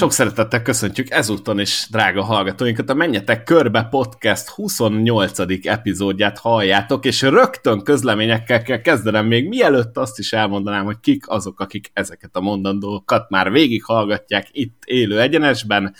[0.00, 5.38] Sok szeretettel köszöntjük ezúton is, drága hallgatóinkat, a Menjetek Körbe Podcast 28.
[5.62, 11.60] epizódját halljátok, és rögtön közleményekkel kell kezdenem, még mielőtt azt is elmondanám, hogy kik azok,
[11.60, 15.94] akik ezeket a mondandókat már végighallgatják itt élő egyenesben.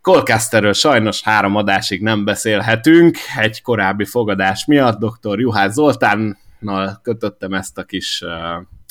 [0.00, 5.40] Colcasterről sajnos három adásig nem beszélhetünk, egy korábbi fogadás miatt dr.
[5.40, 8.24] Juhász Zoltánnal kötöttem ezt a kis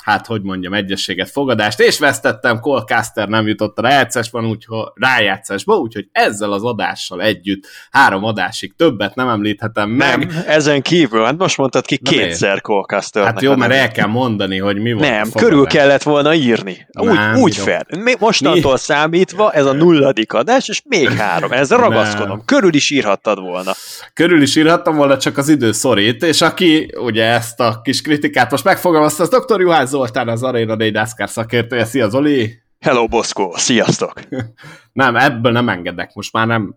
[0.03, 6.07] hát hogy mondjam, egyességet, fogadást, és vesztettem, Colcaster nem jutott a rájátszásban, úgyhogy, rájátszásba, úgyhogy
[6.11, 10.17] ezzel az adással együtt három adásig többet nem említhetem meg.
[10.17, 13.25] Nem, ezen kívül, hát most mondtad ki kétszer Colcaster.
[13.25, 16.87] Hát jó, mert el kell mondani, hogy mi volt Nem, körül kellett volna írni.
[16.99, 17.85] Úgy, nem, úgy fel.
[18.19, 18.77] Mostantól mi?
[18.77, 21.51] számítva ez a nulladik adás, és még három.
[21.51, 22.27] Ezzel ragaszkodom.
[22.27, 22.45] Nem.
[22.45, 23.71] Körül is írhattad volna.
[24.13, 28.51] Körül is írhattam volna, csak az idő szorít, és aki ugye ezt a kis kritikát
[28.51, 29.59] most megfogalmazta, az dr.
[29.59, 31.85] Juhász Zoltán az Arena 4 NASCAR szakértője.
[31.85, 32.61] Szia Zoli!
[32.79, 34.13] Hello Boszkó, sziasztok!
[34.93, 36.75] nem, ebből nem engedek, most már nem...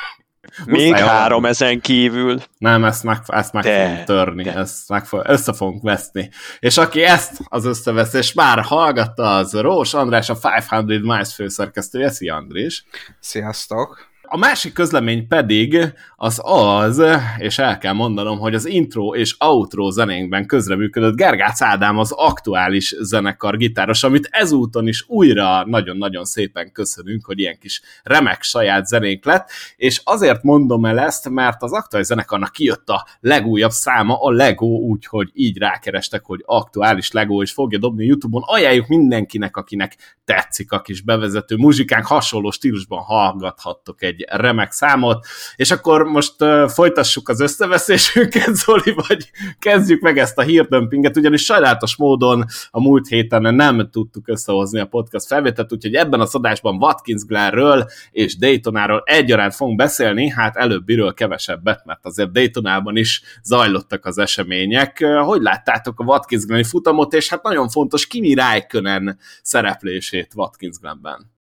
[0.64, 2.40] Még három ezen kívül.
[2.58, 4.54] Nem, ezt meg, ezt meg de, fogunk törni, de.
[4.54, 6.30] ezt meg, össze fogunk veszni.
[6.58, 10.36] És aki ezt az összeveszés már hallgatta, az Rós András, a
[10.70, 12.10] 500 Miles főszerkesztője.
[12.10, 12.84] Szia Andrés!
[13.20, 14.08] Sziasztok!
[14.28, 17.02] A másik közlemény pedig az az,
[17.38, 22.94] és el kell mondanom, hogy az intro és outro zenénkben közreműködött Gergác Ádám az aktuális
[23.00, 29.24] zenekar gitáros, amit ezúton is újra nagyon-nagyon szépen köszönünk, hogy ilyen kis remek saját zenénk
[29.24, 34.30] lett, és azért mondom el ezt, mert az aktuális zenekarnak kijött a legújabb száma, a
[34.30, 38.42] Lego, úgyhogy így rákerestek, hogy aktuális Lego, és fogja dobni YouTube-on.
[38.46, 45.26] Ajánljuk mindenkinek, akinek tetszik a kis bevezető muzsikánk, hasonló stílusban hallgathattok egy egy remek számot,
[45.56, 46.34] és akkor most
[46.68, 53.08] folytassuk az összeveszésünket, Zoli, vagy kezdjük meg ezt a hírdömpinget, ugyanis sajnálatos módon a múlt
[53.08, 59.02] héten nem tudtuk összehozni a podcast felvételt, úgyhogy ebben a adásban Watkins Glenről és Daytonáról
[59.04, 65.04] egyaránt fogunk beszélni, hát előbbiről kevesebbet, mert azért Daytonában is zajlottak az események.
[65.04, 71.35] Hogy láttátok a Watkins Gleni futamot, és hát nagyon fontos Kimi Räikkönen szereplését Watkins Glenben?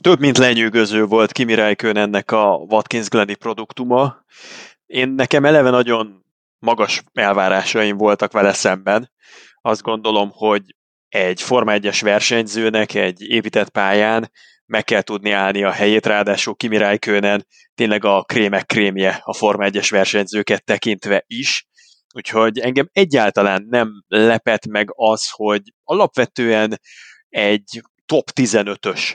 [0.00, 4.24] Több mint lenyűgöző volt Kimi ennek a Watkins Gleni produktuma.
[4.86, 6.24] Én nekem eleve nagyon
[6.58, 9.12] magas elvárásaim voltak vele szemben.
[9.60, 10.62] Azt gondolom, hogy
[11.08, 14.30] egy Forma 1-es versenyzőnek egy épített pályán
[14.66, 19.66] meg kell tudni állni a helyét, ráadásul Kimi Räikkönen tényleg a krémek krémje a Forma
[19.68, 21.66] 1-es versenyzőket tekintve is,
[22.14, 26.80] úgyhogy engem egyáltalán nem lepett meg az, hogy alapvetően
[27.28, 29.14] egy top 15-ös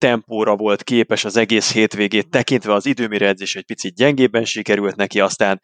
[0.00, 5.20] tempóra volt képes az egész hétvégét tekintve, az időmérő edzés egy picit gyengébben sikerült neki,
[5.20, 5.60] aztán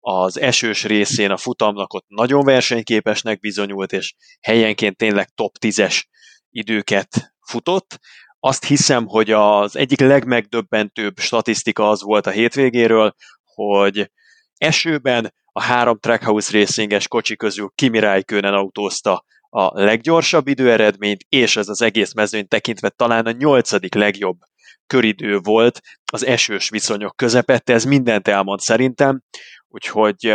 [0.00, 6.02] az esős részén a futamnak ott nagyon versenyképesnek bizonyult, és helyenként tényleg top 10-es
[6.50, 7.98] időket futott.
[8.38, 13.14] Azt hiszem, hogy az egyik legmegdöbbentőbb statisztika az volt a hétvégéről,
[13.44, 14.10] hogy
[14.56, 21.68] esőben a három Trackhouse Racinges kocsi közül Kimi Räikkönen autózta a leggyorsabb időeredményt, és ez
[21.68, 24.38] az egész mezőny tekintve talán a nyolcadik legjobb
[24.86, 25.80] köridő volt
[26.12, 29.22] az esős viszonyok közepette, ez mindent elmond szerintem,
[29.68, 30.34] úgyhogy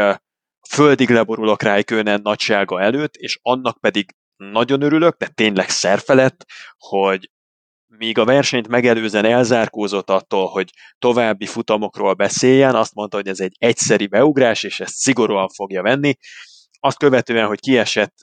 [0.70, 6.46] földig leborulok Rijkönen nagysága előtt, és annak pedig nagyon örülök, de tényleg szerfelett,
[6.78, 7.30] hogy
[7.88, 13.56] míg a versenyt megelőzen elzárkózott attól, hogy további futamokról beszéljen, azt mondta, hogy ez egy
[13.58, 16.14] egyszeri beugrás, és ezt szigorúan fogja venni.
[16.80, 18.14] Azt követően, hogy kiesett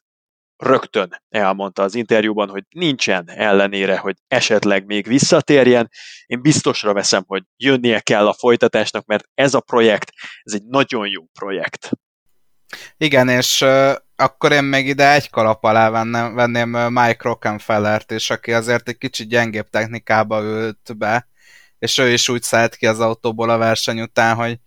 [0.63, 5.91] rögtön elmondta az interjúban, hogy nincsen ellenére, hogy esetleg még visszatérjen.
[6.27, 10.13] Én biztosra veszem, hogy jönnie kell a folytatásnak, mert ez a projekt,
[10.43, 11.91] ez egy nagyon jó projekt.
[12.97, 18.31] Igen, és uh, akkor én még ide egy kalap alá venném, venném Mike Rockenfellert, és
[18.31, 21.29] aki azért egy kicsit gyengébb technikába ült be,
[21.79, 24.59] és ő is úgy szállt ki az autóból a verseny után, hogy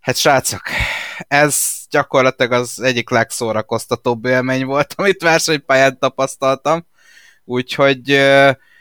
[0.00, 0.62] hát srácok,
[1.18, 6.86] ez gyakorlatilag az egyik legszórakoztatóbb élmény volt, amit versenypályán tapasztaltam.
[7.44, 8.08] Úgyhogy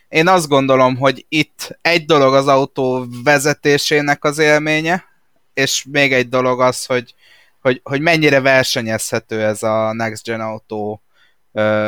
[0.09, 5.03] én azt gondolom, hogy itt egy dolog az autó vezetésének az élménye,
[5.53, 7.13] és még egy dolog az, hogy,
[7.61, 11.01] hogy, hogy mennyire versenyezhető ez a Next Gen autó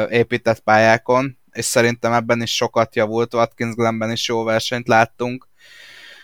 [0.10, 5.48] épített pályákon, és szerintem ebben is sokat javult, Watkins Glenben is jó versenyt láttunk,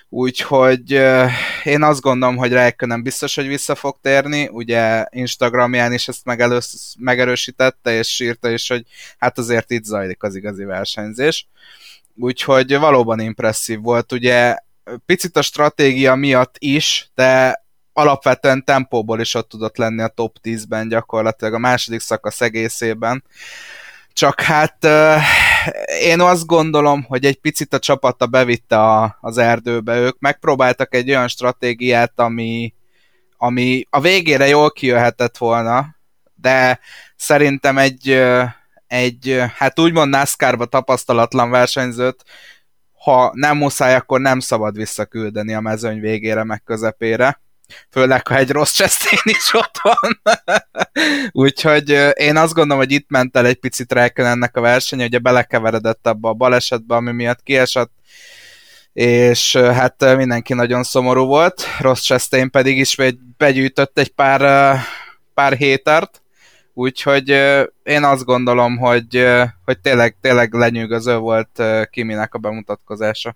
[0.09, 0.92] Úgyhogy
[1.63, 6.95] én azt gondolom, hogy Räikkönen biztos, hogy vissza fog térni, ugye Instagramján is ezt megelősz,
[7.00, 8.86] megerősítette, és sírta is, hogy
[9.18, 11.48] hát azért itt zajlik az igazi versenyzés.
[12.15, 14.57] Úgyhogy valóban impresszív volt, ugye
[15.06, 17.63] picit a stratégia miatt is, de
[17.94, 23.24] alapvetően tempóból is ott tudott lenni a top 10-ben gyakorlatilag a második szakasz egészében
[24.17, 24.87] csak hát
[26.01, 29.97] én azt gondolom, hogy egy picit a csapata bevitte a, az erdőbe.
[29.97, 32.73] Ők megpróbáltak egy olyan stratégiát, ami,
[33.37, 35.95] ami a végére jól kijöhetett volna,
[36.35, 36.79] de
[37.15, 38.23] szerintem egy,
[38.87, 42.23] egy hát úgymond NASCAR-ba tapasztalatlan versenyzőt,
[42.93, 47.41] ha nem muszáj, akkor nem szabad visszaküldeni a mezőny végére meg közepére
[47.89, 50.21] főleg, ha egy rossz Chastain is ott van.
[51.45, 56.07] Úgyhogy én azt gondolom, hogy itt ment el egy picit ennek a verseny, ugye belekeveredett
[56.07, 57.91] abba a balesetbe, ami miatt kiesett,
[58.93, 62.97] és hát mindenki nagyon szomorú volt, Ross Chastain pedig is
[63.37, 64.75] begyűjtött egy pár,
[65.33, 66.21] pár hétert,
[66.73, 67.29] úgyhogy
[67.83, 69.27] én azt gondolom, hogy,
[69.65, 73.35] hogy tényleg, tényleg lenyűgöző volt Kiminek a bemutatkozása.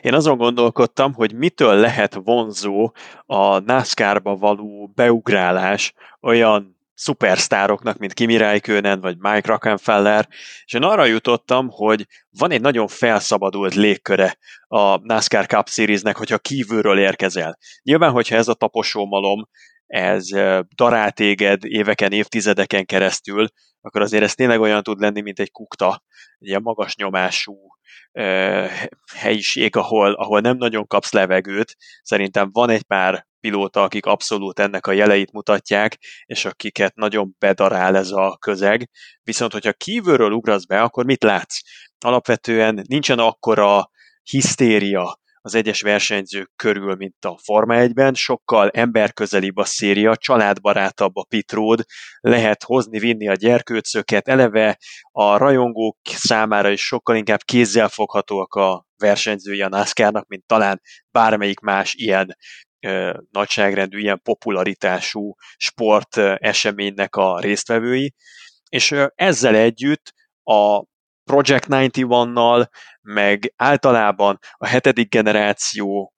[0.00, 2.92] Én azon gondolkodtam, hogy mitől lehet vonzó
[3.26, 10.28] a NASCAR-ba való beugrálás olyan szupersztároknak, mint Kimi Räikkönen vagy Mike Rockenfeller,
[10.64, 14.38] és én arra jutottam, hogy van egy nagyon felszabadult légköre
[14.68, 17.58] a NASCAR Cup Seriesnek, hogyha kívülről érkezel.
[17.82, 19.48] Nyilván, hogyha ez a taposómalom,
[19.88, 20.28] ez
[20.74, 23.46] darál téged éveken, évtizedeken keresztül,
[23.80, 26.02] akkor azért ez tényleg olyan tud lenni, mint egy kukta,
[26.38, 27.56] egy ilyen magas nyomású
[29.14, 31.76] helyiség, ahol, ahol nem nagyon kapsz levegőt.
[32.02, 37.96] Szerintem van egy pár pilóta, akik abszolút ennek a jeleit mutatják, és akiket nagyon bedarál
[37.96, 38.90] ez a közeg.
[39.22, 41.60] Viszont, hogyha kívülről ugrasz be, akkor mit látsz?
[42.04, 43.90] Alapvetően nincsen akkora
[44.22, 45.18] hisztéria,
[45.48, 51.84] az egyes versenyzők körül, mint a Forma 1-ben, sokkal emberközelibb a széria, családbarátabb a pitród,
[52.20, 54.78] lehet hozni, vinni a gyerkőcöket, eleve
[55.10, 60.80] a rajongók számára is sokkal inkább kézzelfoghatóak a versenyzői a NASCAR-nak, mint talán
[61.10, 62.36] bármelyik más ilyen
[62.80, 68.14] ö, nagyságrendű, ilyen popularitású sport ö, eseménynek a résztvevői,
[68.68, 70.12] és ö, ezzel együtt
[70.42, 70.84] a
[71.28, 72.66] Project 91-nal,
[73.02, 76.12] meg általában a hetedik generáció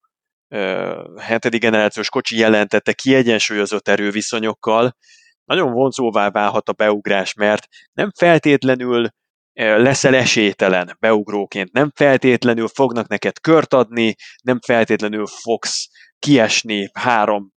[1.17, 4.95] hetedik generációs kocsi jelentette kiegyensúlyozott erőviszonyokkal,
[5.43, 9.09] nagyon vonzóvá válhat a beugrás, mert nem feltétlenül
[9.53, 17.51] leszel esélytelen beugróként, nem feltétlenül fognak neked kört adni, nem feltétlenül fogsz kiesni három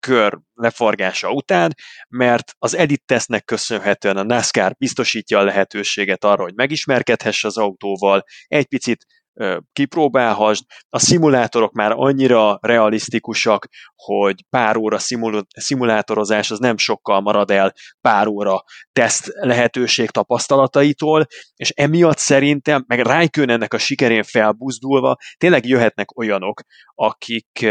[0.00, 1.74] kör leforgása után,
[2.08, 8.24] mert az Edit tesznek köszönhetően a NASCAR biztosítja a lehetőséget arra, hogy megismerkedhess az autóval,
[8.46, 9.06] egy picit
[9.72, 10.64] kipróbálhasd.
[10.88, 17.72] A szimulátorok már annyira realisztikusak, hogy pár óra szimul- szimulátorozás az nem sokkal marad el
[18.00, 21.26] pár óra teszt lehetőség tapasztalataitól,
[21.56, 26.60] és emiatt szerintem, meg Raikön ennek a sikerén felbuzdulva, tényleg jöhetnek olyanok,
[26.94, 27.66] akik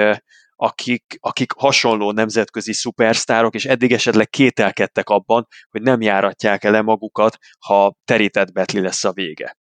[0.63, 7.37] akik, akik hasonló nemzetközi szupersztárok, és eddig esetleg kételkedtek abban, hogy nem járatják el magukat,
[7.59, 9.57] ha terített betli lesz a vége.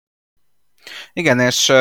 [1.13, 1.73] Igen, és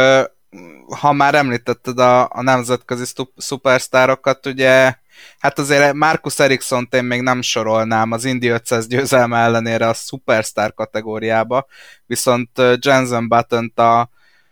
[1.00, 3.04] ha már említetted a, a nemzetközi
[3.36, 4.94] szupersztárokat, ugye
[5.38, 10.74] hát azért Marcus Ericsson én még nem sorolnám az Indy 500 győzelme ellenére a szupersztár
[10.74, 11.66] kategóriába,
[12.06, 12.50] viszont
[12.80, 14.08] Jensen button a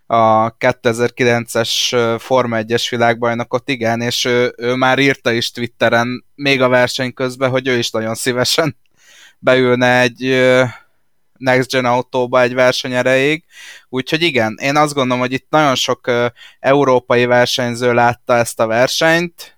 [0.06, 6.68] a 2009-es Forma 1-es világbajnokot, igen, és ő, ő már írta is Twitteren, még a
[6.68, 8.76] verseny közben, hogy ő is nagyon szívesen
[9.38, 10.20] beülne egy
[11.38, 13.44] Next Gen autóba egy verseny erejéig.
[13.88, 16.10] Úgyhogy igen, én azt gondolom, hogy itt nagyon sok
[16.60, 19.56] európai versenyző látta ezt a versenyt,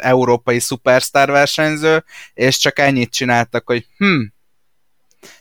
[0.00, 4.20] európai szupersztár versenyző, és csak ennyit csináltak, hogy hm,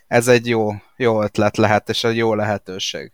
[0.08, 3.12] ez egy jó, jó ötlet lehet, és egy jó lehetőség.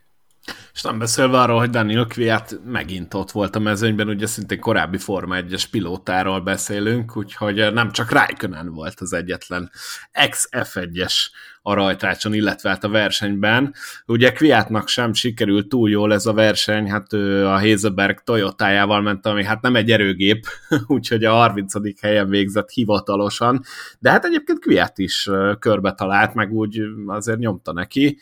[0.73, 4.97] És nem beszélve arról, hogy Daniel Kviat megint ott volt a mezőnyben, ugye szintén korábbi
[4.97, 9.71] Forma 1-es pilótáról beszélünk, úgyhogy nem csak Raikkonen volt az egyetlen
[10.11, 11.13] ex-F1-es
[11.61, 13.73] a rajtrácson, illetve hát a versenyben.
[14.05, 19.25] Ugye Kviatnak sem sikerült túl jól ez a verseny, hát ő a Hazelberg Toyotájával ment,
[19.25, 20.45] ami hát nem egy erőgép,
[20.87, 22.01] úgyhogy a 30.
[22.01, 23.63] helyen végzett hivatalosan,
[23.99, 28.19] de hát egyébként Kviat is körbe talált, meg úgy azért nyomta neki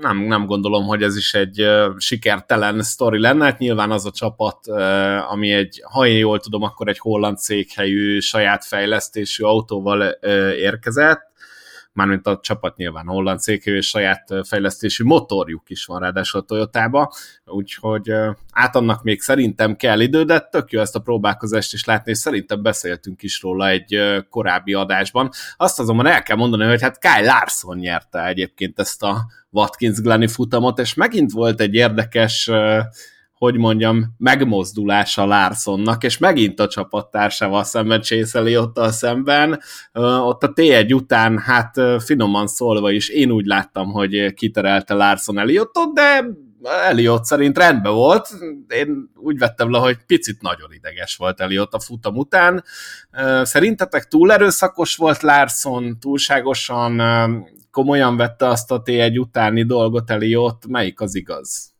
[0.00, 3.44] nem, nem gondolom, hogy ez is egy sikertelen sztori lenne.
[3.44, 4.66] Hát nyilván az a csapat,
[5.28, 10.02] ami egy, ha én jól tudom, akkor egy holland székhelyű, saját fejlesztésű autóval
[10.58, 11.32] érkezett,
[11.92, 17.12] mármint a csapat nyilván holland székhelyű és saját fejlesztésű motorjuk is van ráadásul a Toyotába,
[17.44, 18.10] úgyhogy
[18.52, 22.18] át annak még szerintem kell idő, de tök jó ezt a próbálkozást is látni, és
[22.18, 23.98] szerintem beszéltünk is róla egy
[24.30, 25.30] korábbi adásban.
[25.56, 30.26] Azt azonban el kell mondani, hogy hát Kyle Larson nyerte egyébként ezt a Watkins Glenny
[30.26, 32.50] futamot, és megint volt egy érdekes
[33.34, 39.60] hogy mondjam, megmozdulása Larsonnak, és megint a csapattársával szemben Chase a szemben.
[40.22, 45.94] Ott a T1 után, hát finoman szólva is én úgy láttam, hogy kiterelte Larson Eliottot,
[45.94, 46.24] de
[46.88, 48.28] Eliott szerint rendben volt.
[48.68, 52.64] Én úgy vettem le, hogy picit nagyon ideges volt Eliott a futam után.
[53.42, 57.02] Szerintetek túl erőszakos volt Larson, túlságosan
[57.74, 61.72] komolyan vette azt a T1 utáni dolgot Eliott, melyik az igaz?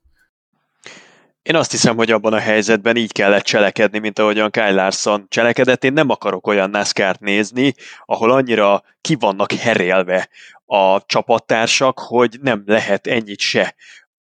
[1.43, 5.85] Én azt hiszem, hogy abban a helyzetben így kellett cselekedni, mint ahogyan Kyle Larson cselekedett.
[5.85, 7.75] Én nem akarok olyan NASCAR-t nézni,
[8.05, 10.29] ahol annyira ki vannak herélve
[10.65, 13.75] a csapattársak, hogy nem lehet ennyit se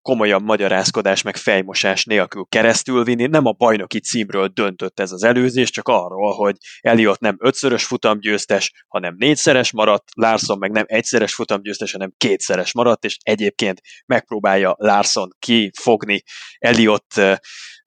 [0.02, 3.26] komolyabb magyarázkodás meg fejmosás nélkül keresztülvinni.
[3.26, 8.84] Nem a bajnoki címről döntött ez az előzés, csak arról, hogy Eliott nem ötszörös futamgyőztes,
[8.88, 15.28] hanem négyszeres maradt, Larson meg nem egyszeres futamgyőztes, hanem kétszeres maradt, és egyébként megpróbálja Larson
[15.38, 16.22] kifogni
[16.58, 17.20] Eliott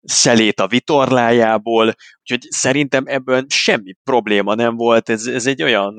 [0.02, 5.96] szelét a vitorlájából, úgyhogy szerintem ebben semmi probléma nem volt, ez, ez egy olyan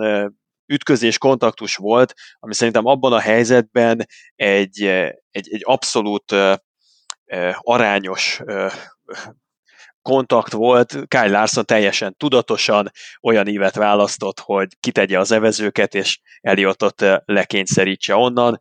[0.66, 4.83] ütközés, kontaktus volt, ami szerintem abban a helyzetben egy,
[5.30, 6.35] egy, egy abszolút
[7.59, 8.40] arányos
[10.04, 12.90] kontakt volt, Kyle Larson teljesen tudatosan
[13.21, 18.59] olyan ívet választott, hogy kitegye az evezőket, és Eliottot lekényszerítse onnan.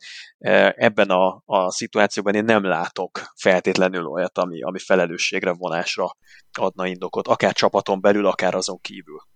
[0.76, 6.18] Ebben a, a szituációban én nem látok feltétlenül olyat, ami, ami felelősségre vonásra
[6.60, 9.33] adna indokot, akár csapaton belül, akár azon kívül.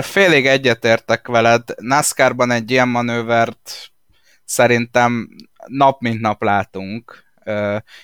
[0.00, 1.62] Félig egyetértek veled.
[1.76, 3.92] NASCAR-ban egy ilyen manővert
[4.44, 5.28] szerintem
[5.66, 7.24] nap mint nap látunk,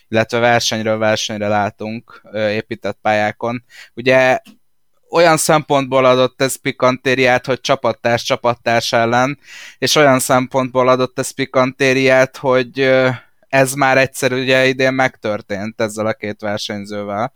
[0.09, 3.65] illetve versenyről versenyre látunk épített pályákon.
[3.95, 4.39] Ugye
[5.11, 9.39] olyan szempontból adott ez pikantériát, hogy csapattárs csapattárs ellen,
[9.79, 12.81] és olyan szempontból adott ez pikantériát, hogy
[13.49, 17.35] ez már egyszer ugye idén megtörtént ezzel a két versenyzővel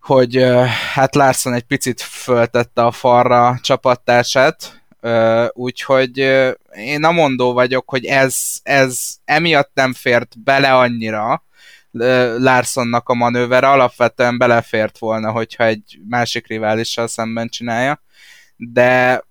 [0.00, 0.44] hogy
[0.92, 4.82] hát Larson egy picit föltette a falra a csapattársát,
[5.52, 6.18] úgyhogy
[6.74, 11.42] én a mondó vagyok, hogy ez, ez emiatt nem fért bele annyira
[12.38, 18.02] Larsonnak a manőver, alapvetően belefért volna, hogyha egy másik riválissal szemben csinálja,
[18.56, 19.22] de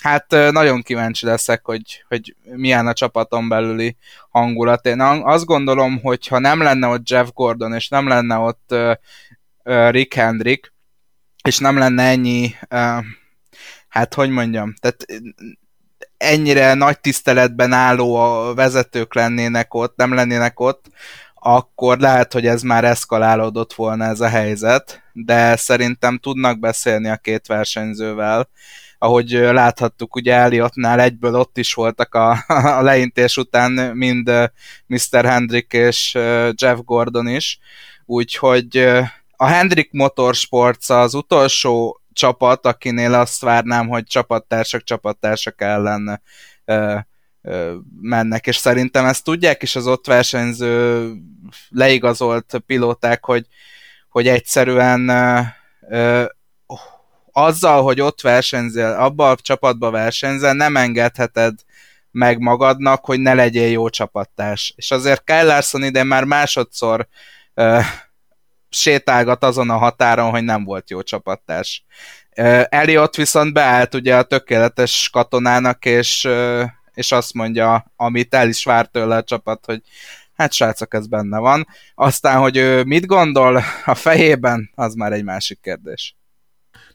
[0.00, 3.96] hát nagyon kíváncsi leszek, hogy, hogy milyen a csapaton belüli
[4.30, 4.86] hangulat.
[4.86, 8.74] Én azt gondolom, hogy ha nem lenne ott Jeff Gordon, és nem lenne ott
[9.64, 10.72] Rick Hendrick,
[11.44, 12.54] és nem lenne ennyi,
[13.88, 15.06] hát hogy mondjam, tehát
[16.16, 20.86] ennyire nagy tiszteletben álló a vezetők lennének ott, nem lennének ott,
[21.34, 27.16] akkor lehet, hogy ez már eszkalálódott volna ez a helyzet, de szerintem tudnak beszélni a
[27.16, 28.48] két versenyzővel.
[28.98, 32.44] Ahogy láthattuk, ugye Elliottnál egyből ott is voltak a,
[32.78, 34.30] a leintés után mind
[34.86, 35.24] Mr.
[35.24, 36.14] Hendrick és
[36.54, 37.58] Jeff Gordon is,
[38.04, 38.88] úgyhogy
[39.36, 46.22] a Hendrik Motorsports az utolsó csapat, akinél azt várnám, hogy csapattársak csapattársak ellen
[46.64, 46.96] ö,
[47.42, 51.10] ö, mennek, és szerintem ezt tudják is az ott versenyző
[51.68, 53.46] leigazolt pilóták, hogy,
[54.08, 55.08] hogy egyszerűen
[55.90, 56.24] ö,
[57.32, 61.54] azzal, hogy ott versenyzel, abban a csapatban versenyzel, nem engedheted
[62.10, 64.72] meg magadnak, hogy ne legyél jó csapattárs.
[64.76, 67.08] És azért Kyle Larson ide már másodszor
[68.74, 71.84] sétálgat azon a határon, hogy nem volt jó csapattárs.
[72.68, 76.28] Eliott viszont beállt ugye a tökéletes katonának, és,
[76.94, 79.80] és azt mondja, amit el is várt tőle a csapat, hogy
[80.34, 81.66] hát srácok, ez benne van.
[81.94, 86.16] Aztán, hogy ő mit gondol a fejében, az már egy másik kérdés.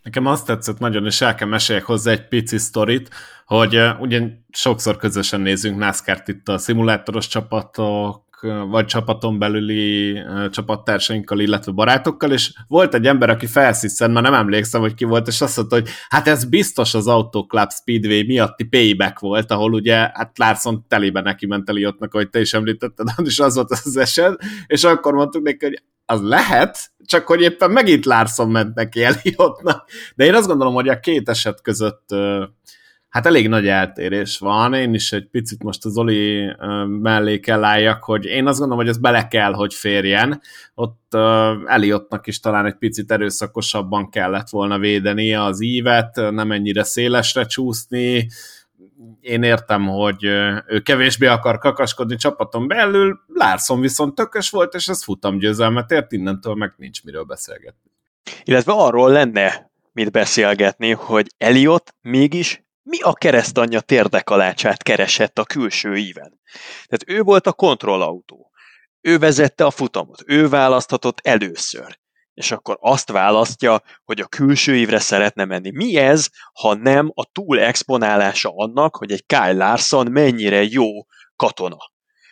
[0.03, 3.09] Nekem azt tetszett nagyon, és el kell meséljek hozzá egy pici sztorit,
[3.45, 8.28] hogy uh, ugye sokszor közösen nézünk NASCAR-t itt a szimulátoros csapatok,
[8.69, 10.19] vagy csapaton belüli
[10.49, 15.27] csapattársainkkal, illetve barátokkal, és volt egy ember, aki felsziszen, már nem emlékszem, hogy ki volt,
[15.27, 19.73] és azt mondta, hogy hát ez biztos az Auto Club Speedway miatti payback volt, ahol
[19.73, 23.97] ugye, hát Larson telibe neki ment Eliottnak, ahogy te is említetted, és az volt az
[23.97, 29.03] eset, és akkor mondtuk neki, hogy az lehet, csak hogy éppen megint Larson ment neki
[29.03, 29.89] Eliottnak.
[30.15, 32.09] De én azt gondolom, hogy a két eset között
[33.09, 34.73] hát elég nagy eltérés van.
[34.73, 36.55] Én is egy picit most az Oli
[36.87, 40.41] mellé kell álljak, hogy én azt gondolom, hogy ez bele kell, hogy férjen.
[40.73, 41.21] Ott uh,
[41.65, 48.27] Eliottnak is talán egy picit erőszakosabban kellett volna védeni az ívet, nem ennyire szélesre csúszni.
[49.21, 50.23] Én értem, hogy
[50.67, 56.55] ő kevésbé akar kakaskodni csapaton belül, Larson viszont tökös volt, és ez futamgyőzelmet ért, innentől
[56.55, 57.91] meg nincs miről beszélgetni.
[58.43, 65.95] Illetve arról lenne mit beszélgetni, hogy Eliott mégis mi a keresztanyja térdekalácsát keresett a külső
[65.95, 66.39] íven.
[66.85, 68.51] Tehát ő volt a kontrollautó.
[69.01, 71.99] ő vezette a futamot, ő választhatott először
[72.39, 75.71] és akkor azt választja, hogy a külső évre szeretne menni.
[75.71, 80.87] Mi ez, ha nem a túl exponálása annak, hogy egy Kyle Larson mennyire jó
[81.35, 81.77] katona?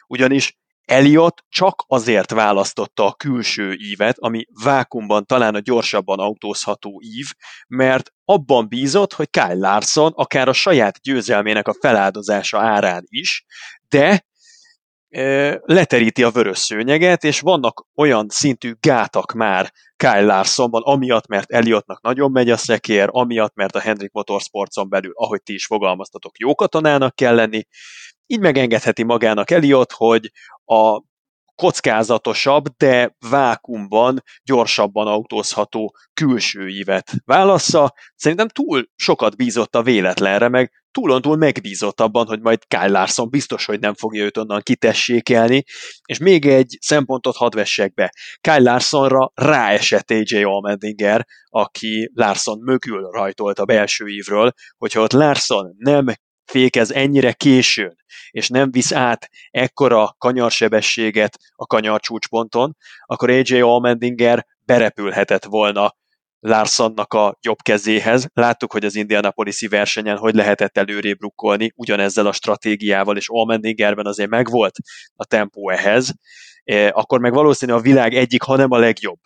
[0.07, 7.27] Ugyanis Elliot csak azért választotta a külső ívet, ami vákumban talán a gyorsabban autózható ív,
[7.67, 13.45] mert abban bízott, hogy Kyle Larson akár a saját győzelmének a feláldozása árán is,
[13.89, 14.25] de
[15.65, 22.01] leteríti a vörös szőnyeget, és vannak olyan szintű gátak már Kyle Larsonban, amiatt, mert Elliotnak
[22.01, 26.55] nagyon megy a szekér, amiatt, mert a Hendrik Motorsportson belül, ahogy ti is fogalmaztatok, jó
[26.55, 27.67] katonának kell lenni,
[28.27, 30.31] így megengedheti magának Elliot, hogy
[30.65, 31.01] a
[31.55, 37.93] kockázatosabb, de vákumban gyorsabban autózható külső ívet válassza.
[38.15, 43.65] Szerintem túl sokat bízott a véletlenre, meg túlontúl megbízott abban, hogy majd Kyle Larson biztos,
[43.65, 45.63] hogy nem fogja őt onnan kitessékelni,
[46.05, 48.13] és még egy szempontot hadd vessek be.
[48.41, 55.75] Kyle Larsonra ráesett AJ Allmendinger, aki Larson mögül rajtolt a belső ívről, hogyha ott Larson
[55.77, 56.05] nem
[56.47, 57.95] fékez ennyire későn,
[58.29, 62.75] és nem visz át ekkora kanyarsebességet a kanyar csúcsponton,
[63.05, 65.95] akkor AJ Allmendinger berepülhetett volna
[66.39, 68.27] Larsonnak a jobb kezéhez.
[68.33, 74.29] Láttuk, hogy az Indianapolisi versenyen hogy lehetett előrébb rukkolni, ugyanezzel a stratégiával, és Allmendingerben azért
[74.29, 74.75] megvolt
[75.15, 76.13] a tempó ehhez,
[76.63, 79.19] e, akkor meg valószínű a világ egyik, hanem a legjobb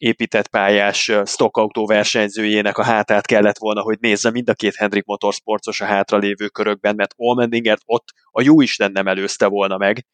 [0.00, 5.80] épített pályás stockautó versenyzőjének a hátát kellett volna, hogy nézze mind a két Hendrik Motorsportos
[5.80, 10.06] a hátralévő körökben, mert Allmendingert ott a jó Isten nem előzte volna meg.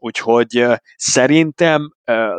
[0.00, 1.92] Úgyhogy szerintem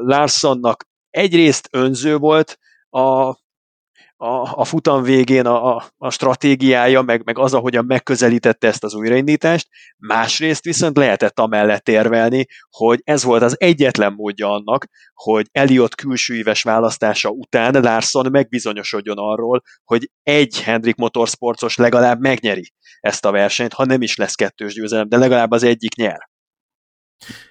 [0.06, 2.58] Larsonnak egyrészt önző volt
[2.90, 3.36] a
[4.24, 8.94] a, a futam végén a, a, a stratégiája, meg, meg az, ahogyan megközelítette ezt az
[8.94, 15.96] újraindítást, másrészt viszont lehetett amellett érvelni, hogy ez volt az egyetlen módja annak, hogy Eliott
[15.96, 23.74] külsőíves választása után Larson megbizonyosodjon arról, hogy egy Hendrik Motorsportos legalább megnyeri ezt a versenyt,
[23.74, 26.32] ha nem is lesz kettős győzelem, de legalább az egyik nyer.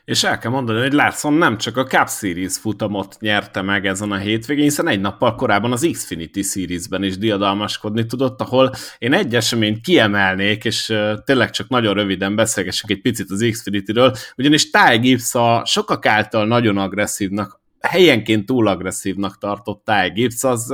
[0.04, 4.12] És el kell mondani, hogy Larson nem csak a Cup Series futamot nyerte meg ezen
[4.12, 9.34] a hétvégén, hiszen egy nappal korábban az Xfinity Series-ben is diadalmaskodni tudott, ahol én egy
[9.34, 15.34] eseményt kiemelnék, és tényleg csak nagyon röviden beszélgessünk egy picit az Xfinity-ről, ugyanis Ty Gibbs
[15.34, 20.72] a sokak által nagyon agresszívnak helyenként túl agresszívnak tartott Ty Gibbs, az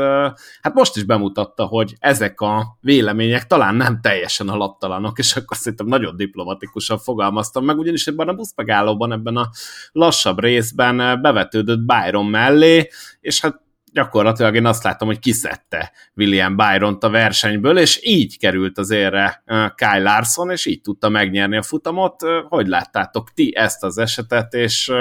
[0.60, 5.86] hát most is bemutatta, hogy ezek a vélemények talán nem teljesen alaptalanok, és akkor szerintem
[5.86, 9.50] nagyon diplomatikusan fogalmaztam meg, ugyanis ebben a buszmegállóban, ebben a
[9.92, 12.88] lassabb részben bevetődött Byron mellé,
[13.20, 18.78] és hát gyakorlatilag én azt látom, hogy kiszedte William Byron-t a versenyből, és így került
[18.78, 19.42] az érre
[19.74, 22.22] Kyle Larson, és így tudta megnyerni a futamot.
[22.48, 24.92] Hogy láttátok ti ezt az esetet, és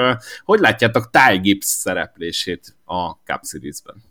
[0.43, 4.04] hogy látjátok Ty Gibbs szereplését a Cup Series-ben?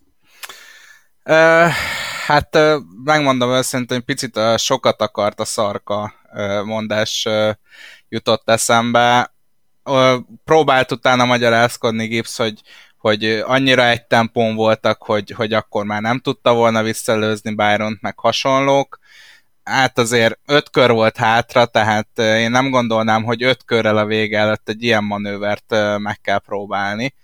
[2.26, 2.58] Hát
[3.04, 6.14] megmondom őszintén, picit sokat akart a szarka
[6.64, 7.26] mondás
[8.08, 9.34] jutott eszembe.
[9.88, 12.60] Uh, próbált utána magyarázkodni Gibbs, hogy
[13.06, 18.18] hogy annyira egy tempón voltak, hogy, hogy akkor már nem tudta volna visszalőzni byron meg
[18.18, 18.98] hasonlók.
[19.64, 24.38] Hát azért öt kör volt hátra, tehát én nem gondolnám, hogy öt körrel a vége
[24.38, 27.14] előtt egy ilyen manővert meg kell próbálni.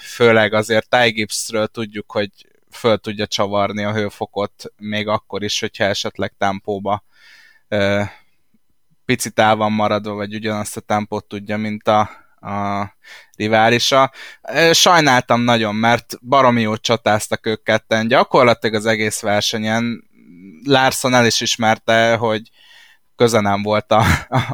[0.00, 2.30] Főleg azért Ty Gibbsről tudjuk, hogy
[2.70, 7.04] föl tudja csavarni a hőfokot, még akkor is, hogyha esetleg tempóba
[9.04, 12.92] picit el van maradva, vagy ugyanazt a tempót tudja, mint a, a
[13.36, 14.12] riválisa.
[14.72, 18.08] Sajnáltam nagyon, mert baromi jót csatáztak ők ketten.
[18.08, 20.10] Gyakorlatilag az egész versenyen
[20.64, 22.50] Larson el is ismerte, hogy
[23.16, 24.04] köze nem volt a,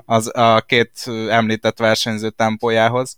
[0.07, 3.16] a, a két említett versenyző tempójához.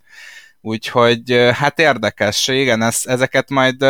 [0.61, 3.85] Úgyhogy hát érdekes, igen, ez, ezeket majd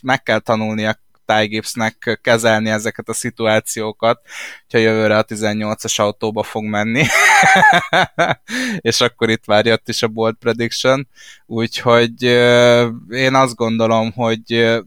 [0.00, 1.00] meg kell tanulnia
[1.32, 4.20] Ty Gibbsnek kezelni ezeket a szituációkat,
[4.60, 7.04] hogyha jövőre a 18-as autóba fog menni,
[8.90, 11.08] és akkor itt várja ott is a bold prediction,
[11.46, 12.22] úgyhogy
[13.10, 14.78] én azt gondolom, hogy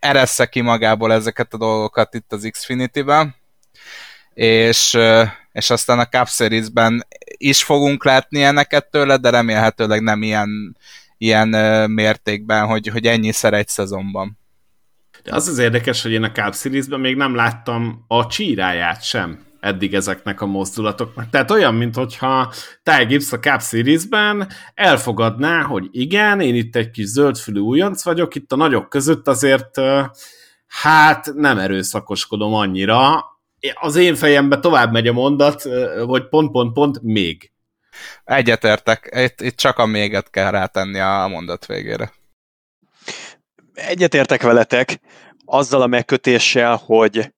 [0.00, 3.34] eressze ki magából ezeket a dolgokat itt az Xfinity-ben,
[4.34, 4.98] és,
[5.52, 10.76] és aztán a Cup Series-ben is fogunk látni ennek tőle, de remélhetőleg nem ilyen,
[11.18, 11.48] ilyen
[11.90, 14.38] mértékben, hogy, hogy ennyiszer egy szezonban.
[15.30, 19.94] Az az érdekes, hogy én a Cup Series-ben még nem láttam a csíráját sem eddig
[19.94, 21.30] ezeknek a mozdulatoknak.
[21.30, 27.06] Tehát olyan, mintha Ty Gibbs a Cup Series-ben elfogadná, hogy igen, én itt egy kis
[27.06, 29.80] zöldfülű újonc vagyok, itt a nagyok között azért
[30.66, 33.24] hát nem erőszakoskodom annyira.
[33.80, 35.62] Az én fejembe tovább megy a mondat,
[36.06, 37.52] hogy pont-pont-pont még.
[38.24, 42.12] Egyetértek, itt, itt csak a méget kell rátenni a mondat végére.
[43.86, 45.00] Egyetértek veletek,
[45.44, 47.32] azzal a megkötéssel, hogy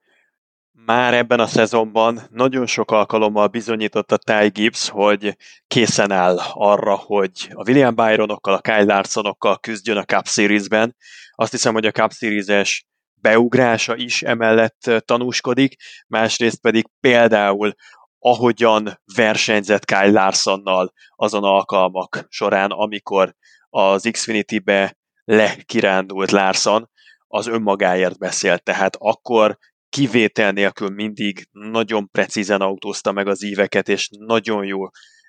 [0.72, 6.94] már ebben a szezonban nagyon sok alkalommal bizonyított a Ty Gibbs, hogy készen áll arra,
[6.94, 10.96] hogy a William Byronokkal, a Kyle Larsonokkal küzdjön a Cup Series-ben.
[11.30, 15.74] Azt hiszem, hogy a Cup Series-es beugrása is emellett tanúskodik,
[16.06, 17.74] másrészt pedig például
[18.18, 23.34] ahogyan versenyzett Kyle Larsonnal azon alkalmak során, amikor
[23.70, 24.98] az Xfinity-be
[25.30, 26.90] lekirándult Larson,
[27.26, 34.08] az önmagáért beszélt, tehát akkor kivétel nélkül mindig nagyon precízen autózta meg az íveket, és
[34.18, 34.78] nagyon jó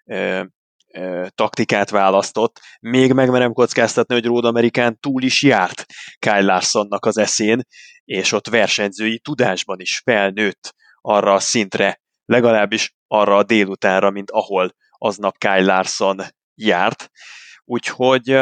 [0.05, 0.43] ö,
[0.93, 2.59] ö, taktikát választott.
[2.79, 5.85] Még megmerem kockáztatni, hogy Road Amerikán túl is járt
[6.19, 7.61] Kyle Larsonnak az eszén,
[8.03, 14.75] és ott versenyzői tudásban is felnőtt arra a szintre, legalábbis arra a délutánra, mint ahol
[14.97, 16.21] aznap Kyle Larson
[16.55, 17.09] járt.
[17.63, 18.39] Úgyhogy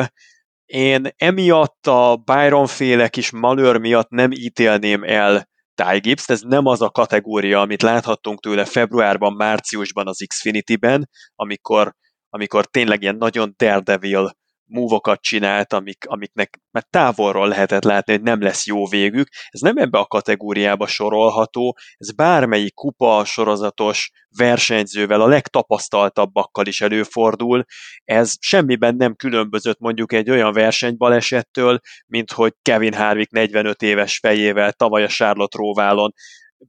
[0.69, 6.65] én emiatt a Byron féle kis malőr miatt nem ítélném el Ty Gibbs, ez nem
[6.65, 11.93] az a kategória, amit láthattunk tőle februárban, márciusban az Xfinity-ben, amikor,
[12.29, 14.31] amikor tényleg ilyen nagyon daredevil
[14.69, 19.27] múvokat csinált, amik, amiknek már távolról lehetett látni, hogy nem lesz jó végük.
[19.49, 27.65] Ez nem ebbe a kategóriába sorolható, ez bármelyik kupa sorozatos versenyzővel, a legtapasztaltabbakkal is előfordul.
[28.03, 34.73] Ez semmiben nem különbözött mondjuk egy olyan versenybalesettől, mint hogy Kevin Harvick 45 éves fejével
[34.73, 36.13] tavaly a Charlotte Róválon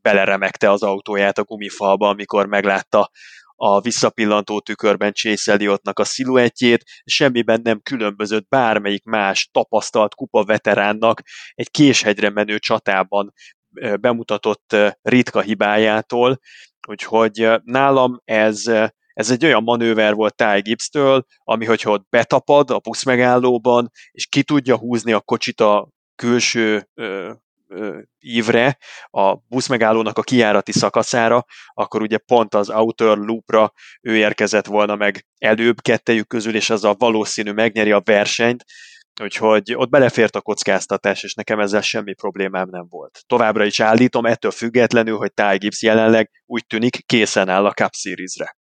[0.02, 3.10] beleremegte az autóját a gumifalba, amikor meglátta
[3.62, 11.22] a visszapillantó tükörben Chase Elliottnak a sziluettjét, semmiben nem különbözött bármelyik más tapasztalt kupa veteránnak
[11.54, 13.32] egy késhegyre menő csatában
[14.00, 16.40] bemutatott ritka hibájától,
[16.88, 18.66] úgyhogy nálam ez,
[19.12, 24.42] ez egy olyan manőver volt Ty Gibbs-től, ami hogyha ott betapad a buszmegállóban, és ki
[24.42, 26.88] tudja húzni a kocsit a külső
[28.18, 28.78] ívre,
[29.10, 35.26] a buszmegállónak a kijárati szakaszára, akkor ugye pont az outer loopra ő érkezett volna meg
[35.38, 38.64] előbb kettejük közül, és az a valószínű megnyeri a versenyt,
[39.22, 43.22] Úgyhogy ott belefért a kockáztatás, és nekem ezzel semmi problémám nem volt.
[43.26, 47.94] Továbbra is állítom, ettől függetlenül, hogy Ty Gibbs jelenleg úgy tűnik készen áll a Cup
[47.94, 48.56] Series-re.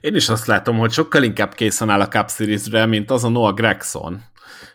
[0.00, 3.28] Én is azt látom, hogy sokkal inkább készen áll a Cup Series-re, mint az a
[3.28, 4.22] Noah Gregson,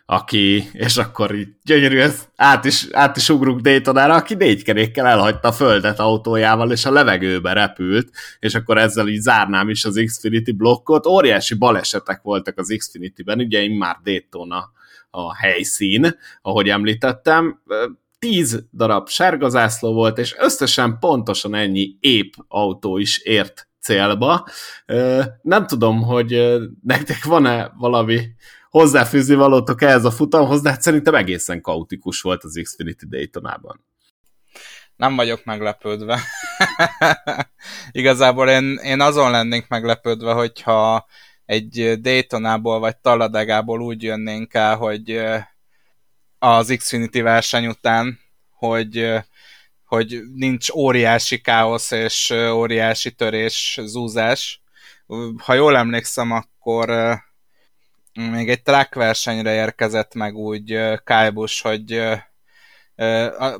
[0.06, 5.06] aki, és akkor így gyönyörű, ez át is, át is ugrunk Daytonára, aki négy kerékkel
[5.06, 10.02] elhagyta a földet autójával, és a levegőbe repült, és akkor ezzel így zárnám is az
[10.06, 11.06] Xfinity blokkot.
[11.06, 14.70] Óriási balesetek voltak az Xfinity-ben, ugye már Daytona
[15.10, 17.62] a helyszín, ahogy említettem,
[18.18, 24.48] tíz darab sárgazászló volt, és összesen pontosan ennyi épp autó is ért célba.
[25.42, 28.20] Nem tudom, hogy nektek van-e valami
[28.70, 33.84] hozzáfűzni valótok ehhez a futamhoz, de hát szerintem egészen kaotikus volt az Xfinity Daytonában.
[34.96, 36.20] Nem vagyok meglepődve.
[37.90, 41.06] Igazából én, én azon lennénk meglepődve, hogyha
[41.44, 45.22] egy Daytonából vagy Taladegából úgy jönnénk el, hogy
[46.38, 48.18] az Xfinity verseny után,
[48.50, 49.12] hogy,
[49.84, 54.62] hogy nincs óriási káosz és óriási törés, zúzás.
[55.36, 57.18] Ha jól emlékszem, akkor
[58.18, 60.66] még egy track versenyre érkezett meg úgy
[61.04, 62.02] Kyle Busch, hogy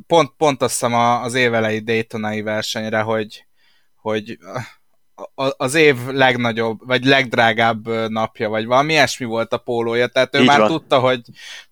[0.06, 3.46] pont, pont azt hiszem az évelei Daytonai versenyre, hogy,
[3.96, 4.38] hogy
[5.56, 10.46] az év legnagyobb, vagy legdrágább napja, vagy valami ilyesmi volt a pólója, tehát ő Így
[10.46, 11.20] már tudta hogy,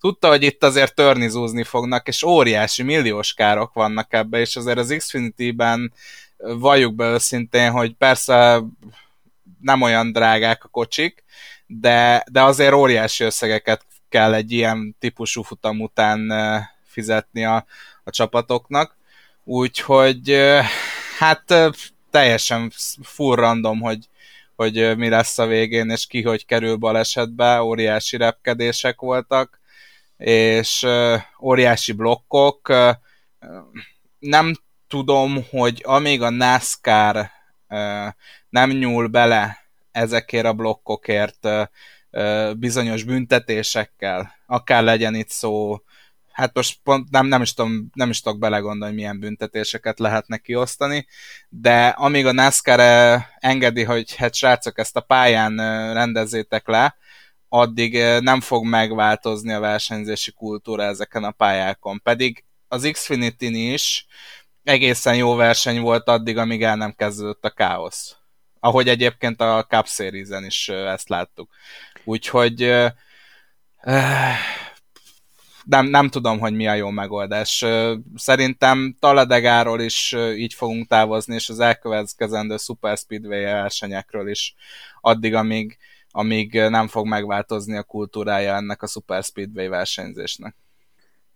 [0.01, 4.94] tudta, hogy itt azért törnizúzni fognak, és óriási milliós károk vannak ebbe, és azért az
[4.99, 5.92] Xfinity-ben
[6.37, 8.62] valljuk be őszintén, hogy persze
[9.61, 11.25] nem olyan drágák a kocsik,
[11.66, 16.33] de, de azért óriási összegeket kell egy ilyen típusú futam után
[16.85, 17.66] fizetni a,
[18.05, 18.96] a csapatoknak.
[19.44, 20.37] Úgyhogy
[21.18, 21.55] hát
[22.11, 24.09] teljesen full hogy,
[24.57, 29.61] hogy mi lesz a végén, és ki hogy kerül balesetbe, óriási repkedések voltak,
[30.16, 30.87] és
[31.40, 32.72] óriási blokkok.
[34.18, 34.55] Nem
[34.88, 37.31] tudom, hogy amíg a NASCAR
[38.48, 39.65] nem nyúl bele
[39.96, 41.48] ezekért a blokkokért
[42.56, 45.80] bizonyos büntetésekkel, akár legyen itt szó,
[46.32, 50.37] hát most pont nem, nem, is tudom, nem is tudok belegondolni, hogy milyen büntetéseket lehetne
[50.37, 51.06] kiosztani,
[51.48, 52.80] de amíg a NASCAR
[53.38, 55.56] engedi, hogy hát srácok, ezt a pályán
[55.92, 56.96] rendezzétek le,
[57.48, 62.00] addig nem fog megváltozni a versenyzési kultúra ezeken a pályákon.
[62.02, 64.06] Pedig az Xfinity-n is
[64.62, 68.16] egészen jó verseny volt addig, amíg el nem kezdődött a káosz
[68.66, 71.50] ahogy egyébként a Cup Series-en is ezt láttuk.
[72.05, 72.59] Úgyhogy
[75.64, 77.64] nem, nem tudom, hogy mi a jó megoldás.
[78.14, 84.55] Szerintem Taladegáról is így fogunk távozni, és az elkövetkezendő Super Speedway versenyekről is
[85.00, 85.79] addig, amíg,
[86.11, 90.57] amíg nem fog megváltozni a kultúrája ennek a Super Speedway versenyzésnek.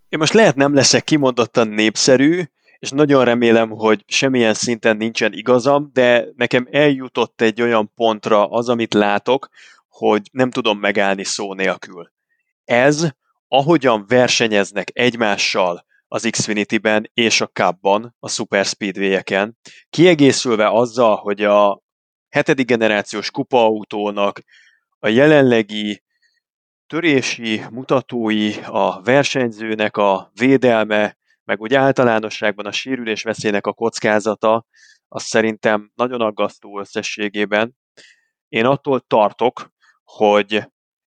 [0.08, 2.42] Én most lehet nem leszek kimondottan népszerű,
[2.80, 8.68] és nagyon remélem, hogy semmilyen szinten nincsen igazam, de nekem eljutott egy olyan pontra az,
[8.68, 9.48] amit látok,
[9.88, 12.12] hogy nem tudom megállni szó nélkül.
[12.64, 13.08] Ez,
[13.48, 19.58] ahogyan versenyeznek egymással az Xfinity-ben és a Cup-ban, a Super Speedway-eken,
[19.90, 21.82] kiegészülve azzal, hogy a
[22.28, 24.42] hetedik generációs kupaautónak
[24.98, 26.02] a jelenlegi
[26.86, 31.18] törési mutatói, a versenyzőnek a védelme,
[31.50, 34.66] meg úgy általánosságban a sérülés veszélynek a kockázata,
[35.08, 37.76] az szerintem nagyon aggasztó összességében.
[38.48, 39.72] Én attól tartok,
[40.04, 40.62] hogy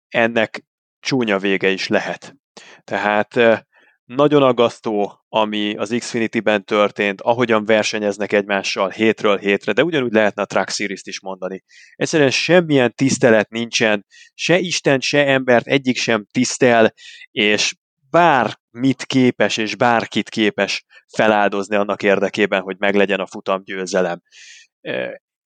[0.09, 0.65] ennek
[1.01, 2.35] csúnya vége is lehet.
[2.85, 3.39] Tehát
[4.05, 10.47] nagyon aggasztó, ami az Xfinity-ben történt, ahogyan versenyeznek egymással hétről hétre, de ugyanúgy lehetne a
[10.47, 11.63] Truck Series-t is mondani.
[11.95, 16.93] Egyszerűen semmilyen tisztelet nincsen, se Isten, se embert egyik sem tisztel,
[17.31, 17.75] és
[18.11, 24.23] bár mit képes, és bárkit képes feláldozni annak érdekében, hogy meglegyen a futam győzelem.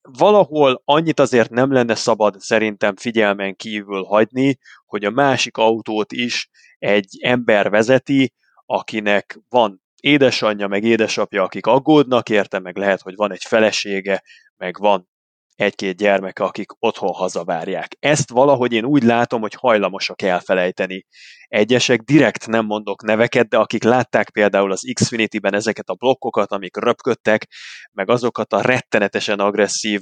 [0.01, 6.49] Valahol annyit azért nem lenne szabad szerintem figyelmen kívül hagyni, hogy a másik autót is
[6.79, 8.33] egy ember vezeti,
[8.67, 14.23] akinek van édesanyja, meg édesapja, akik aggódnak érte, meg lehet, hogy van egy felesége,
[14.57, 15.09] meg van
[15.57, 17.97] egy-két gyermeke, akik otthon hazavárják.
[17.99, 21.05] Ezt valahogy én úgy látom, hogy hajlamosak elfelejteni.
[21.47, 26.77] Egyesek direkt nem mondok neveket, de akik látták például az Xfinity-ben ezeket a blokkokat, amik
[26.77, 27.47] röpködtek,
[27.93, 30.01] meg azokat a rettenetesen agresszív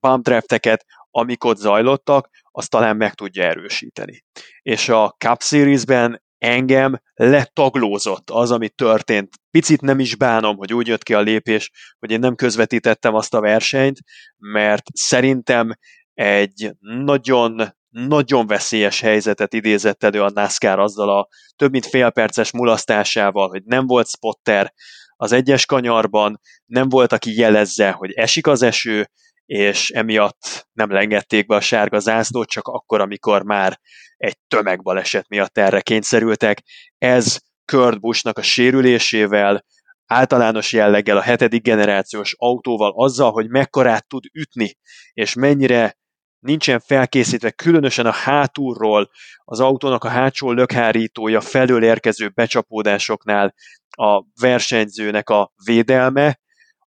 [0.00, 4.24] bump drafteket, amik ott zajlottak, azt talán meg tudja erősíteni.
[4.62, 9.28] És a Cup Series-ben engem letaglózott az, ami történt.
[9.50, 13.34] Picit nem is bánom, hogy úgy jött ki a lépés, hogy én nem közvetítettem azt
[13.34, 13.98] a versenyt,
[14.38, 15.72] mert szerintem
[16.14, 22.50] egy nagyon nagyon veszélyes helyzetet idézett elő a NASCAR azzal a több mint fél perces
[22.50, 24.72] mulasztásával, hogy nem volt spotter
[25.16, 29.10] az egyes kanyarban, nem volt, aki jelezze, hogy esik az eső,
[29.46, 33.80] és emiatt nem lengették be a sárga zászlót, csak akkor, amikor már
[34.16, 36.62] egy tömegbaleset miatt erre kényszerültek.
[36.98, 39.64] Ez Kurt Buschnak a sérülésével,
[40.06, 44.76] általános jelleggel a hetedik generációs autóval, azzal, hogy mekkorát tud ütni,
[45.12, 45.96] és mennyire
[46.38, 49.10] nincsen felkészítve, különösen a hátulról,
[49.44, 53.54] az autónak a hátsó lökhárítója felől érkező becsapódásoknál
[53.88, 56.38] a versenyzőnek a védelme,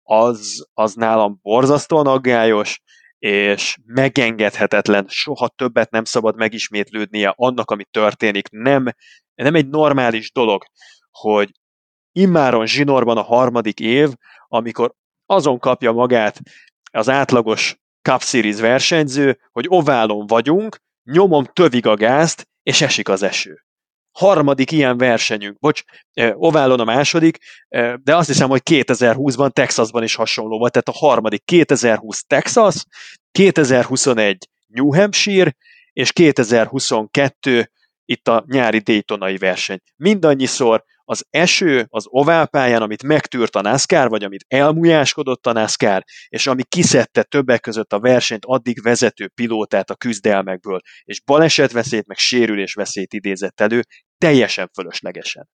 [0.04, 2.82] az, az nálam borzasztóan aggályos,
[3.18, 8.50] és megengedhetetlen, soha többet nem szabad megismétlődnie annak, ami történik.
[8.50, 8.86] Nem,
[9.36, 10.63] nem egy normális dolog,
[11.12, 11.52] hogy
[12.12, 14.13] immáron zsinorban a harmadik év,
[14.48, 14.94] amikor
[15.26, 16.39] azon kapja magát
[16.92, 23.24] az átlagos Cup Series versenyző, hogy oválon vagyunk, nyomom tövig a gázt, és esik az
[23.24, 23.63] eső
[24.13, 25.84] harmadik ilyen versenyünk, bocs,
[26.34, 27.38] Oválon a második,
[28.04, 32.86] de azt hiszem, hogy 2020-ban Texasban is hasonló volt, tehát a harmadik 2020 Texas,
[33.32, 35.56] 2021 New Hampshire,
[35.93, 37.71] és 2022
[38.06, 39.80] itt a nyári Daytonai verseny.
[39.95, 46.48] Mindannyiszor az eső az oválpályán, amit megtűrt a NASCAR, vagy amit elmújáskodott a NASCAR, és
[46.48, 53.13] ami kiszedte többek között a versenyt addig vezető pilótát a küzdelmekből, és balesetveszélyt, meg sérülésveszélyt
[53.13, 53.82] idézett elő,
[54.18, 55.50] teljesen fölöslegesen.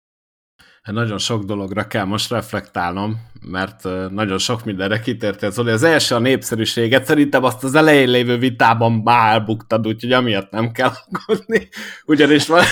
[0.88, 3.16] Hát nagyon sok dologra kell most reflektálnom,
[3.50, 5.70] mert nagyon sok mindenre kitértél, Zoli.
[5.70, 10.70] Az első a népszerűséget, szerintem azt az elején lévő vitában már elbuktad, úgyhogy amiatt nem
[10.70, 11.68] kell aggódni.
[12.06, 12.62] Ugyanis van,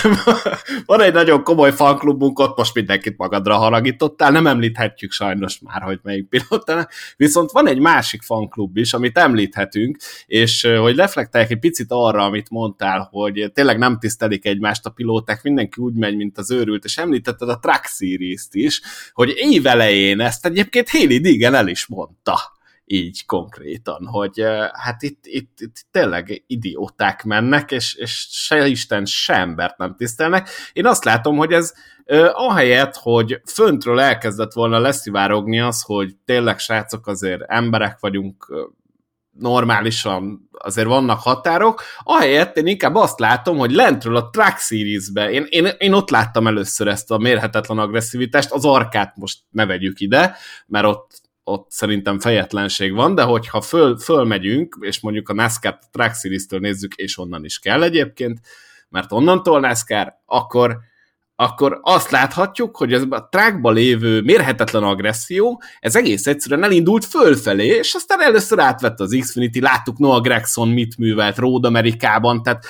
[0.85, 5.99] van egy nagyon komoly fanklubunk, ott most mindenkit magadra haragítottál, nem említhetjük sajnos már, hogy
[6.03, 11.87] melyik pilótának, viszont van egy másik fanklub is, amit említhetünk, és hogy reflektálják egy picit
[11.89, 16.51] arra, amit mondtál, hogy tényleg nem tisztelik egymást a pilóták, mindenki úgy megy, mint az
[16.51, 18.81] őrült, és említetted a Track Series-t is,
[19.13, 22.55] hogy évelején ezt egyébként Haley Digen el is mondta
[22.89, 24.43] így konkrétan, hogy
[24.73, 30.49] hát itt, itt, itt tényleg idióták mennek, és, és se Isten, se embert nem tisztelnek.
[30.73, 31.73] Én azt látom, hogy ez
[32.31, 38.67] ahelyett, hogy föntről elkezdett volna leszivárogni az, hogy tényleg srácok azért emberek vagyunk,
[39.39, 45.45] normálisan azért vannak határok, ahelyett én inkább azt látom, hogy lentről a Track Series-be, én,
[45.49, 50.35] én, én ott láttam először ezt a mérhetetlen agresszivitást, az arkát most ne vegyük ide,
[50.65, 56.15] mert ott ott szerintem fejetlenség van, de hogyha föl, fölmegyünk, és mondjuk a NASCAR Track
[56.15, 58.39] Series-től nézzük, és onnan is kell egyébként,
[58.89, 60.77] mert onnantól NASCAR, akkor
[61.39, 67.65] akkor azt láthatjuk, hogy ez a trackba lévő mérhetetlen agresszió, ez egész egyszerűen elindult fölfelé,
[67.65, 72.65] és aztán először átvette az Xfinity, láttuk Noah Gregson mit művelt Road Amerikában, tehát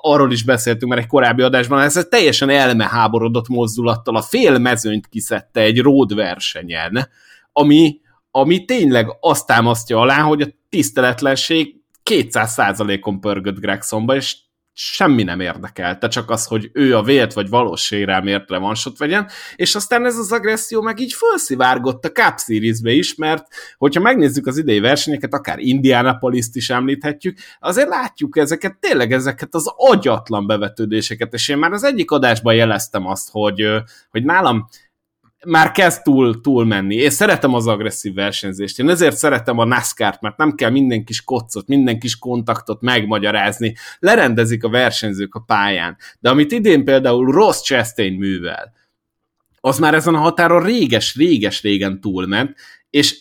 [0.00, 5.08] arról is beszéltünk már egy korábbi adásban, ez egy teljesen elmeháborodott mozdulattal a fél mezőnyt
[5.08, 7.08] kiszedte egy road versenyen,
[7.52, 11.76] ami, ami tényleg azt támasztja alá, hogy a tiszteletlenség
[12.10, 14.36] 200%-on pörgött Gregsonba, és
[14.74, 19.74] semmi nem érdekelte, csak az, hogy ő a vélt vagy valós sérelmért revansot vegyen, és
[19.74, 24.58] aztán ez az agresszió meg így felszivárgott a Cup Series-be is, mert hogyha megnézzük az
[24.58, 31.48] idei versenyeket, akár Indianapolis-t is említhetjük, azért látjuk ezeket, tényleg ezeket az agyatlan bevetődéseket, és
[31.48, 33.66] én már az egyik adásban jeleztem azt, hogy,
[34.10, 34.68] hogy nálam
[35.46, 36.94] már kezd túl, túl menni.
[36.94, 38.78] Én szeretem az agresszív versenyzést.
[38.78, 43.74] Én ezért szeretem a NASCAR-t, mert nem kell minden kis kocot, minden kis kontaktot megmagyarázni.
[43.98, 45.96] Lerendezik a versenyzők a pályán.
[46.20, 48.72] De amit idén például Ross Chastain művel,
[49.60, 52.56] az már ezen a határon réges-réges-régen túlment,
[52.90, 53.20] és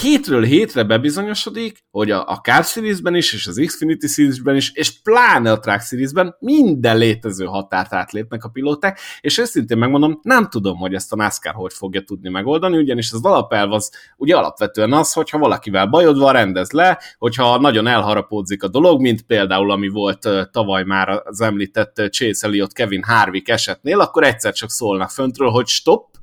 [0.00, 5.02] hétről hétre bebizonyosodik, hogy a, a Cup Series-ben is, és az Xfinity Series-ben is, és
[5.02, 10.78] pláne a Track Series-ben minden létező határt átlépnek a pilóták, és őszintén megmondom, nem tudom,
[10.78, 15.12] hogy ezt a NASCAR hogy fogja tudni megoldani, ugyanis az alapelv az ugye alapvetően az,
[15.12, 20.28] hogyha valakivel bajod van, rendez le, hogyha nagyon elharapódzik a dolog, mint például ami volt
[20.50, 25.66] tavaly már az említett Chase Elliott Kevin Harvick esetnél, akkor egyszer csak szólnak föntről, hogy
[25.66, 26.16] stop,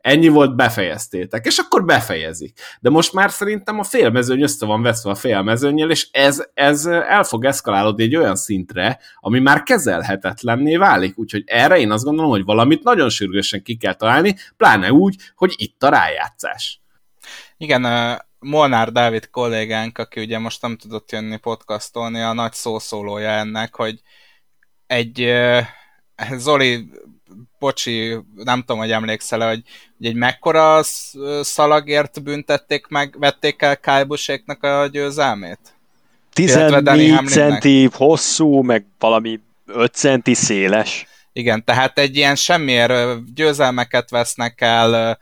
[0.00, 2.58] ennyi volt, befejeztétek, és akkor befejezik.
[2.80, 7.24] De most már szerintem a félmezőny össze van veszve a félmezőnyel, és ez, ez el
[7.24, 11.18] fog eszkalálódni egy olyan szintre, ami már kezelhetetlenné válik.
[11.18, 15.54] Úgyhogy erre én azt gondolom, hogy valamit nagyon sürgősen ki kell találni, pláne úgy, hogy
[15.56, 16.80] itt a rájátszás.
[17.56, 17.86] Igen,
[18.38, 24.00] Molnár Dávid kollégánk, aki ugye most nem tudott jönni podcastolni, a nagy szószólója ennek, hogy
[24.86, 25.32] egy
[26.32, 26.90] Zoli
[27.58, 29.62] bocsi, nem tudom, hogy emlékszel hogy,
[29.96, 30.80] hogy egy mekkora
[31.40, 35.58] szalagért büntették meg, vették el Kálbuséknak a győzelmét?
[36.32, 41.06] 14 centi hosszú, meg valami 5 centi széles.
[41.32, 45.18] Igen, tehát egy ilyen semmiért győzelmeket vesznek el,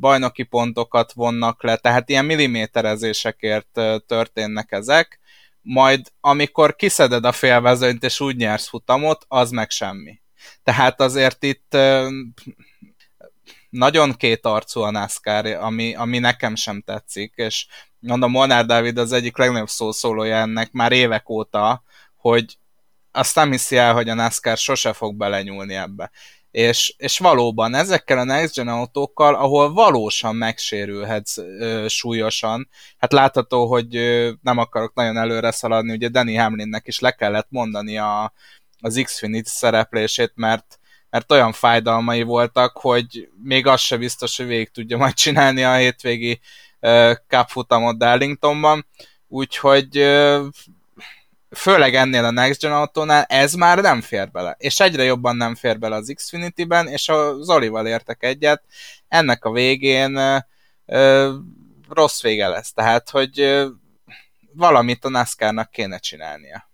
[0.00, 5.20] bajnoki pontokat vonnak le, tehát ilyen milliméterezésekért történnek ezek,
[5.62, 10.20] majd amikor kiszeded a félvezőnyt és úgy nyersz futamot, az meg semmi.
[10.62, 11.76] Tehát azért itt
[13.70, 17.66] nagyon két arcú a NASCAR, ami, ami nekem sem tetszik, és
[17.98, 21.82] mondom, Molnár Dávid az egyik legnagyobb szószólója ennek már évek óta,
[22.16, 22.58] hogy
[23.12, 26.10] azt nem hiszi el, hogy a NASCAR sose fog belenyúlni ebbe.
[26.50, 33.66] És, és valóban ezekkel a Next Gen autókkal, ahol valósan megsérülhetsz ö, súlyosan, hát látható,
[33.66, 38.32] hogy ö, nem akarok nagyon előre szaladni, ugye Danny Hamlinnek is le kellett mondani a,
[38.80, 40.78] az Xfinity szereplését, mert,
[41.10, 45.74] mert olyan fájdalmai voltak, hogy még az se biztos, hogy végig tudja majd csinálni a
[45.74, 46.40] hétvégi
[46.80, 48.86] uh, Cup futamot Darlingtonban,
[49.28, 49.96] úgyhogy
[51.50, 55.54] főleg ennél a Next Gen autónál ez már nem fér bele, és egyre jobban nem
[55.54, 58.62] fér bele az Xfinity-ben, és a Zolival értek egyet,
[59.08, 61.34] ennek a végén uh,
[61.88, 63.64] rossz vége lesz, tehát hogy
[64.52, 66.70] valamit a NASCAR-nak kéne csinálnia.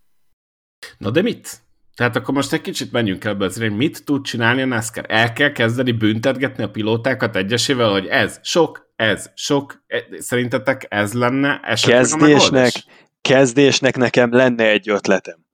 [0.99, 1.65] Na de mit?
[1.97, 5.05] Tehát akkor most egy kicsit menjünk el be mit tud csinálni a NASCAR?
[5.09, 9.85] El kell kezdeni büntetgetni a pilótákat egyesével, hogy ez sok, ez sok.
[9.87, 12.73] E, szerintetek ez lenne esetleg kezdésnek,
[13.21, 15.45] kezdésnek nekem lenne egy ötletem.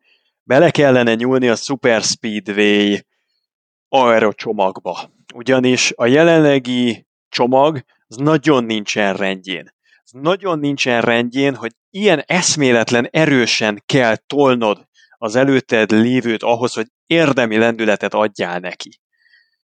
[0.42, 2.96] Bele kellene nyúlni a Super Speedway
[3.88, 5.12] aerocsomagba.
[5.35, 9.74] Ugyanis a jelenlegi csomag az nagyon nincsen rendjén.
[10.05, 14.87] Az nagyon nincsen rendjén, hogy ilyen eszméletlen erősen kell tolnod
[15.22, 19.00] az előtted lévőt ahhoz, hogy érdemi lendületet adjál neki.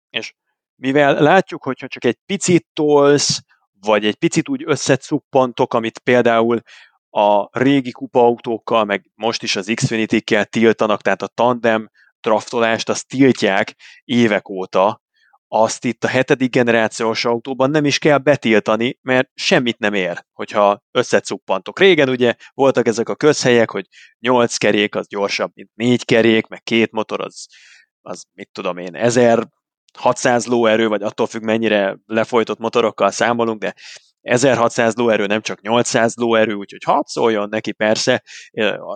[0.10, 0.34] És
[0.76, 3.42] mivel látjuk, hogyha csak egy picit tolsz,
[3.80, 6.62] vagy egy picit úgy összecuppantok, amit például
[7.10, 11.90] a régi kupautókkal, meg most is az Xfinity-kkel tiltanak, tehát a tandem
[12.22, 15.02] draftolást azt tiltják évek óta,
[15.56, 20.84] azt itt a hetedik generációs autóban nem is kell betiltani, mert semmit nem ér, hogyha
[20.92, 21.80] összecuppantok.
[21.80, 23.86] Régen ugye voltak ezek a közhelyek, hogy
[24.20, 27.48] 8 kerék az gyorsabb, mint 4 kerék, meg két motor az,
[28.02, 33.74] az mit tudom én, 1600 lóerő, vagy attól függ mennyire lefolytott motorokkal számolunk, de
[34.24, 38.24] 1600 lóerő, nem csak 800 lóerő, úgyhogy hadd szóljon neki persze,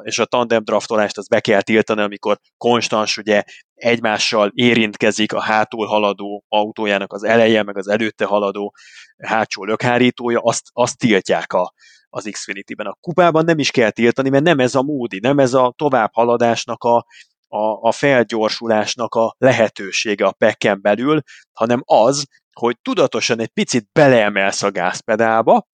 [0.03, 5.87] és a tandem draftolást az be kell tiltani, amikor konstans ugye egymással érintkezik a hátul
[5.87, 8.73] haladó autójának az eleje, meg az előtte haladó
[9.17, 11.73] hátsó lökhárítója, azt, azt tiltják a,
[12.09, 12.87] az Xfinity-ben.
[12.87, 16.83] A kupában nem is kell tiltani, mert nem ez a módi, nem ez a továbbhaladásnak
[16.83, 17.05] a,
[17.47, 21.21] a, a felgyorsulásnak a lehetősége a pekken belül,
[21.51, 22.25] hanem az,
[22.57, 25.67] hogy tudatosan egy picit beleemelsz a gázpedálba,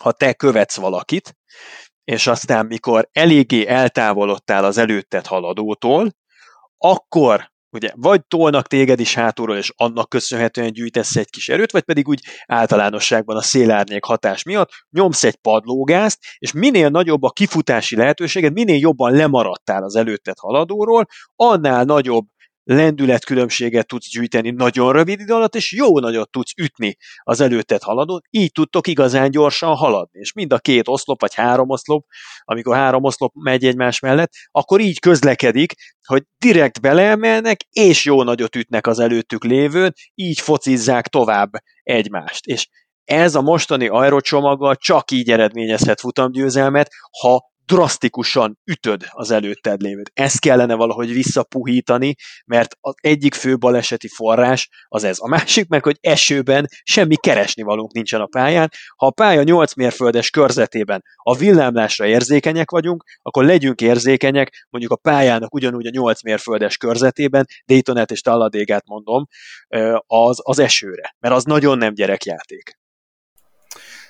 [0.00, 1.36] ha te követsz valakit,
[2.04, 6.12] és aztán mikor eléggé eltávolodtál az előtted haladótól,
[6.78, 11.82] akkor ugye vagy tolnak téged is hátulról, és annak köszönhetően gyűjtesz egy kis erőt, vagy
[11.82, 17.96] pedig úgy általánosságban a szélárnyék hatás miatt nyomsz egy padlógázt, és minél nagyobb a kifutási
[17.96, 21.06] lehetőséged, minél jobban lemaradtál az előtted haladóról,
[21.36, 22.24] annál nagyobb
[22.74, 28.24] lendületkülönbséget tudsz gyűjteni nagyon rövid idő alatt, és jó nagyot tudsz ütni az előtted haladót,
[28.30, 30.18] így tudtok igazán gyorsan haladni.
[30.20, 32.06] És mind a két oszlop, vagy három oszlop,
[32.44, 35.72] amikor három oszlop megy egymás mellett, akkor így közlekedik,
[36.06, 41.50] hogy direkt beleemelnek, és jó nagyot ütnek az előttük lévőn, így focizzák tovább
[41.82, 42.46] egymást.
[42.46, 42.68] És
[43.04, 46.90] ez a mostani aerocsomaggal csak így eredményezhet futamgyőzelmet,
[47.20, 50.10] ha drasztikusan ütöd az előtted lévőt.
[50.14, 52.14] Ezt kellene valahogy visszapuhítani,
[52.46, 55.16] mert az egyik fő baleseti forrás az ez.
[55.20, 58.70] A másik meg, hogy esőben semmi keresni valunk nincsen a pályán.
[58.96, 64.96] Ha a pálya 8 mérföldes körzetében a villámlásra érzékenyek vagyunk, akkor legyünk érzékenyek mondjuk a
[64.96, 69.26] pályának ugyanúgy a 8 mérföldes körzetében, Daytonát és Talladégát mondom,
[70.06, 72.78] az, az esőre, mert az nagyon nem gyerekjáték.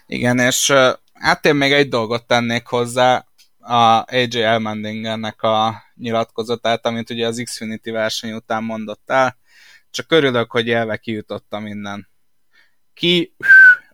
[0.07, 0.73] Igen, és
[1.13, 3.25] hát én még egy dolgot tennék hozzá,
[3.61, 9.39] a AJ Elmendingernek a nyilatkozatát, amit ugye az Xfinity verseny után mondott el.
[9.91, 12.09] Csak örülök, hogy élve kijutottam innen.
[12.95, 13.35] Ki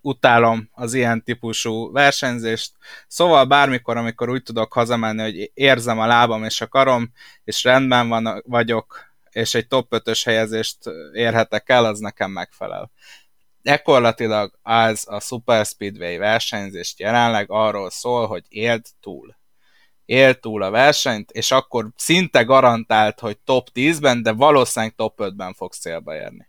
[0.00, 2.72] utálom az ilyen típusú versenyzést.
[3.06, 7.12] Szóval bármikor, amikor úgy tudok hazamenni, hogy érzem a lábam és a karom,
[7.44, 9.00] és rendben van, vagyok,
[9.30, 10.78] és egy top 5-ös helyezést
[11.12, 12.90] érhetek el, az nekem megfelel.
[13.62, 19.36] Gyakorlatilag az a Super Speedway versenyzést jelenleg arról szól, hogy éld túl
[20.06, 25.54] él túl a versenyt, és akkor szinte garantált, hogy top 10-ben, de valószínűleg top 5-ben
[25.54, 26.48] fog célba érni.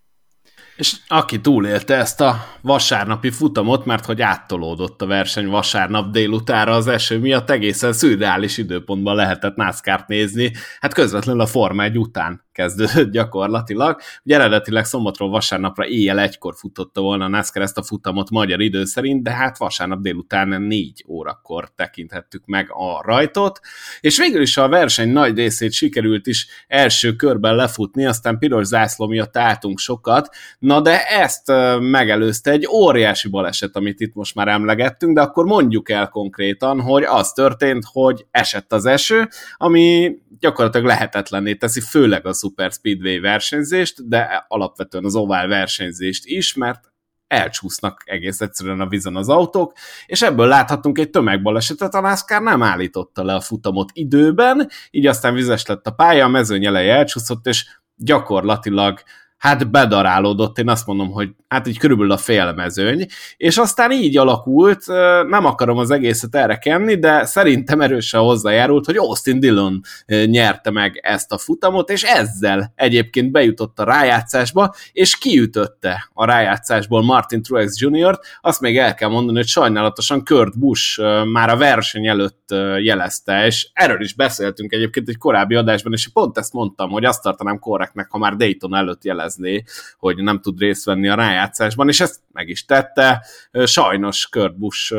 [0.76, 6.88] És aki túlélte ezt a vasárnapi futamot, mert hogy áttolódott a verseny vasárnap délutára az
[6.88, 13.12] eső miatt, egészen szürreális időpontban lehetett NASCAR-t nézni, hát közvetlenül a Forma 1 után kezdődött
[13.12, 14.00] gyakorlatilag.
[14.24, 18.86] Ugye eredetileg szombatról vasárnapra éjjel egykor futotta volna a NASCAR ezt a futamot magyar idő
[18.86, 23.60] szerint, de hát vasárnap délután négy órakor tekinthettük meg a rajtot,
[24.00, 29.08] és végül is a verseny nagy részét sikerült is első körben lefutni, aztán piros zászló
[29.08, 35.16] miatt álltunk sokat, na de ezt megelőzte egy óriási baleset, amit itt most már emlegettünk,
[35.16, 39.28] de akkor mondjuk el konkrétan, hogy az történt, hogy esett az eső,
[39.58, 46.54] ami gyakorlatilag lehetetlenné teszi, főleg az Super Speedway versenyzést, de alapvetően az ovál versenyzést is,
[46.54, 46.92] mert
[47.28, 49.74] elcsúsznak egész egyszerűen a vízon az autók,
[50.06, 55.34] és ebből láthatunk egy tömegbalesetet, a NASCAR nem állította le a futamot időben, így aztán
[55.34, 59.00] vizes lett a pálya, a mezőny eleje elcsúszott, és gyakorlatilag
[59.38, 63.06] hát bedarálódott, én azt mondom, hogy hát így körülbelül a félmezőny,
[63.38, 64.88] és aztán így alakult,
[65.28, 69.82] nem akarom az egészet erre kenni, de szerintem erősen hozzájárult, hogy Austin Dillon
[70.26, 77.04] nyerte meg ezt a futamot, és ezzel egyébként bejutott a rájátszásba, és kiütötte a rájátszásból
[77.04, 82.08] Martin Truex Jr.-t, azt még el kell mondani, hogy sajnálatosan Kurt Busch már a verseny
[82.08, 87.06] előtt jelezte, és erről is beszéltünk egyébként egy korábbi adásban, és pont ezt mondtam, hogy
[87.06, 89.64] azt tartanám korrektnek, ha már Dayton előtt jelezni,
[89.98, 93.26] hogy nem tud részt venni a rájátszásban, és ezt meg is tette.
[93.64, 94.56] Sajnos Kurt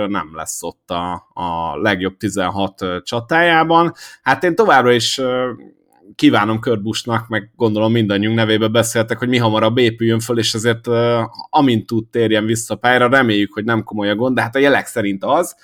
[0.09, 3.93] nem lesz ott a, a legjobb 16 csatájában.
[4.23, 5.21] Hát én továbbra is
[6.15, 10.87] kívánom Kurt Buschnak, meg gondolom mindannyiunk nevébe beszéltek, hogy mi hamarabb épüljön föl, és azért
[11.51, 14.87] amint tud térjen vissza pályára, reméljük, hogy nem komoly a gond, de hát a jelek
[14.87, 15.57] szerint az.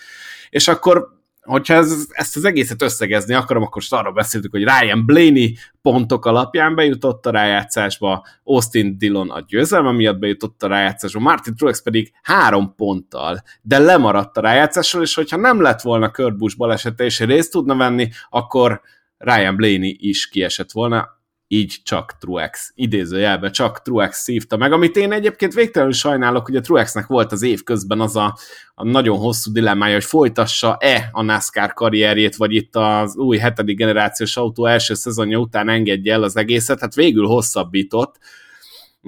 [0.50, 1.13] És akkor
[1.44, 6.26] hogyha ez, ezt az egészet összegezni akarom, akkor most arra beszéltük, hogy Ryan Blaney pontok
[6.26, 12.12] alapján bejutott a rájátszásba, Austin Dillon a győzelme miatt bejutott a rájátszásba, Martin Truex pedig
[12.22, 17.20] három ponttal, de lemaradt a rájátszásról, és hogyha nem lett volna Kurt Busch balesete, és
[17.20, 18.80] részt tudna venni, akkor
[19.18, 21.13] Ryan Blaney is kiesett volna,
[21.48, 26.60] így csak Truex, idézőjelben csak Truex szívta meg, amit én egyébként végtelenül sajnálok, hogy a
[26.60, 28.36] Truexnek volt az év közben az a,
[28.74, 34.36] a nagyon hosszú dilemmája, hogy folytassa-e a NASCAR karrierjét, vagy itt az új hetedik generációs
[34.36, 38.18] autó első szezonja után engedje el az egészet, hát végül hosszabbított,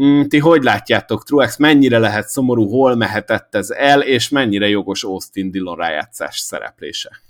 [0.02, 5.04] mm, ti hogy látjátok, Truex mennyire lehet szomorú, hol mehetett ez el, és mennyire jogos
[5.04, 7.24] Austin Dillon rájátszás szereplése?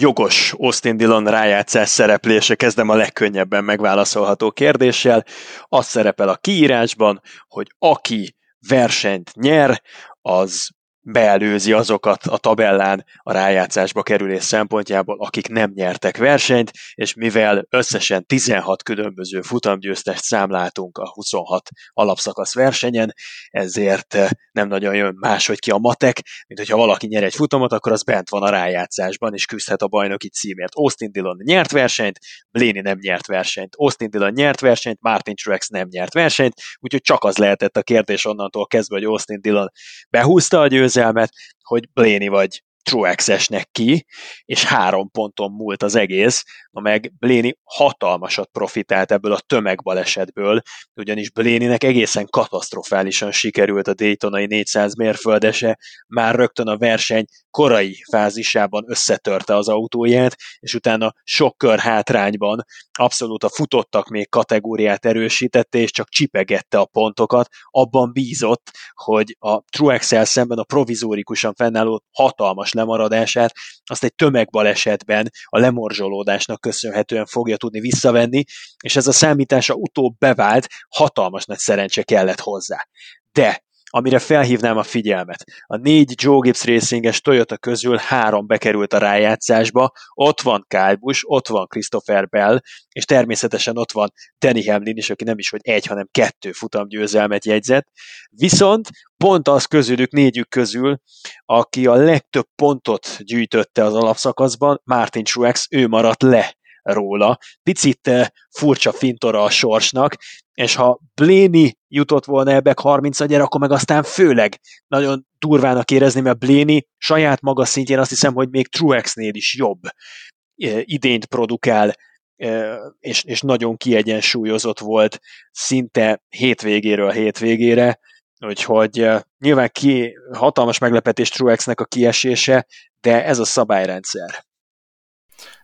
[0.00, 2.54] Jogos Austin Dillon rájátszás szereplése?
[2.54, 5.24] Kezdem a legkönnyebben megválaszolható kérdéssel.
[5.64, 8.36] Az szerepel a kiírásban, hogy aki
[8.68, 9.82] versenyt nyer,
[10.20, 10.70] az
[11.10, 18.26] beelőzi azokat a tabellán a rájátszásba kerülés szempontjából, akik nem nyertek versenyt, és mivel összesen
[18.26, 23.14] 16 különböző futamgyőztest számlátunk a 26 alapszakasz versenyen,
[23.48, 27.72] ezért eh, nem nagyon jön máshogy ki a matek, mint hogyha valaki nyer egy futamot,
[27.72, 30.74] akkor az bent van a rájátszásban, és küzdhet a bajnoki címért.
[30.74, 32.18] Austin Dillon nyert versenyt,
[32.50, 33.74] Blaney nem nyert versenyt.
[33.76, 38.24] Austin Dillon nyert versenyt, Martin Truex nem nyert versenyt, úgyhogy csak az lehetett a kérdés
[38.24, 39.68] onnantól kezdve, hogy Austin Dillon
[40.10, 41.32] behúzta a győzelmet, győzelmet,
[41.62, 44.06] hogy Bléni vagy Truex esnek ki,
[44.44, 50.60] és három ponton múlt az egész, na meg Bléni hatalmasat profitált ebből a tömegbalesetből,
[50.94, 58.84] ugyanis Bléninek egészen katasztrofálisan sikerült a Daytonai 400 mérföldese, már rögtön a verseny korai fázisában
[58.86, 62.64] összetörte az autóját, és utána sok kör hátrányban
[62.98, 69.60] abszolút a futottak még kategóriát erősítette, és csak csipegette a pontokat, abban bízott, hogy a
[69.60, 73.52] Truex-el szemben a provizórikusan fennálló hatalmas lemaradását
[73.84, 78.44] azt egy tömegbalesetben a lemorzsolódásnak köszönhetően fogja tudni visszavenni,
[78.82, 82.88] és ez a számítása utóbb bevált, hatalmas nagy szerencse kellett hozzá.
[83.32, 85.44] De amire felhívnám a figyelmet.
[85.66, 91.22] A négy Joe Gibbs Racinges Toyota közül három bekerült a rájátszásba, ott van Kyle Busch,
[91.26, 95.60] ott van Christopher Bell, és természetesen ott van Danny Hamlin is, aki nem is hogy
[95.62, 97.86] egy, hanem kettő futamgyőzelmet jegyzett.
[98.30, 101.00] Viszont pont az közülük, négyük közül,
[101.44, 106.56] aki a legtöbb pontot gyűjtötte az alapszakaszban, Martin Truex, ő maradt le
[106.92, 107.38] róla.
[107.62, 110.16] Picit eh, furcsa fintora a sorsnak,
[110.54, 116.20] és ha Bléni jutott volna ebbe 30 agyar, akkor meg aztán főleg nagyon durvának érezni,
[116.20, 121.94] mert Bléni saját maga szintjén azt hiszem, hogy még Truexnél is jobb eh, idényt produkál,
[122.36, 125.20] eh, és, és nagyon kiegyensúlyozott volt
[125.50, 127.98] szinte hétvégéről hétvégére,
[128.46, 129.08] úgyhogy
[129.38, 132.66] nyilván ki hatalmas meglepetés Truexnek a kiesése,
[133.00, 134.46] de ez a szabályrendszer.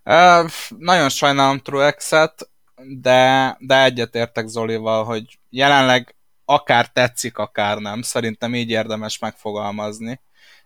[0.05, 8.03] Uh, nagyon sajnálom Truexet, de, de egyetértek Zolival, hogy jelenleg akár tetszik, akár nem.
[8.03, 10.21] Szerintem így érdemes megfogalmazni.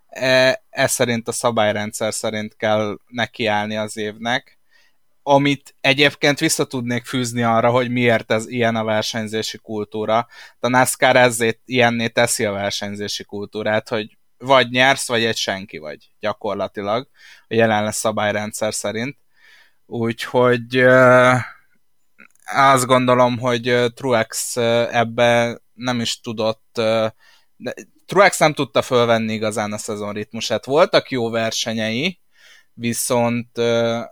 [0.08, 4.58] E, ez szerint a szabályrendszer szerint kell nekiállni az évnek,
[5.22, 10.26] amit egyébként vissza tudnék fűzni arra, hogy miért ez ilyen a versenyzési kultúra.
[10.60, 16.10] A NASCAR ezért ilyenné teszi a versenyzési kultúrát, hogy vagy nyersz, vagy egy senki vagy
[16.20, 17.08] gyakorlatilag
[17.48, 19.16] a jelenleg szabályrendszer szerint.
[19.90, 20.76] Úgyhogy
[22.44, 24.56] azt gondolom, hogy Truex
[24.90, 26.80] ebbe nem is tudott,
[27.56, 27.74] de
[28.06, 30.64] Truex nem tudta fölvenni igazán a szezon ritmusát.
[30.64, 32.20] Voltak jó versenyei,
[32.72, 33.60] viszont,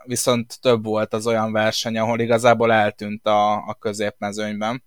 [0.05, 4.85] viszont több volt az olyan verseny, ahol igazából eltűnt a, a középmezőnyben.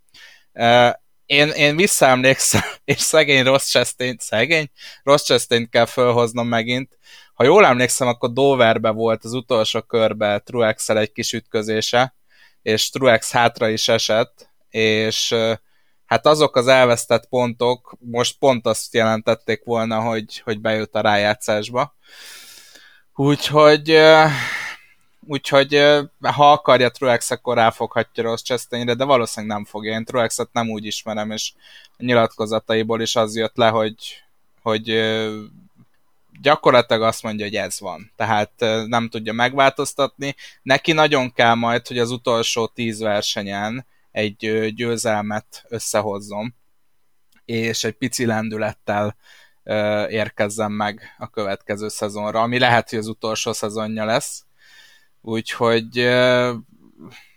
[1.26, 4.70] Én, én visszaemlékszem, és szegény Ross Chastain, szegény?
[5.04, 6.98] Ross Chastain kell fölhoznom megint.
[7.40, 12.16] Ha jól emlékszem, akkor Doverbe volt az utolsó körbe truex egy kis ütközése,
[12.62, 15.36] és Truex hátra is esett, és
[16.06, 21.96] hát azok az elvesztett pontok most pont azt jelentették volna, hogy, hogy bejött a rájátszásba.
[23.16, 24.00] Úgyhogy
[25.28, 25.74] úgyhogy
[26.22, 29.92] ha akarja Truex, akkor ráfoghatja rossz Chastainre, de valószínűleg nem fogja.
[29.92, 31.52] Én Truexet nem úgy ismerem, és
[31.98, 33.96] a nyilatkozataiból is az jött le, hogy,
[34.62, 34.90] hogy
[36.42, 38.12] gyakorlatilag azt mondja, hogy ez van.
[38.16, 38.52] Tehát
[38.88, 40.36] nem tudja megváltoztatni.
[40.62, 46.56] Neki nagyon kell majd, hogy az utolsó tíz versenyen egy győzelmet összehozzon,
[47.46, 49.16] és egy pici lendülettel
[50.10, 54.44] érkezzen meg a következő szezonra, ami lehet, hogy az utolsó szezonja lesz.
[55.22, 56.10] Úgyhogy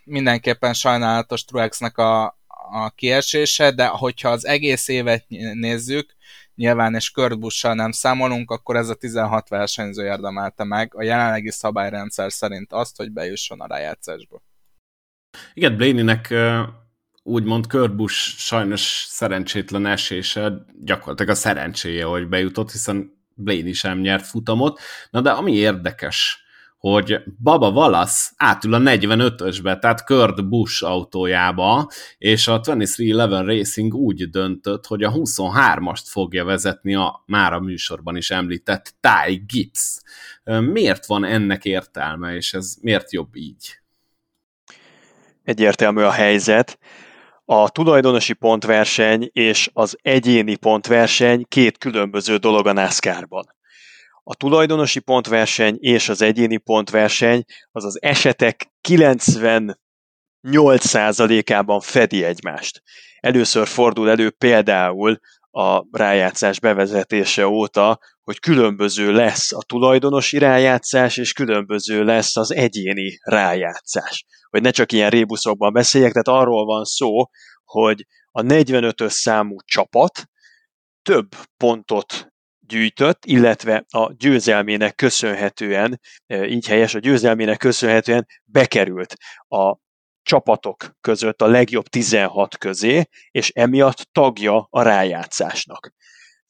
[0.03, 2.23] mindenképpen sajnálatos Truexnek a,
[2.71, 6.15] a kiesése, de hogyha az egész évet nézzük,
[6.55, 12.31] nyilván és Kurt nem számolunk, akkor ez a 16 versenyző érdemelte meg a jelenlegi szabályrendszer
[12.31, 14.41] szerint azt, hogy bejusson a rájátszásba.
[15.53, 16.33] Igen, Blaney-nek
[17.23, 24.25] úgymond Kurt Busch sajnos szerencsétlen esése, gyakorlatilag a szerencséje, hogy bejutott, hiszen Blaney sem nyert
[24.25, 24.79] futamot.
[25.09, 26.42] Na de ami érdekes,
[26.89, 34.29] hogy Baba Wallace átül a 45-ösbe, tehát Kurt Busch autójába, és a 2311 Racing úgy
[34.29, 40.01] döntött, hogy a 23-ast fogja vezetni a már a műsorban is említett Ty Gibbs.
[40.71, 43.79] Miért van ennek értelme, és ez miért jobb így?
[45.43, 46.79] Egyértelmű a helyzet.
[47.45, 53.45] A tulajdonosi pontverseny és az egyéni pontverseny két különböző dolog a NASCAR-ban
[54.23, 62.83] a tulajdonosi pontverseny és az egyéni pontverseny az az esetek 98%-ában fedi egymást.
[63.19, 65.19] Először fordul elő például
[65.51, 73.17] a rájátszás bevezetése óta, hogy különböző lesz a tulajdonosi rájátszás, és különböző lesz az egyéni
[73.21, 74.25] rájátszás.
[74.49, 77.29] Hogy ne csak ilyen rébuszokban beszéljek, tehát arról van szó,
[77.63, 80.29] hogy a 45-ös számú csapat
[81.01, 82.32] több pontot
[82.67, 89.15] gyűjtött, illetve a győzelmének köszönhetően, e, így helyes, a győzelmének köszönhetően bekerült
[89.47, 89.77] a
[90.21, 95.93] csapatok között a legjobb 16 közé, és emiatt tagja a rájátszásnak.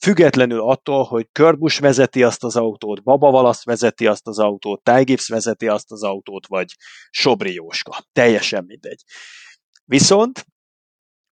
[0.03, 5.03] Függetlenül attól, hogy Körbus vezeti azt az autót, Baba Valasz vezeti azt az autót, Ty
[5.03, 6.76] Gibbs vezeti azt az autót, vagy
[7.09, 8.03] Sobri Jóska.
[8.11, 9.03] Teljesen mindegy.
[9.86, 10.45] Viszont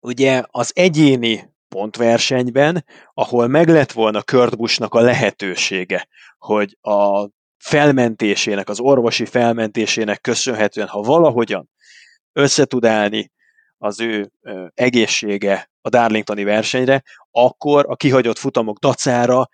[0.00, 6.08] ugye az egyéni pontversenyben, ahol meg lett volna Kurt Buschnak a lehetősége,
[6.38, 11.70] hogy a felmentésének, az orvosi felmentésének köszönhetően, ha valahogyan
[12.32, 13.30] összetud állni
[13.78, 14.32] az ő
[14.74, 19.48] egészsége a Darlingtoni versenyre, akkor a kihagyott futamok dacára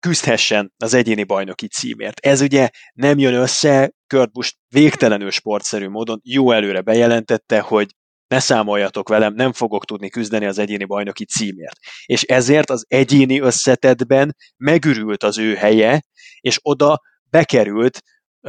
[0.00, 2.26] küzdhessen az egyéni bajnoki címért.
[2.26, 7.94] Ez ugye nem jön össze, Kurt Busch végtelenül sportszerű módon jó előre bejelentette, hogy
[8.30, 11.78] ne számoljatok velem, nem fogok tudni küzdeni az egyéni bajnoki címért.
[12.04, 16.02] És ezért az egyéni összetetben megürült az ő helye,
[16.40, 17.00] és oda
[17.30, 18.02] bekerült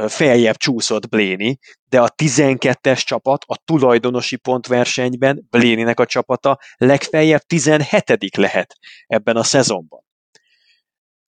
[0.08, 1.58] feljebb csúszott Bléni,
[1.88, 8.74] de a 12-es csapat a tulajdonosi pontversenyben Bléninek a csapata legfeljebb 17 lehet
[9.06, 10.04] ebben a szezonban.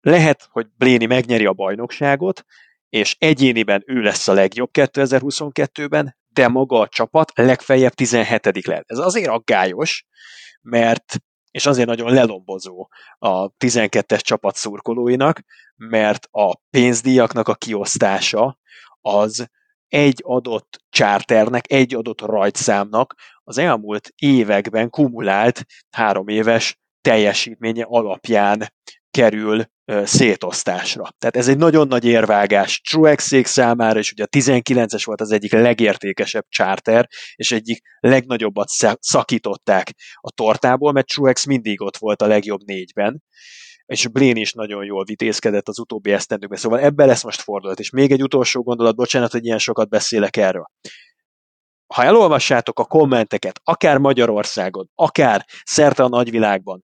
[0.01, 2.45] Lehet, hogy Bléni megnyeri a bajnokságot,
[2.89, 8.85] és egyéniben ő lesz a legjobb 2022-ben, de maga a csapat legfeljebb 17 lehet.
[8.87, 10.05] Ez azért aggályos,
[10.61, 11.17] mert
[11.51, 15.41] és azért nagyon lelombozó a 12-es csapat szurkolóinak,
[15.77, 18.59] mert a pénzdíjaknak a kiosztása
[19.01, 19.47] az
[19.89, 23.15] egy adott charternek, egy adott rajtszámnak
[23.45, 28.73] az elmúlt években kumulált három éves teljesítménye alapján
[29.15, 29.65] kerül
[30.05, 31.09] szétosztásra.
[31.19, 35.53] Tehát ez egy nagyon nagy érvágás Truex számára, és ugye a 19-es volt az egyik
[35.53, 38.69] legértékesebb charter, és egyik legnagyobbat
[39.01, 43.23] szakították a tortából, mert Truex mindig ott volt a legjobb négyben,
[43.87, 47.81] és Blaine is nagyon jól vitézkedett az utóbbi esztendőkben, szóval ebben lesz most fordulat.
[47.81, 50.67] És még egy utolsó gondolat, bocsánat, hogy ilyen sokat beszélek erről.
[51.95, 56.85] Ha elolvassátok a kommenteket, akár Magyarországon, akár szerte a nagyvilágban,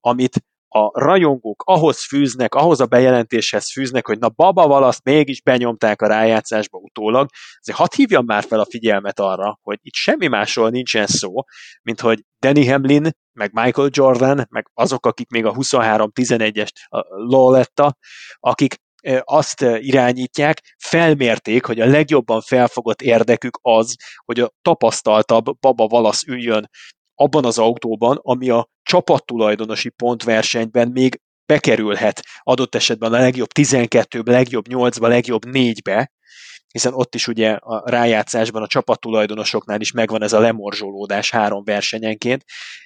[0.00, 6.02] amit a rajongók ahhoz fűznek, ahhoz a bejelentéshez fűznek, hogy na Baba Valaszt mégis benyomták
[6.02, 7.28] a rájátszásba utólag,
[7.60, 11.32] azért hadd hívjam már fel a figyelmet arra, hogy itt semmi másról nincsen szó,
[11.82, 16.72] mint hogy Danny Hamlin, meg Michael Jordan, meg azok, akik még a 23-11-est
[17.08, 17.96] Loletta,
[18.34, 18.74] akik
[19.22, 23.94] azt irányítják, felmérték, hogy a legjobban felfogott érdekük az,
[24.24, 26.70] hogy a tapasztaltabb Baba Valasz üljön
[27.20, 34.64] abban az autóban, ami a csapattulajdonosi pontversenyben még bekerülhet adott esetben a legjobb 12-be, legjobb
[34.68, 36.12] 8-ba, legjobb 4-be,
[36.68, 42.44] hiszen ott is ugye a rájátszásban a csapattulajdonosoknál is megvan ez a lemorzsolódás három versenyenként,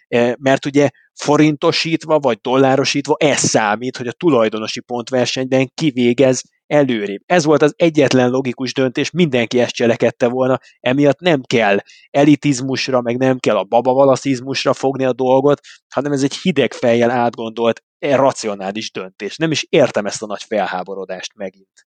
[0.08, 6.42] e, mert ugye forintosítva vagy dollárosítva ez számít, hogy a tulajdonosi pontversenyben kivégez
[6.72, 7.22] előrébb.
[7.26, 11.78] Ez volt az egyetlen logikus döntés, mindenki ezt cselekedte volna, emiatt nem kell
[12.10, 15.60] elitizmusra, meg nem kell a babavalaszizmusra fogni a dolgot,
[15.94, 19.36] hanem ez egy hideg fejjel átgondolt, racionális döntés.
[19.36, 21.86] Nem is értem ezt a nagy felháborodást megint.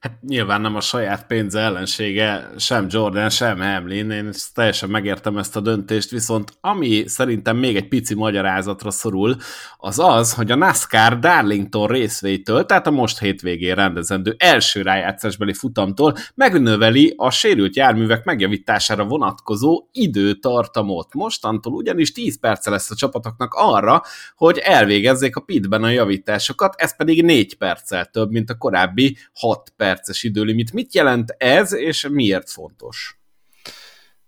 [0.00, 5.56] Hát nyilván nem a saját pénze ellensége, sem Jordan, sem Hamlin, én teljesen megértem ezt
[5.56, 9.36] a döntést, viszont ami szerintem még egy pici magyarázatra szorul,
[9.76, 16.14] az az, hogy a NASCAR Darlington részvétől, tehát a most hétvégén rendezendő első rájátszásbeli futamtól
[16.34, 21.14] megnöveli a sérült járművek megjavítására vonatkozó időtartamot.
[21.14, 24.02] Mostantól ugyanis 10 perce lesz a csapatoknak arra,
[24.36, 29.61] hogy elvégezzék a pitben a javításokat, ez pedig 4 perccel több, mint a korábbi 6
[29.62, 30.72] 6 perces időlimit.
[30.72, 33.18] Mit jelent ez, és miért fontos?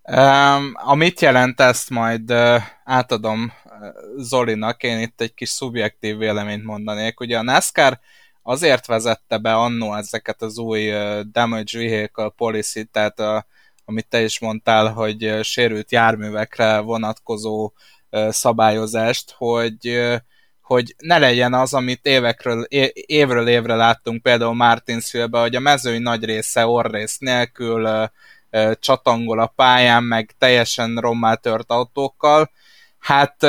[0.03, 3.53] Um, amit jelent, ezt majd uh, átadom
[4.17, 7.21] Zolinak, én itt egy kis szubjektív véleményt mondanék.
[7.21, 8.01] Ugye a NASCAR
[8.43, 13.43] azért vezette be annó ezeket az új uh, damage vehicle policy, tehát uh,
[13.85, 17.73] amit te is mondtál, hogy uh, sérült járművekre vonatkozó
[18.11, 20.17] uh, szabályozást, hogy uh,
[20.65, 22.63] hogy ne legyen az, amit évekről,
[23.07, 28.11] évről évre láttunk például Martinsville-ben, hogy a mezőny nagy része orrész nélkül
[28.81, 32.51] csatangol a pályán, meg teljesen rommá tört autókkal.
[32.99, 33.47] Hát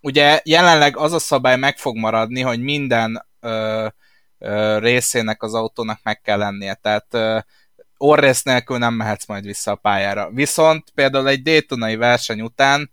[0.00, 3.26] ugye jelenleg az a szabály meg fog maradni, hogy minden
[4.78, 6.74] részének az autónak meg kell lennie.
[6.74, 7.44] Tehát
[7.96, 10.30] orrész nélkül nem mehetsz majd vissza a pályára.
[10.30, 12.90] Viszont például egy Daytonai verseny után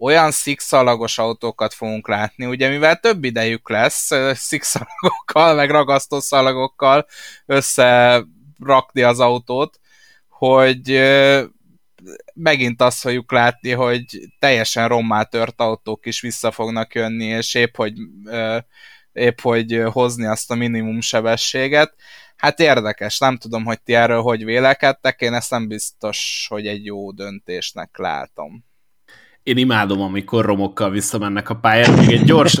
[0.00, 7.06] olyan szikszalagos autókat fogunk látni, ugye mivel több idejük lesz szikszalagokkal, meg ragasztószalagokkal
[7.46, 9.80] összerakni az autót,
[10.28, 11.00] hogy
[12.34, 14.04] megint azt fogjuk látni, hogy
[14.38, 17.92] teljesen rommá tört autók is vissza fognak jönni, és épp hogy,
[19.12, 21.94] épp hogy hozni azt a minimum sebességet.
[22.36, 26.84] Hát érdekes, nem tudom, hogy ti erről hogy vélekedtek, én ezt nem biztos, hogy egy
[26.84, 28.68] jó döntésnek látom
[29.42, 31.94] én imádom, amikor romokkal visszamennek a pályára.
[31.94, 32.60] Még egy gyors,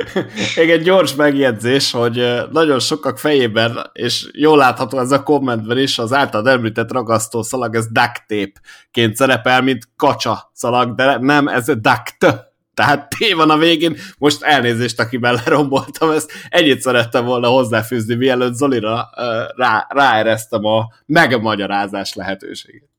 [0.56, 5.98] még egy gyors megjegyzés, hogy nagyon sokak fejében, és jól látható ez a kommentben is,
[5.98, 11.64] az által említett ragasztó szalag, ez duct tape-ként szerepel, mint kacsa szalag, de nem, ez
[11.64, 12.44] duct.
[12.74, 18.54] Tehát T van a végén, most elnézést, akiben leromboltam ezt, ennyit szerettem volna hozzáfűzni, mielőtt
[18.54, 19.08] Zolira
[19.56, 22.95] rá, ráeresztem a megmagyarázás lehetőséget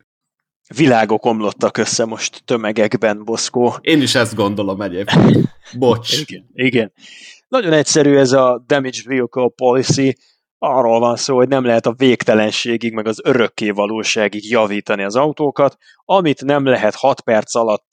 [0.75, 3.75] világok omlottak össze most tömegekben, Boszkó.
[3.81, 5.55] Én is ezt gondolom egyébként.
[5.77, 6.19] Bocs.
[6.27, 6.93] igen, igen.
[7.47, 10.17] Nagyon egyszerű ez a Damage Vehicle Policy.
[10.57, 15.77] Arról van szó, hogy nem lehet a végtelenségig, meg az örökké valóságig javítani az autókat.
[16.05, 17.87] Amit nem lehet 6 perc alatt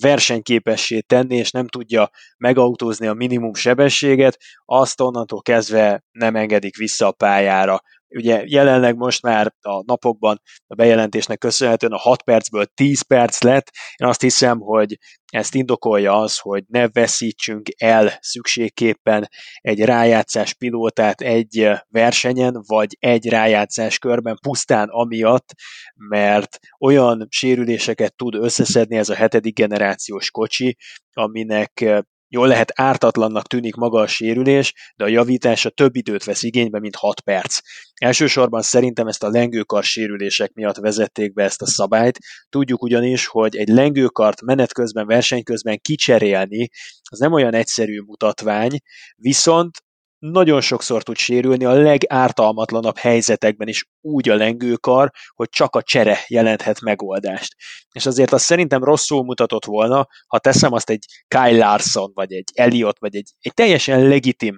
[0.00, 7.06] versenyképessé tenni, és nem tudja megautózni a minimum sebességet, azt onnantól kezdve nem engedik vissza
[7.06, 7.82] a pályára.
[8.08, 13.70] Ugye jelenleg most már a napokban a bejelentésnek köszönhetően a 6 percből 10 perc lett.
[13.96, 14.98] Én azt hiszem, hogy
[15.32, 19.28] ezt indokolja az, hogy ne veszítsünk el szükségképpen
[19.60, 25.52] egy rájátszás pilótát egy versenyen, vagy egy rájátszás körben pusztán amiatt,
[25.94, 30.76] mert olyan sérüléseket tud összeszedni ez a hetedik generációs kocsi,
[31.12, 36.78] aminek Jól lehet ártatlannak tűnik maga a sérülés, de a javítása több időt vesz igénybe,
[36.80, 37.58] mint 6 perc.
[37.94, 42.18] Elsősorban szerintem ezt a lengőkar sérülések miatt vezették be ezt a szabályt.
[42.48, 46.68] Tudjuk ugyanis, hogy egy lengőkart menet közben, verseny közben kicserélni,
[47.10, 48.78] az nem olyan egyszerű mutatvány,
[49.16, 49.78] viszont
[50.30, 56.18] nagyon sokszor tud sérülni a legártalmatlanabb helyzetekben is úgy a lengőkar, hogy csak a csere
[56.28, 57.54] jelenthet megoldást.
[57.92, 62.50] És azért azt szerintem rosszul mutatott volna, ha teszem azt egy Kyle Larson, vagy egy
[62.54, 64.56] Elliot, vagy egy, egy teljesen legitim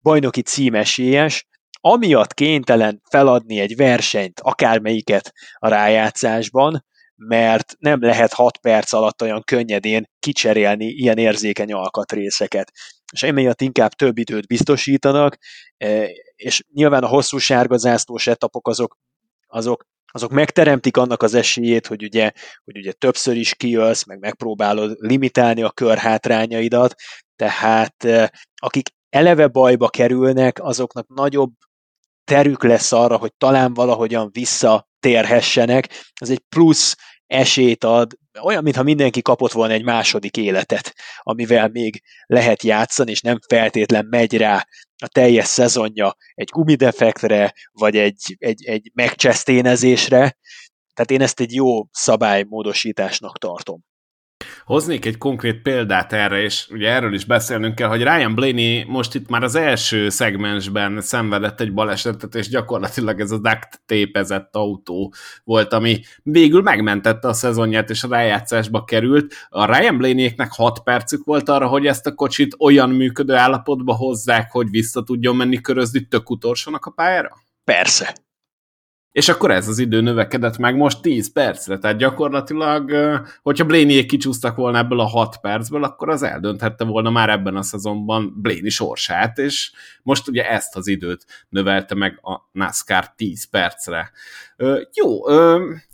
[0.00, 1.46] bajnoki címesélyes,
[1.80, 6.84] amiatt kénytelen feladni egy versenyt, akármelyiket a rájátszásban,
[7.16, 12.72] mert nem lehet 6 perc alatt olyan könnyedén kicserélni ilyen érzékeny alkatrészeket.
[13.12, 15.36] És emiatt inkább több időt biztosítanak,
[15.76, 18.98] e, és nyilván a hosszú sárga zászlós etapok azok,
[19.46, 22.32] azok azok megteremtik annak az esélyét, hogy ugye,
[22.64, 26.94] hogy ugye többször is kijössz, meg megpróbálod limitálni a kör hátrányaidat,
[27.36, 31.52] tehát e, akik eleve bajba kerülnek, azoknak nagyobb
[32.24, 35.88] terük lesz arra, hogy talán valahogyan visszatérhessenek.
[36.14, 36.96] Ez egy plusz
[37.26, 38.12] esélyt ad,
[38.42, 44.06] olyan, mintha mindenki kapott volna egy második életet, amivel még lehet játszani, és nem feltétlen
[44.10, 44.66] megy rá
[45.02, 50.36] a teljes szezonja egy gumidefektre, vagy egy, egy, egy megcseszténezésre.
[50.94, 53.84] Tehát én ezt egy jó szabálymódosításnak tartom.
[54.64, 59.14] Hoznék egy konkrét példát erre, és ugye erről is beszélnünk kell, hogy Ryan Blaney most
[59.14, 65.14] itt már az első szegmensben szenvedett egy balesetet, és gyakorlatilag ez a duct tépezett autó
[65.44, 69.34] volt, ami végül megmentette a szezonját, és a rájátszásba került.
[69.48, 74.50] A Ryan Blaney-eknek 6 percük volt arra, hogy ezt a kocsit olyan működő állapotba hozzák,
[74.50, 77.36] hogy vissza tudjon menni körözni tök utolsónak a pályára?
[77.64, 78.25] Persze.
[79.16, 82.92] És akkor ez az idő növekedett meg most 10 percre, tehát gyakorlatilag,
[83.42, 87.62] hogyha Blaney kicsúsztak volna ebből a 6 percből, akkor az eldönthette volna már ebben a
[87.62, 94.10] szezonban Blaney sorsát, és most ugye ezt az időt növelte meg a NASCAR 10 percre.
[94.92, 95.28] Jó,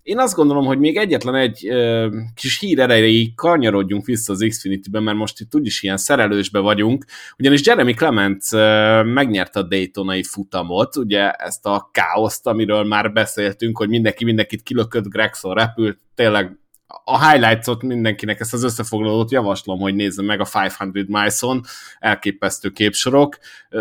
[0.03, 5.03] én azt gondolom, hogy még egyetlen egy ö, kis hír erejéig kanyarodjunk vissza az Xfinity-ben,
[5.03, 7.05] mert most itt úgyis ilyen szerelősbe vagyunk,
[7.39, 13.79] ugyanis Jeremy Clements ö, megnyerte a Daytonai futamot, ugye ezt a káoszt, amiről már beszéltünk,
[13.79, 16.57] hogy mindenki mindenkit kilökött, Gregson repült, tényleg
[17.05, 20.77] a highlights-ot mindenkinek, ezt az összefoglalót javaslom, hogy nézze meg a 500
[21.07, 21.61] Miles-on,
[21.99, 23.39] elképesztő képsorok,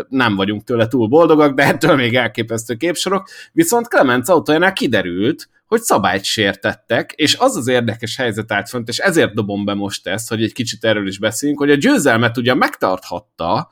[0.09, 5.81] nem vagyunk tőle túl boldogak, de ettől még elképesztő képsorok, viszont Clemens autójánál kiderült, hogy
[5.81, 10.29] szabályt sértettek, és az az érdekes helyzet állt fönt, és ezért dobom be most ezt,
[10.29, 13.69] hogy egy kicsit erről is beszéljünk, hogy a győzelmet ugye megtarthatta,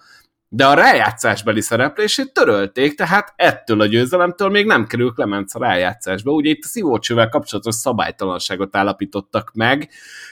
[0.48, 6.32] de a rájátszásbeli szereplését törölték, tehát ettől a győzelemtől még nem kerül Clemens a rájátszásba.
[6.32, 9.90] Ugye itt a szívócsővel kapcsolatos szabálytalanságot állapítottak meg,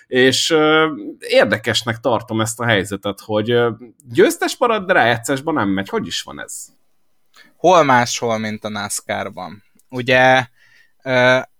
[0.07, 3.69] és ö, érdekesnek tartom ezt a helyzetet, hogy ö,
[4.11, 5.89] győztes marad, de rájátszásban nem megy.
[5.89, 6.65] Hogy is van ez?
[7.55, 9.63] hol máshol, mint a NASCAR-ban.
[9.89, 10.47] Ugye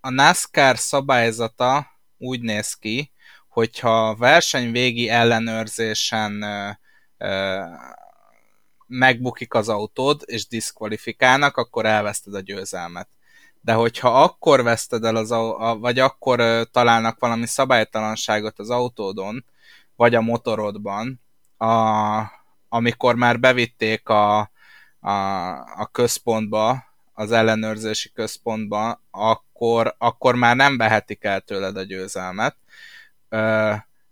[0.07, 1.87] a NASCAR szabályzata
[2.17, 3.11] úgy néz ki,
[3.47, 6.45] hogyha a verseny végi ellenőrzésen
[8.87, 13.07] megbukik az autód, és diszkvalifikálnak, akkor elveszted a győzelmet.
[13.61, 15.29] De hogyha akkor veszted el, az,
[15.79, 19.45] vagy akkor találnak valami szabálytalanságot az autódon,
[19.95, 21.21] vagy a motorodban,
[21.57, 21.67] a,
[22.69, 24.39] amikor már bevitték a,
[24.99, 25.11] a,
[25.81, 26.86] a központba,
[27.19, 32.55] az ellenőrzési központba, akkor, akkor már nem vehetik el tőled a győzelmet.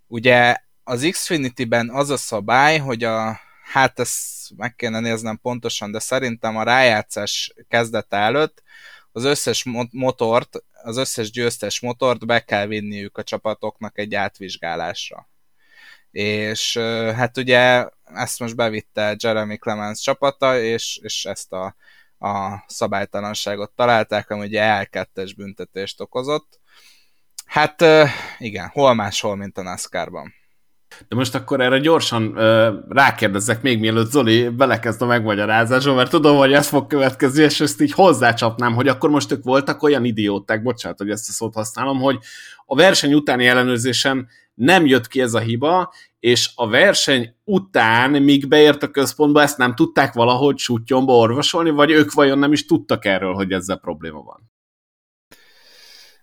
[0.08, 6.00] Ugye az Xfinity-ben az a szabály, hogy a, hát ezt meg kéne néznem pontosan, de
[6.00, 8.64] szerintem a rájátszás kezdete előtt
[9.12, 15.30] az összes motort, az összes győztes motort be kell vinniük a csapatoknak egy átvizsgálásra.
[16.12, 16.78] És
[17.16, 21.76] hát ugye ezt most bevitte Jeremy Clemens csapata, és, és ezt a,
[22.26, 26.60] a szabálytalanságot találták, ami ugye L2-es büntetést okozott.
[27.46, 27.84] Hát
[28.38, 30.34] igen, hol máshol, mint a NASCAR-ban.
[31.08, 32.34] De most akkor erre gyorsan
[32.90, 37.82] rákérdezzek még mielőtt Zoli belekezd a megmagyarázásba, mert tudom, hogy ez fog következni, és ezt
[37.82, 42.00] így hozzácsapnám, hogy akkor most ők voltak olyan idióták, bocsánat, hogy ezt a szót használom,
[42.00, 42.18] hogy
[42.66, 48.48] a verseny utáni ellenőrzésen nem jött ki ez a hiba, és a verseny után, míg
[48.48, 53.06] beért a központba, ezt nem tudták valahogy sutyomba orvosolni, vagy ők vajon nem is tudtak
[53.06, 54.52] erről, hogy ezzel probléma van?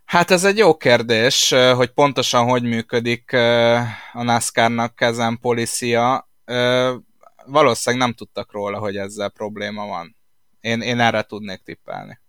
[0.05, 3.33] Hát ez egy jó kérdés, hogy pontosan hogy működik
[4.13, 6.31] a NASCAR-nak ezen policia.
[7.47, 10.17] Valószínűleg nem tudtak róla, hogy ezzel probléma van.
[10.61, 12.22] Én, én erre tudnék tippelni.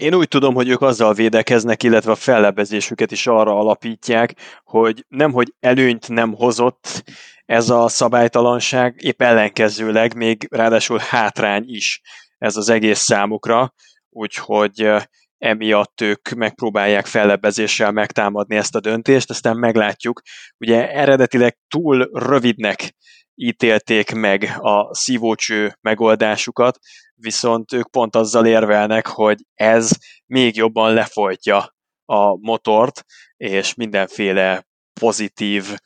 [0.00, 4.34] Én úgy tudom, hogy ők azzal védekeznek, illetve a fellebezésüket is arra alapítják,
[4.64, 7.02] hogy nemhogy előnyt nem hozott
[7.46, 12.00] ez a szabálytalanság, épp ellenkezőleg még ráadásul hátrány is
[12.38, 13.74] ez az egész számukra,
[14.10, 14.90] úgyhogy
[15.38, 20.20] emiatt ők megpróbálják fellebezéssel megtámadni ezt a döntést, aztán meglátjuk.
[20.58, 22.94] Ugye eredetileg túl rövidnek
[23.34, 26.78] ítélték meg a szívócső megoldásukat,
[27.20, 29.90] viszont ők pont azzal érvelnek, hogy ez
[30.26, 33.04] még jobban lefolytja a motort,
[33.36, 34.66] és mindenféle
[35.00, 35.76] pozitív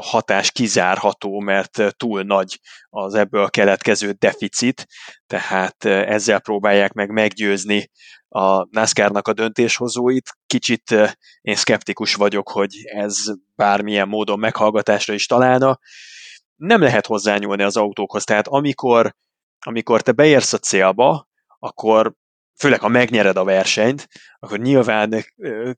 [0.00, 4.86] hatás kizárható, mert túl nagy az ebből keletkező deficit,
[5.26, 7.90] tehát ezzel próbálják meg meggyőzni
[8.28, 10.30] a NASCAR-nak a döntéshozóit.
[10.46, 10.94] Kicsit
[11.40, 13.16] én szkeptikus vagyok, hogy ez
[13.54, 15.78] bármilyen módon meghallgatásra is találna.
[16.56, 19.14] Nem lehet hozzányúlni az autókhoz, tehát amikor,
[19.60, 21.28] amikor te beérsz a célba,
[21.58, 22.14] akkor
[22.58, 25.24] főleg ha megnyered a versenyt, akkor nyilván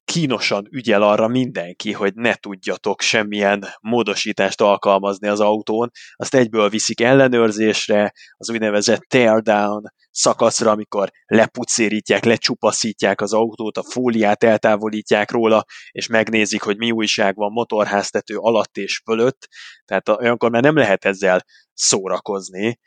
[0.04, 7.00] kínosan ügyel arra mindenki, hogy ne tudjatok semmilyen módosítást alkalmazni az autón, azt egyből viszik
[7.00, 16.06] ellenőrzésre, az úgynevezett teardown szakaszra, amikor lepucérítják, lecsupaszítják az autót, a fóliát eltávolítják róla, és
[16.06, 19.48] megnézik, hogy mi újság van motorháztető alatt és fölött,
[19.84, 22.78] tehát olyankor már nem lehet ezzel szórakozni,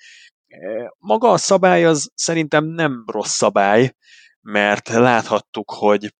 [0.97, 3.93] maga a szabály az szerintem nem rossz szabály,
[4.41, 6.13] mert láthattuk, hogy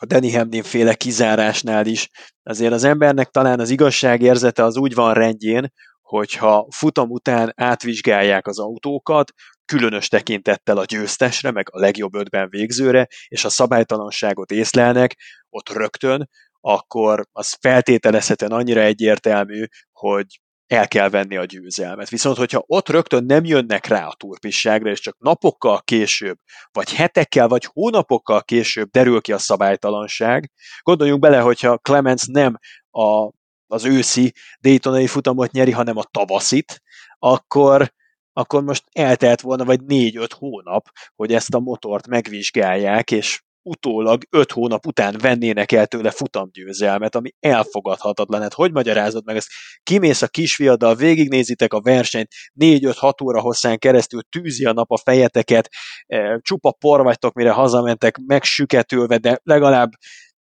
[0.00, 2.08] a Danny Hamlin féle kizárásnál is
[2.42, 8.58] azért az embernek talán az igazságérzete az úgy van rendjén, hogyha futam után átvizsgálják az
[8.58, 9.32] autókat,
[9.64, 15.16] különös tekintettel a győztesre, meg a legjobb ötben végzőre, és a szabálytalanságot észlelnek,
[15.48, 16.28] ott rögtön,
[16.60, 20.40] akkor az feltételezhetően annyira egyértelmű, hogy
[20.70, 22.08] el kell venni a győzelmet.
[22.08, 26.38] Viszont, hogyha ott rögtön nem jönnek rá a turpisságra, és csak napokkal később,
[26.72, 30.50] vagy hetekkel, vagy hónapokkal később derül ki a szabálytalanság,
[30.82, 32.58] gondoljunk bele, hogyha Clemens nem
[32.90, 33.32] a,
[33.66, 36.82] az őszi Daytonai futamot nyeri, hanem a tavaszit,
[37.18, 37.92] akkor
[38.32, 44.52] akkor most eltelt volna vagy négy-öt hónap, hogy ezt a motort megvizsgálják, és utólag öt
[44.52, 48.40] hónap után vennének el tőle futamgyőzelmet, ami elfogadhatatlan.
[48.40, 49.48] Hát hogy magyarázod meg ezt?
[49.82, 55.68] Kimész a kisfiaddal, végignézitek a versenyt, négy-öt-hat óra hosszán keresztül tűzi a nap a fejeteket,
[56.06, 59.90] eh, csupa por vagytok, mire hazamentek, megsüketülve, de legalább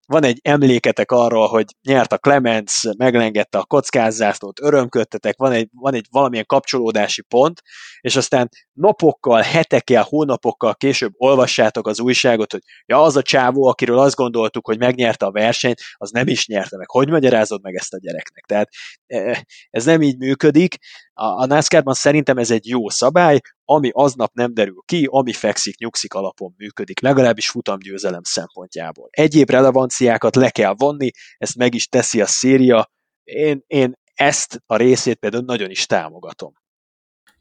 [0.08, 5.94] van egy emléketek arról, hogy nyert a Clemens, meglengette a kockázászlót, örömködtetek, van egy, van
[5.94, 7.62] egy valamilyen kapcsolódási pont,
[8.00, 13.98] és aztán napokkal, hetekkel, hónapokkal később olvassátok az újságot, hogy ja, az a csávó, akiről
[13.98, 16.90] azt gondoltuk, hogy megnyerte a versenyt, az nem is nyerte meg.
[16.90, 18.44] Hogy magyarázod meg ezt a gyereknek?
[18.44, 18.68] Tehát
[19.06, 20.76] e, ez nem így működik.
[21.18, 25.78] A, a NASCAR-ban szerintem ez egy jó szabály, ami aznap nem derül ki, ami fekszik,
[25.78, 29.08] nyugszik alapon működik, legalábbis futamgyőzelem szempontjából.
[29.10, 32.90] Egyéb relevanciákat le kell vonni, ezt meg is teszi a széria,
[33.24, 36.52] én, én ezt a részét például nagyon is támogatom.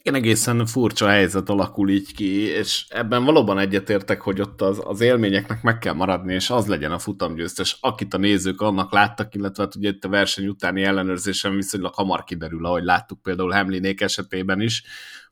[0.07, 5.01] Igen, egészen furcsa helyzet alakul így ki, és ebben valóban egyetértek, hogy ott az, az
[5.01, 9.63] élményeknek meg kell maradni, és az legyen a futamgyőztes, akit a nézők annak láttak, illetve
[9.63, 14.61] hát ugye itt a verseny utáni ellenőrzésen viszonylag hamar kiderül, ahogy láttuk például Hemlinék esetében
[14.61, 14.83] is,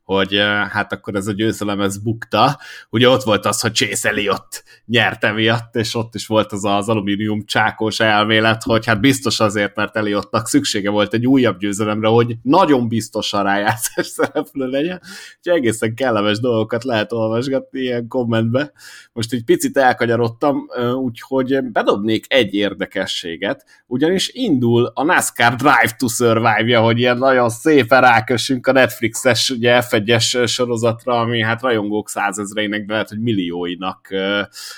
[0.06, 0.36] hogy
[0.70, 2.58] hát akkor ez a győzelem ez bukta.
[2.90, 6.88] Ugye ott volt az, hogy Chase Elliott nyerte miatt, és ott is volt az az
[6.88, 12.36] alumínium csákos elmélet, hogy hát biztos azért, mert Elliottnak szüksége volt egy újabb győzelemre, hogy
[12.42, 15.00] nagyon biztosan rájátszás szereplő legyen.
[15.36, 18.72] Úgyhogy egészen kellemes dolgokat lehet olvasgatni ilyen kommentbe.
[19.12, 26.80] Most egy picit elkanyarodtam, úgyhogy bedobnék egy érdekességet, ugyanis indul a NASCAR Drive to Survive-ja,
[26.80, 32.92] hogy ilyen nagyon szépen rákössünk a Netflixes ugye F1-es sorozatra, ami hát rajongók százezreinek, de
[32.92, 34.14] lehet, hogy millióinak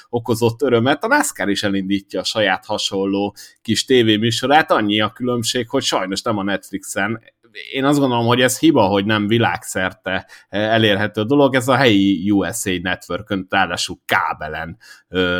[0.08, 1.04] okozott örömet.
[1.04, 6.38] A NASCAR is elindítja a saját hasonló kis tévéműsorát, annyi a különbség, hogy sajnos nem
[6.38, 7.22] a Netflixen
[7.72, 12.70] én azt gondolom, hogy ez hiba, hogy nem világszerte elérhető dolog, ez a helyi USA
[12.82, 14.78] network ráadásul kábelen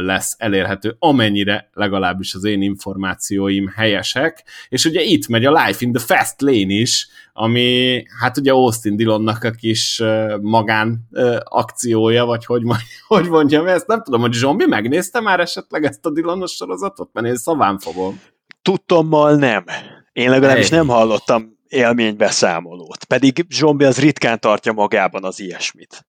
[0.00, 5.92] lesz elérhető, amennyire legalábbis az én információim helyesek, és ugye itt megy a Life in
[5.92, 10.02] the Fast Lane is, ami hát ugye Austin Dillonnak a kis
[10.40, 11.08] magán
[11.44, 12.62] akciója, vagy hogy,
[13.06, 17.26] hogy mondjam ezt, nem tudom, hogy Zsombi megnézte már esetleg ezt a Dillonos sorozatot, mert
[17.26, 18.20] én szaván fogom.
[18.62, 19.64] Tudtommal nem.
[20.12, 20.78] Én legalábbis hey.
[20.78, 23.04] nem hallottam élménybeszámolót.
[23.04, 26.06] Pedig Zsombi az ritkán tartja magában az ilyesmit.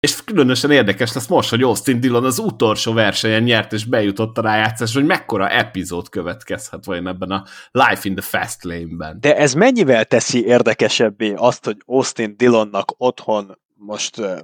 [0.00, 4.42] És különösen érdekes lesz most, hogy Austin Dillon az utolsó versenyen nyert és bejutott a
[4.42, 9.20] rájátszás, hogy mekkora epizód következhet vajon ebben a Life in the Fast Lane-ben.
[9.20, 14.38] De ez mennyivel teszi érdekesebbé azt, hogy Austin Dillonnak otthon most uh,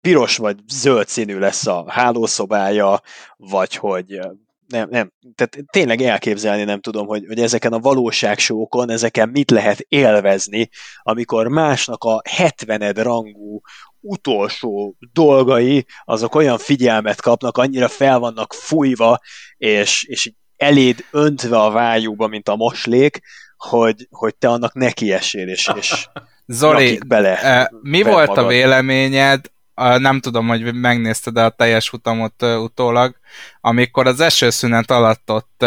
[0.00, 3.00] piros vagy zöld színű lesz a hálószobája,
[3.36, 4.20] vagy hogy
[4.66, 9.84] nem, nem, tehát tényleg elképzelni nem tudom, hogy, hogy ezeken a valóságsókon, ezeken mit lehet
[9.88, 10.68] élvezni,
[11.02, 13.60] amikor másnak a 70 rangú
[14.00, 19.20] utolsó dolgai, azok olyan figyelmet kapnak, annyira fel vannak fújva,
[19.56, 23.20] és, és eléd öntve a vájúba, mint a moslék,
[23.56, 26.08] hogy, hogy te annak essél, és, és
[26.46, 27.70] Zoli, bele.
[27.82, 28.44] Mi volt magad.
[28.44, 33.16] a véleményed nem tudom, hogy megnézted a teljes futamot utólag,
[33.60, 35.62] amikor az esőszünet alatt ott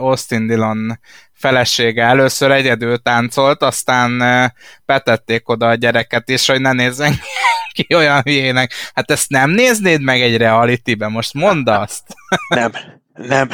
[0.00, 0.98] Austin Dillon
[1.32, 4.22] felesége először egyedül táncolt, aztán
[4.86, 7.14] betették oda a gyereket is, hogy ne nézzen
[7.72, 8.72] ki olyan hülyének.
[8.94, 12.02] Hát ezt nem néznéd meg egy reality-be, most mondd azt.
[12.48, 12.72] Nem,
[13.12, 13.48] nem.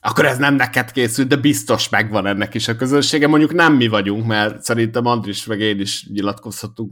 [0.00, 3.26] Akkor ez nem neked készült, de biztos megvan ennek is a közönsége.
[3.26, 6.90] Mondjuk nem mi vagyunk, mert szerintem Andris meg én is nyilatkozhatunk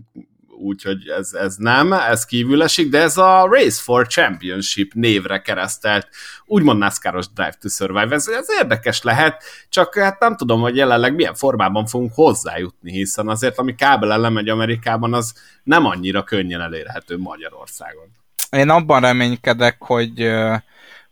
[0.58, 6.08] úgyhogy ez, ez nem, ez kívül esik, de ez a Race for Championship névre keresztelt,
[6.44, 11.14] úgymond NASCAR-os Drive to Survive, ez, ez érdekes lehet, csak hát nem tudom, hogy jelenleg
[11.14, 17.18] milyen formában fogunk hozzájutni, hiszen azért, ami kábelen lemegy Amerikában, az nem annyira könnyen elérhető
[17.18, 18.06] Magyarországon.
[18.50, 20.30] Én abban reménykedek, hogy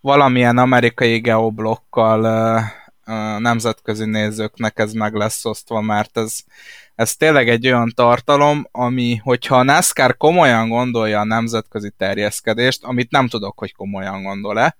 [0.01, 2.21] valamilyen amerikai geoblokkal
[3.39, 6.37] nemzetközi nézőknek ez meg lesz osztva, mert ez
[6.95, 13.11] ez tényleg egy olyan tartalom, ami, hogyha a NASCAR komolyan gondolja a nemzetközi terjeszkedést, amit
[13.11, 14.75] nem tudok, hogy komolyan gondol-e,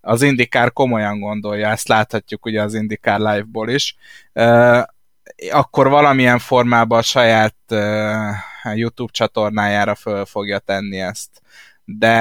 [0.00, 3.96] az IndyCar komolyan gondolja, ezt láthatjuk ugye az IndyCar live-ból is,
[5.50, 7.56] akkor valamilyen formában a saját
[8.74, 11.30] YouTube csatornájára föl fogja tenni ezt.
[11.84, 12.12] De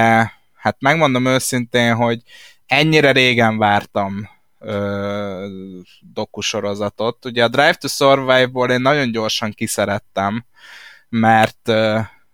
[0.55, 2.22] hát megmondom őszintén, hogy
[2.66, 4.30] ennyire régen vártam
[6.14, 7.26] dokusorozatot.
[7.26, 10.45] Ugye a Drive to Survive-ból én nagyon gyorsan kiszerettem,
[11.10, 11.72] mert,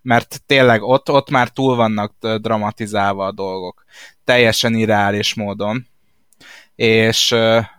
[0.01, 3.83] mert tényleg ott, ott már túl vannak dramatizálva a dolgok.
[4.23, 5.87] Teljesen irreális módon.
[6.75, 7.35] És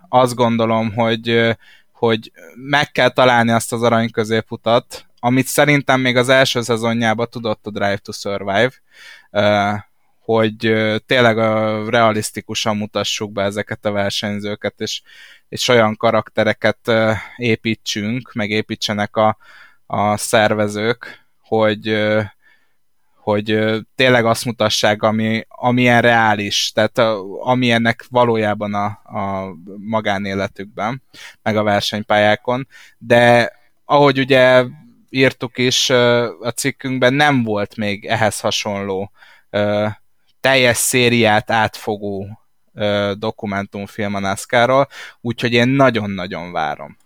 [0.09, 1.57] azt gondolom, hogy,
[1.93, 7.67] hogy meg kell találni azt az arany középutat, amit szerintem még az első szezonjában tudott
[7.67, 8.73] a Drive to Survive,
[10.27, 10.75] hogy
[11.07, 15.03] tényleg a realisztikusan mutassuk be ezeket a versenyzőket, és,
[15.49, 16.93] és olyan karaktereket
[17.37, 19.37] építsünk, meg építsenek a,
[19.87, 22.07] a szervezők, hogy,
[23.17, 23.61] hogy
[23.95, 26.99] tényleg azt mutassák, ami, amilyen reális, tehát
[27.41, 28.85] amilyennek valójában a,
[29.19, 31.03] a magánéletükben,
[31.43, 32.69] meg a versenypályákon,
[32.99, 33.53] de
[33.85, 34.65] ahogy ugye
[35.11, 35.91] írtuk is
[36.41, 39.11] a cikkünkben, nem volt még ehhez hasonló
[40.47, 42.41] teljes szériát átfogó
[43.15, 44.89] dokumentumfilm a NASCAR-ról,
[45.21, 46.97] úgyhogy én nagyon-nagyon várom.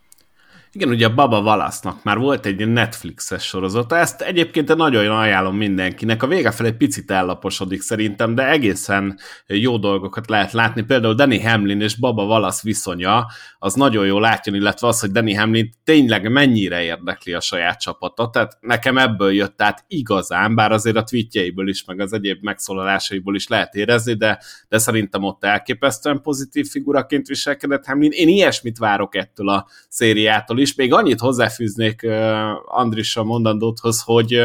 [0.72, 6.22] Igen, ugye a Baba Valasznak már volt egy Netflixes sorozata, ezt egyébként nagyon ajánlom mindenkinek.
[6.22, 10.82] A vége felé picit ellaposodik szerintem, de egészen jó dolgokat lehet látni.
[10.82, 13.26] Például Danny Hamlin és Baba Valasz viszonya,
[13.58, 18.32] az nagyon jó látni, illetve az, hogy Danny Hamlin tényleg mennyire érdekli a saját csapatot.
[18.32, 23.34] Tehát nekem ebből jött át igazán, bár azért a tweetjeiből is, meg az egyéb megszólalásaiból
[23.34, 28.10] is lehet érezni, de, de szerintem ott elképesztően pozitív figuraként viselkedett Hamlin.
[28.10, 30.74] Én ilyesmit várok ettől a szériától is.
[30.74, 32.06] Még annyit hozzáfűznék
[32.66, 34.44] Andrissa mondandóthoz, hogy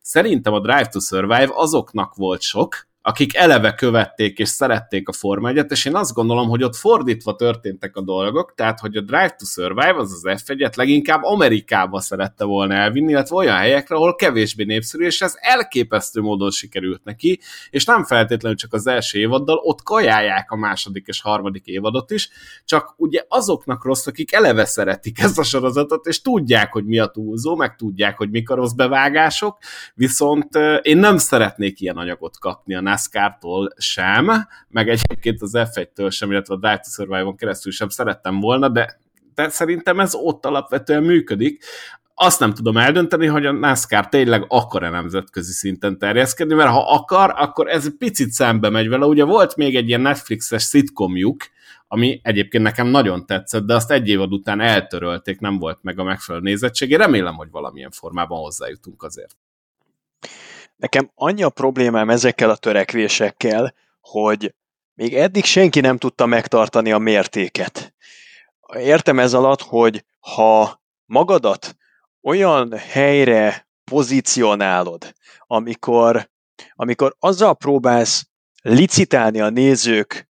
[0.00, 5.48] szerintem a Drive to Survive azoknak volt sok, akik eleve követték és szerették a Forma
[5.48, 9.34] 1 és én azt gondolom, hogy ott fordítva történtek a dolgok, tehát hogy a Drive
[9.38, 14.64] to Survive, az az F1-et leginkább Amerikába szerette volna elvinni, illetve olyan helyekre, ahol kevésbé
[14.64, 17.40] népszerű, és ez elképesztő módon sikerült neki,
[17.70, 22.28] és nem feltétlenül csak az első évaddal, ott kajálják a második és harmadik évadot is,
[22.64, 27.06] csak ugye azoknak rossz, akik eleve szeretik ezt a sorozatot, és tudják, hogy mi a
[27.06, 29.58] túlzó, meg tudják, hogy mik a rossz bevágások,
[29.94, 34.30] viszont én nem szeretnék ilyen anyagot kapni a NASCAR-tól sem,
[34.68, 39.00] meg egyébként az F1-től sem, illetve a Drive to Survive-on keresztül sem szerettem volna, de,
[39.34, 41.64] de szerintem ez ott alapvetően működik
[42.14, 47.34] azt nem tudom eldönteni, hogy a NASCAR tényleg akar-e nemzetközi szinten terjeszkedni, mert ha akar,
[47.36, 49.06] akkor ez picit szembe megy vele.
[49.06, 51.36] Ugye volt még egy ilyen Netflixes szitkomjuk,
[51.88, 56.04] ami egyébként nekem nagyon tetszett, de azt egy évad után eltörölték, nem volt meg a
[56.04, 56.96] megfelelő nézettsége.
[56.96, 59.36] Remélem, hogy valamilyen formában hozzájutunk azért.
[60.76, 64.54] Nekem annyi a problémám ezekkel a törekvésekkel, hogy
[64.94, 67.94] még eddig senki nem tudta megtartani a mértéket.
[68.74, 71.76] Értem ez alatt, hogy ha magadat
[72.22, 76.30] olyan helyre pozícionálod, amikor,
[76.74, 78.28] amikor azzal próbálsz
[78.62, 80.28] licitálni a nézők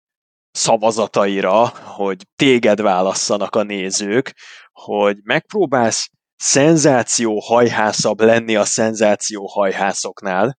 [0.50, 4.34] szavazataira, hogy téged válasszanak a nézők,
[4.72, 6.10] hogy megpróbálsz
[6.44, 10.58] szenzáció hajhászabb lenni a szenzáció hajhászoknál,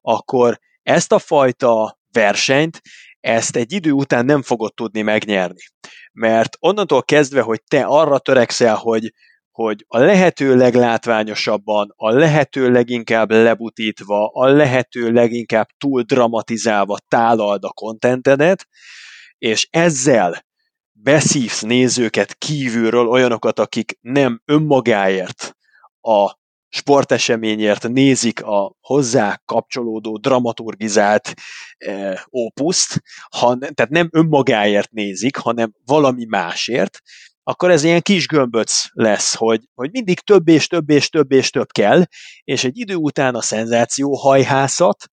[0.00, 2.80] akkor ezt a fajta versenyt,
[3.20, 5.62] ezt egy idő után nem fogod tudni megnyerni.
[6.12, 9.12] Mert onnantól kezdve, hogy te arra törekszel, hogy,
[9.50, 17.72] hogy a lehető leglátványosabban, a lehető leginkább lebutítva, a lehető leginkább túl dramatizálva tálald a
[17.72, 18.66] kontentedet,
[19.38, 20.45] és ezzel
[21.06, 25.56] beszívsz nézőket kívülről, olyanokat, akik nem önmagáért
[26.00, 26.34] a
[26.68, 31.34] sporteseményért nézik a hozzá kapcsolódó dramaturgizált
[31.78, 36.98] e, opuszt, han, tehát nem önmagáért nézik, hanem valami másért,
[37.42, 41.50] akkor ez ilyen kis gömböc lesz, hogy, hogy mindig több és több és több és
[41.50, 42.04] több kell,
[42.44, 45.04] és egy idő után a szenzáció hajhászat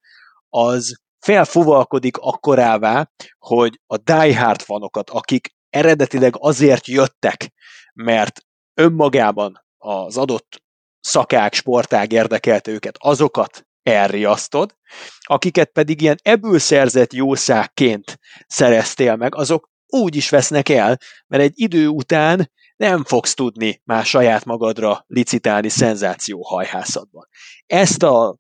[0.50, 7.52] az felfuvalkodik akkorává, hogy a Die Hard fanokat, akik eredetileg azért jöttek,
[7.94, 8.42] mert
[8.74, 10.64] önmagában az adott
[11.00, 14.76] szakák, sportág érdekelte őket, azokat elriasztod,
[15.20, 20.98] akiket pedig ilyen ebből szerzett jószágként szereztél meg, azok úgy is vesznek el,
[21.28, 27.28] mert egy idő után nem fogsz tudni már saját magadra licitálni szenzációhajhászatban.
[27.66, 28.38] Ezt a,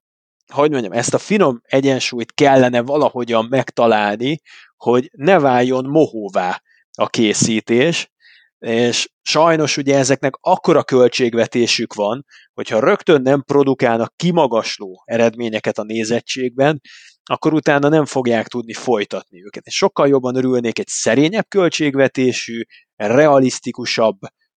[0.54, 4.42] hogy mondjam, ezt a finom egyensúlyt kellene valahogyan megtalálni,
[4.76, 6.62] hogy ne váljon mohóvá
[6.98, 8.12] a készítés,
[8.60, 16.82] és sajnos ugye ezeknek akkora költségvetésük van, hogyha rögtön nem produkálnak kimagasló eredményeket a nézettségben,
[17.24, 19.66] akkor utána nem fogják tudni folytatni őket.
[19.66, 22.62] És sokkal jobban örülnék egy szerényebb költségvetésű,
[22.96, 24.18] realisztikusabb,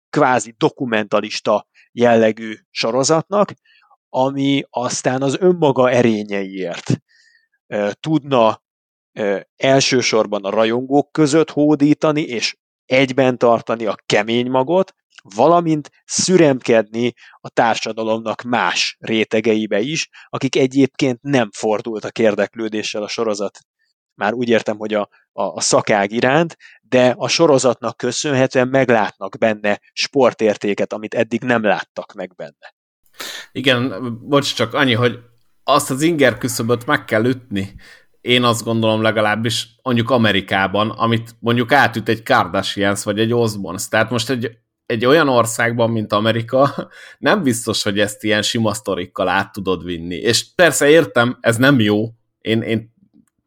[0.09, 3.53] kvázi dokumentalista jellegű sorozatnak,
[4.09, 6.97] ami aztán az önmaga erényeiért
[7.99, 8.63] tudna
[9.55, 12.55] elsősorban a rajongók között hódítani, és
[12.85, 14.93] egyben tartani a kemény magot,
[15.35, 23.59] valamint szüremkedni a társadalomnak más rétegeibe is, akik egyébként nem fordultak érdeklődéssel a sorozat.
[24.13, 29.79] Már úgy értem, hogy a, a, a szakág iránt, de a sorozatnak köszönhetően meglátnak benne
[29.93, 32.75] sportértéket, amit eddig nem láttak meg benne.
[33.51, 35.19] Igen, bocs, csak annyi, hogy
[35.63, 37.75] azt az inger küszöböt meg kell ütni
[38.25, 43.87] én azt gondolom legalábbis mondjuk Amerikában, amit mondjuk átüt egy Kardashians vagy egy Osborns.
[43.87, 44.51] Tehát most egy,
[44.85, 50.15] egy olyan országban, mint Amerika, nem biztos, hogy ezt ilyen sima sztorikkal át tudod vinni.
[50.15, 52.09] És persze értem, ez nem jó,
[52.41, 52.93] én, én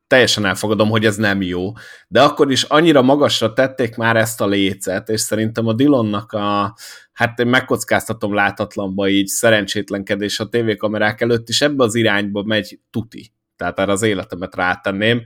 [0.06, 1.72] teljesen elfogadom, hogy ez nem jó,
[2.08, 6.74] de akkor is annyira magasra tették már ezt a lécet, és szerintem a Dillonnak a,
[7.12, 13.32] hát én megkockáztatom látatlanba így szerencsétlenkedés a tévékamerák előtt is ebbe az irányba megy tuti
[13.58, 15.22] tehát erre az életemet rátenném,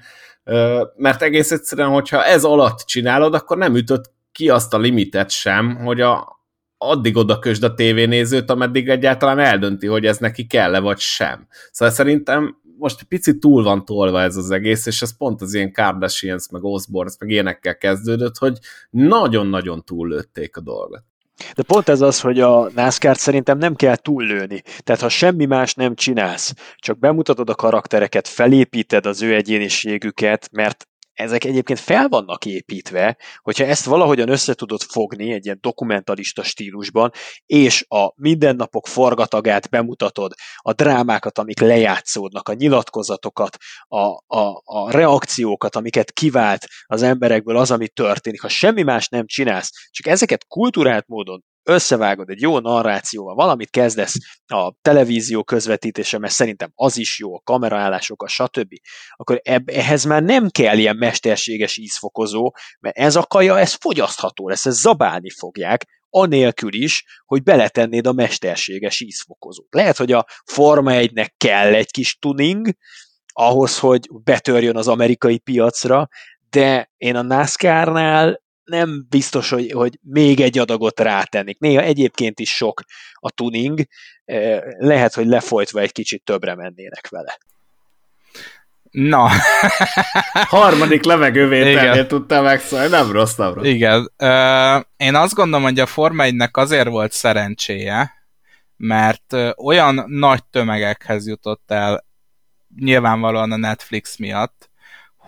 [0.97, 5.77] mert egész egyszerűen, hogyha ez alatt csinálod, akkor nem ütött ki azt a limitet sem,
[5.77, 6.41] hogy a,
[6.79, 11.47] addig oda kösd a tévénézőt, ameddig egyáltalán eldönti, hogy ez neki kell-e vagy sem.
[11.71, 15.73] Szóval szerintem most picit túl van tolva ez az egész, és ez pont az ilyen
[15.73, 18.59] Kardashians, meg Osborns, meg ilyenekkel kezdődött, hogy
[18.91, 21.05] nagyon-nagyon túllőtték a dolgot.
[21.55, 24.63] De pont ez az, hogy a NASCAR szerintem nem kell túllőni.
[24.79, 30.87] Tehát ha semmi más nem csinálsz, csak bemutatod a karaktereket, felépíted az ő egyéniségüket, mert
[31.15, 37.11] ezek egyébként fel vannak építve, hogyha ezt valahogyan össze tudod fogni egy ilyen dokumentalista stílusban,
[37.47, 43.57] és a mindennapok forgatagát bemutatod, a drámákat, amik lejátszódnak, a nyilatkozatokat,
[43.89, 44.07] a,
[44.37, 48.41] a, a reakciókat, amiket kivált az emberekből az, ami történik.
[48.41, 54.15] Ha semmi más nem csinálsz, csak ezeket kulturált módon összevágod egy jó narrációval, valamit kezdesz
[54.47, 58.75] a televízió közvetítése, mert szerintem az is jó, a kameraállások, a stb.,
[59.17, 64.49] akkor eb- ehhez már nem kell ilyen mesterséges ízfokozó, mert ez a kaja, ez fogyasztható
[64.49, 69.75] lesz, ez zabálni fogják, anélkül is, hogy beletennéd a mesterséges ízfokozót.
[69.75, 72.69] Lehet, hogy a Forma 1-nek kell egy kis tuning,
[73.33, 76.09] ahhoz, hogy betörjön az amerikai piacra,
[76.51, 81.59] de én a NASCAR-nál nem biztos, hogy, hogy még egy adagot rátennék.
[81.59, 82.83] Néha egyébként is sok
[83.15, 83.81] a tuning,
[84.79, 87.39] lehet, hogy lefolytva egy kicsit többre mennének vele.
[88.91, 89.29] Na.
[90.33, 93.67] Harmadik levegővételnél tudta megszólni, nem rossz, nem rossz.
[93.67, 94.13] Igen.
[94.97, 98.13] Én azt gondolom, hogy a Forma 1 azért volt szerencséje,
[98.77, 102.05] mert olyan nagy tömegekhez jutott el
[102.77, 104.71] nyilvánvalóan a Netflix miatt,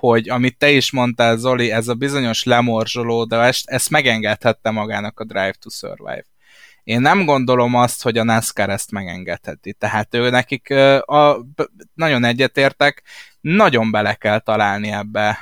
[0.06, 5.20] hogy amit te is mondtál, Zoli, ez a bizonyos lemorzsoló, de ezt, ezt megengedhette magának
[5.20, 6.24] a Drive to Survive.
[6.82, 9.72] Én nem gondolom azt, hogy a NASCAR ezt megengedheti.
[9.72, 10.70] Tehát ő nekik
[11.04, 11.46] a,
[11.94, 13.02] nagyon egyetértek,
[13.40, 15.38] nagyon bele kell találni ebbe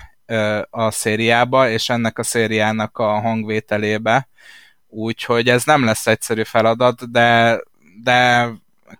[0.70, 4.28] a szériába, és ennek a szériának a hangvételébe.
[4.88, 7.60] Úgyhogy ez nem lesz egyszerű feladat, de,
[8.02, 8.48] de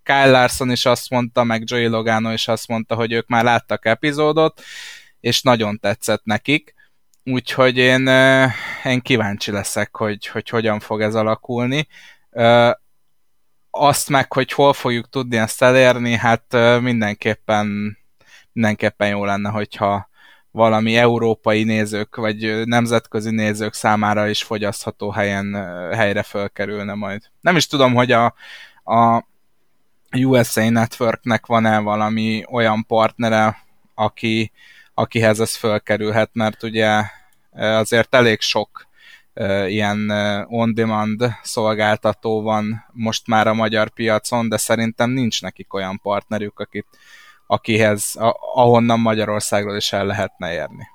[0.03, 3.87] Kyle Larson is azt mondta, meg Joey Logano is azt mondta, hogy ők már láttak
[3.87, 4.63] epizódot,
[5.23, 6.75] és nagyon tetszett nekik,
[7.25, 8.07] úgyhogy én,
[8.85, 11.87] én kíváncsi leszek, hogy, hogy hogyan fog ez alakulni.
[13.71, 16.45] Azt meg, hogy hol fogjuk tudni ezt elérni, hát
[16.81, 17.97] mindenképpen,
[18.53, 20.09] mindenképpen jó lenne, hogyha
[20.51, 25.55] valami európai nézők, vagy nemzetközi nézők számára is fogyasztható helyen
[25.95, 27.23] helyre fölkerülne majd.
[27.41, 28.35] Nem is tudom, hogy a,
[28.85, 29.25] a
[30.17, 33.57] USA Networknek van-e valami olyan partnere,
[33.95, 34.53] aki,
[34.95, 37.03] akihez ez fölkerülhet, mert ugye
[37.53, 38.87] azért elég sok
[39.67, 40.11] ilyen
[40.49, 46.87] on-demand szolgáltató van most már a magyar piacon, de szerintem nincs nekik olyan partnerük, akit,
[47.47, 48.15] akihez,
[48.55, 50.87] ahonnan Magyarországról is el lehetne érni.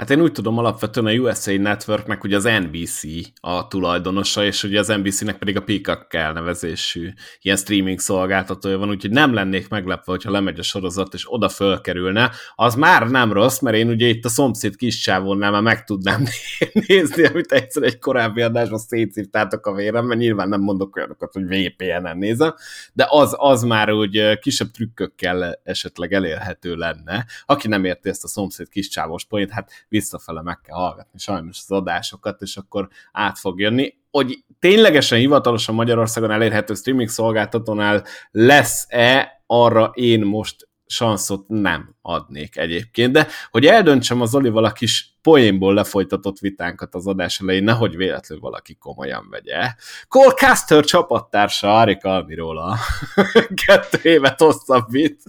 [0.00, 3.00] Hát én úgy tudom, alapvetően a USA Networknek ugye az NBC
[3.40, 7.10] a tulajdonosa, és ugye az NBC-nek pedig a Peacock elnevezésű
[7.40, 12.30] ilyen streaming szolgáltatója van, úgyhogy nem lennék meglepve, hogyha lemegy a sorozat, és oda fölkerülne.
[12.54, 16.24] Az már nem rossz, mert én ugye itt a szomszéd kis csávónál már meg tudnám
[16.86, 21.44] nézni, amit egyszer egy korábbi adásban szétszívtátok a vérem, mert nyilván nem mondok olyanokat, hogy
[21.44, 22.54] VPN-en nézem,
[22.92, 27.26] de az, az már úgy kisebb trükkökkel esetleg elérhető lenne.
[27.46, 31.58] Aki nem érti ezt a szomszéd kis csávós point, hát visszafele meg kell hallgatni sajnos
[31.68, 33.94] az adásokat, és akkor át fog jönni.
[34.10, 43.12] Hogy ténylegesen hivatalosan Magyarországon elérhető streaming szolgáltatónál lesz-e, arra én most sanszot nem adnék egyébként,
[43.12, 48.44] de hogy eldöntsem az Olival a kis poénból lefolytatott vitánkat az adás elején, nehogy véletlenül
[48.44, 49.74] valaki komolyan vegye.
[50.08, 52.76] Cole Caster csapattársa Arik Almirola
[53.66, 55.22] kettő évet hosszabbít.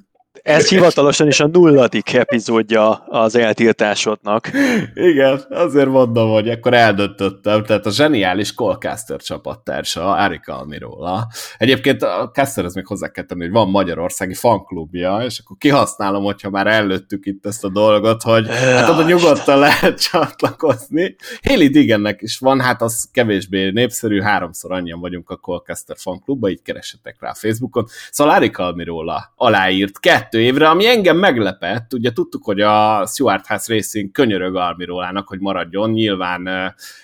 [0.44, 4.50] Ez hivatalosan is a nulladik epizódja az eltiltásodnak.
[4.94, 7.64] Igen, azért mondom, hogy akkor eldöntöttem.
[7.64, 11.28] Tehát a zseniális Colcaster csapattársa, Erika Almirola.
[11.58, 16.24] Egyébként a Caster ez még hozzá kell tenni, hogy van magyarországi fanklubja, és akkor kihasználom,
[16.24, 21.16] hogyha már előttük itt ezt a dolgot, hogy hát oda nyugodtan lehet csatlakozni.
[21.44, 26.62] Haley Digennek is van, hát az kevésbé népszerű, háromszor annyian vagyunk a Colcaster fanklubba, így
[26.62, 27.86] keresetek rá Facebookon.
[28.12, 31.94] Szóval Erika Almirola aláírt kettő kettő évre, ami engem meglepett.
[31.94, 35.91] Ugye tudtuk, hogy a Stuart House Racing könyörög Almirólának, hogy maradjon.
[35.91, 36.48] Nyilván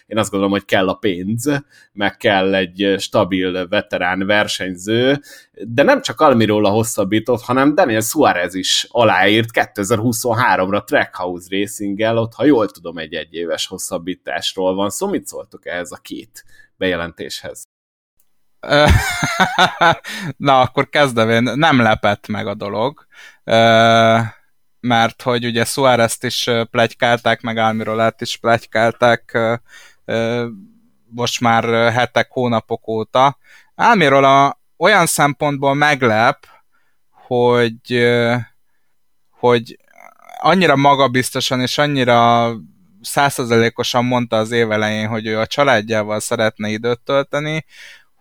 [0.06, 1.64] én azt gondolom, hogy kell a pénz,
[1.94, 5.20] meg kell egy stabil veterán versenyző,
[5.64, 12.46] de nem csak Almiróla hosszabbított, hanem Daniel Suarez is aláírt 2023-ra Trackhouse Racing-el, ott ha
[12.46, 15.08] jól tudom, egy egyéves hosszabbításról van szó.
[15.08, 16.44] Mit szóltok ehhez a két
[16.78, 17.67] bejelentéshez?
[20.38, 21.44] Na, akkor kezdem én.
[21.44, 23.06] Nem lepett meg a dolog,
[24.80, 29.38] mert hogy ugye Suárez-t is plegykálták, meg Almirolát is plegykálták
[31.10, 33.38] most már hetek, hónapok óta.
[33.76, 36.46] Álmiról a, olyan szempontból meglep,
[37.12, 38.08] hogy,
[39.30, 39.78] hogy
[40.38, 42.52] annyira magabiztosan és annyira
[43.02, 47.66] százszerzelékosan mondta az évelején, hogy ő a családjával szeretne időt tölteni,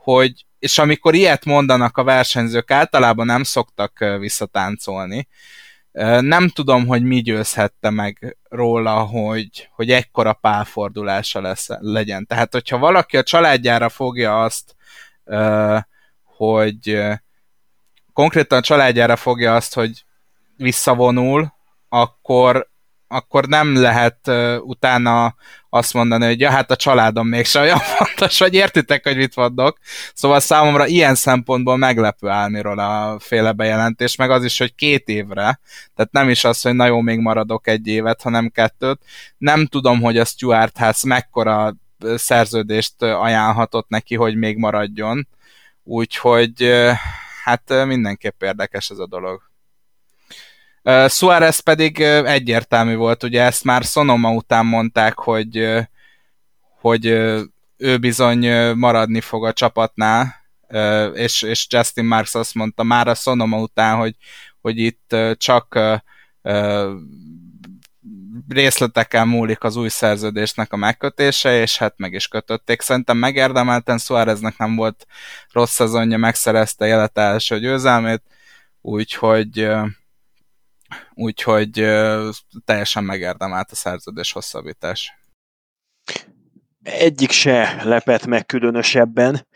[0.06, 5.28] hogy és amikor ilyet mondanak a versenyzők, általában nem szoktak visszatáncolni.
[6.20, 12.26] Nem tudom, hogy mi győzhette meg róla, hogy, hogy ekkora pálfordulása lesz, legyen.
[12.26, 14.76] Tehát, hogyha valaki a családjára fogja azt,
[16.36, 17.02] hogy
[18.12, 20.04] konkrétan a családjára fogja azt, hogy
[20.56, 21.54] visszavonul,
[21.88, 22.70] akkor,
[23.16, 24.30] akkor nem lehet
[24.60, 25.34] utána
[25.68, 29.78] azt mondani, hogy ja, hát a családom mégsem olyan fontos, hogy értitek, hogy mit mondok.
[30.14, 35.60] Szóval számomra ilyen szempontból meglepő Álmiról a féle bejelentés, meg az is, hogy két évre,
[35.94, 39.00] tehát nem is az, hogy na még maradok egy évet, hanem kettőt.
[39.38, 41.74] Nem tudom, hogy a Stuart House mekkora
[42.14, 45.28] szerződést ajánlhatott neki, hogy még maradjon.
[45.84, 46.82] Úgyhogy
[47.44, 49.42] hát mindenképp érdekes ez a dolog.
[51.08, 55.68] Suarez pedig egyértelmű volt, ugye ezt már Sonoma után mondták, hogy,
[56.80, 57.06] hogy
[57.76, 60.34] ő bizony maradni fog a csapatnál,
[61.14, 64.14] és, és Justin Marks azt mondta már a Sonoma után, hogy,
[64.60, 65.78] hogy itt csak
[68.48, 72.80] részleteken múlik az új szerződésnek a megkötése, és hát meg is kötötték.
[72.80, 75.06] Szerintem megérdemelten Suáreznek nem volt
[75.52, 78.22] rossz szezonja, megszerezte élete első győzelmét,
[78.80, 79.68] úgyhogy
[81.14, 81.70] úgyhogy
[82.64, 85.12] teljesen megérdemelt a szerződés hosszabbítás.
[86.82, 89.46] Egyik se lepett meg különösebben.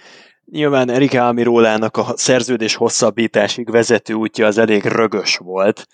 [0.44, 5.86] Nyilván Erik Almirólának a szerződés hosszabbításig vezető útja az elég rögös volt.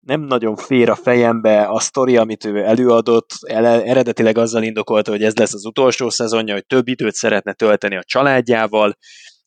[0.00, 3.30] Nem nagyon fér a fejembe a sztori, amit ő előadott.
[3.42, 8.04] Eredetileg azzal indokolta, hogy ez lesz az utolsó szezonja, hogy több időt szeretne tölteni a
[8.04, 8.96] családjával,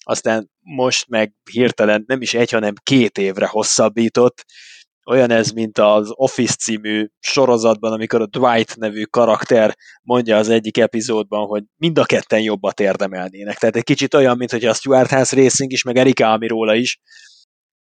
[0.03, 4.45] aztán most meg hirtelen nem is egy, hanem két évre hosszabbított
[5.09, 10.77] olyan ez, mint az Office című sorozatban, amikor a Dwight nevű karakter mondja az egyik
[10.77, 13.57] epizódban, hogy mind a ketten jobbat érdemelnének.
[13.57, 16.99] Tehát egy kicsit olyan, mint hogy a Stuart House Racing is, meg Erika Amiróla is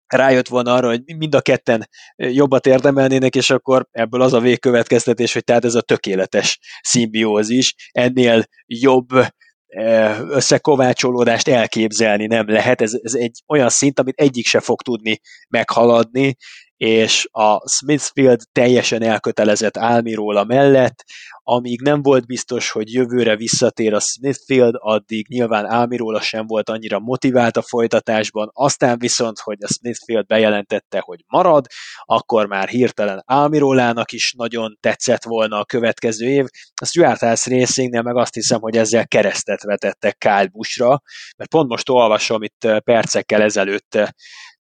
[0.06, 5.32] rájött volna arra, hogy mind a ketten jobbat érdemelnének, és akkor ebből az a végkövetkeztetés,
[5.32, 9.08] hogy tehát ez a tökéletes szimbiózis, ennél jobb
[10.28, 12.80] összekovácsolódást elképzelni nem lehet.
[12.80, 16.36] Ez, ez egy olyan szint, amit egyik se fog tudni meghaladni,
[16.76, 21.04] és a Smithfield teljesen elkötelezett Álmiróla mellett,
[21.42, 26.98] amíg nem volt biztos, hogy jövőre visszatér a Smithfield, addig nyilván Álmiróla sem volt annyira
[26.98, 31.66] motivált a folytatásban, aztán viszont, hogy a Smithfield bejelentette, hogy marad,
[32.04, 36.46] akkor már hirtelen Álmirólának is nagyon tetszett volna a következő év.
[36.80, 41.02] A Stuart House Racingnél meg azt hiszem, hogy ezzel keresztet vetettek Kyle Buschra,
[41.36, 43.98] mert pont most olvasom itt percekkel ezelőtt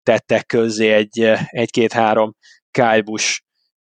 [0.05, 2.35] tettek közzé egy, egy-két-három
[2.71, 3.03] Kyle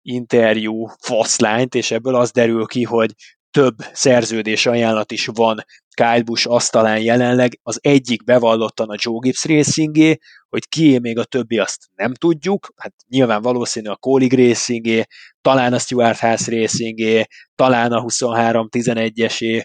[0.02, 3.14] interjú faszlányt, és ebből az derül ki, hogy
[3.50, 5.64] több szerződés ajánlat is van
[5.94, 10.18] Kyle Busch asztalán jelenleg, az egyik bevallottan a Joe Gibbs Racingé,
[10.48, 15.04] hogy kié még a többi azt nem tudjuk, hát nyilván valószínű a Kolig Racingé,
[15.40, 19.62] talán a Stuart House Racingé, talán a 23-11-esé,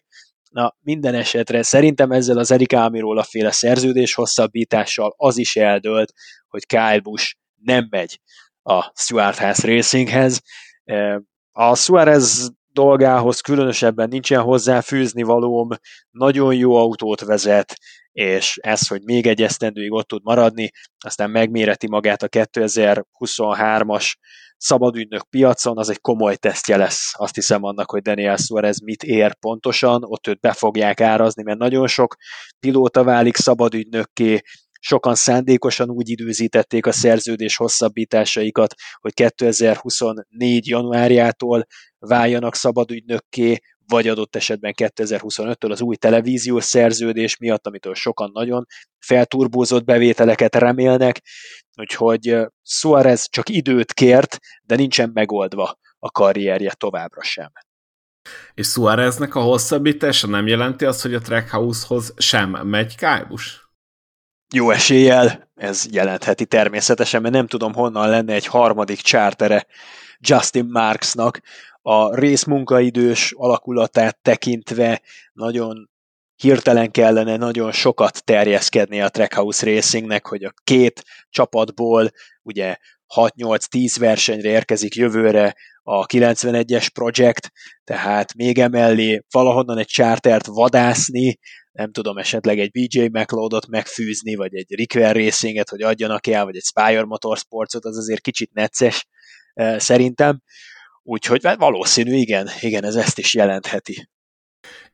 [0.50, 6.14] Na, minden esetre szerintem ezzel az Erik Ámiról a féle szerződés hosszabbítással az is eldőlt,
[6.50, 8.20] hogy Kyle Busch nem megy
[8.64, 10.42] a Stuart House Racinghez.
[11.52, 15.68] A Suarez dolgához különösebben nincsen hozzáfűzni valóm,
[16.12, 17.76] nagyon jó autót vezet,
[18.12, 24.14] és ez, hogy még egy esztendőig ott tud maradni, aztán megméreti magát a 2023-as
[24.58, 29.36] szabadügynök piacon, az egy komoly tesztje lesz, azt hiszem annak, hogy Daniel Suarez mit ér
[29.36, 32.16] pontosan, ott őt be fogják árazni, mert nagyon sok
[32.60, 34.42] pilóta válik szabadügynökké,
[34.80, 40.68] sokan szándékosan úgy időzítették a szerződés hosszabbításaikat, hogy 2024.
[40.68, 41.66] januárjától
[42.00, 43.58] váljanak szabadügynökké,
[43.88, 48.66] vagy adott esetben 2025-től az új televíziós szerződés miatt, amitől sokan nagyon
[49.00, 51.22] felturbózott bevételeket remélnek,
[51.76, 57.52] úgyhogy Suarez csak időt kért, de nincsen megoldva a karrierje továbbra sem.
[58.54, 63.69] És Suareznek a hosszabbítása nem jelenti azt, hogy a Trackhouse-hoz sem megy Kájbus?
[64.54, 69.66] Jó eséllyel ez jelentheti természetesen, mert nem tudom honnan lenne egy harmadik csártere
[70.20, 71.42] Justin Marksnak,
[71.82, 75.02] a részmunkaidős alakulatát tekintve
[75.34, 75.90] nagyon
[76.36, 82.12] hirtelen kellene nagyon sokat terjeszkedni a Trackhouse Racingnek, hogy a két csapatból
[82.42, 82.76] ugye
[83.16, 87.52] 6-8-10 versenyre érkezik jövőre a 91-es projekt,
[87.84, 91.40] tehát még emellé valahonnan egy chartert vadászni,
[91.80, 96.56] nem tudom, esetleg egy BJ McLeodot megfűzni, vagy egy Rickwell Racinget, hogy adjanak el, vagy
[96.56, 99.08] egy Spire Motorsportsot, az azért kicsit necces
[99.78, 100.42] szerintem.
[101.04, 104.10] Úgyhogy hát valószínű, igen, igen, ez ezt is jelentheti.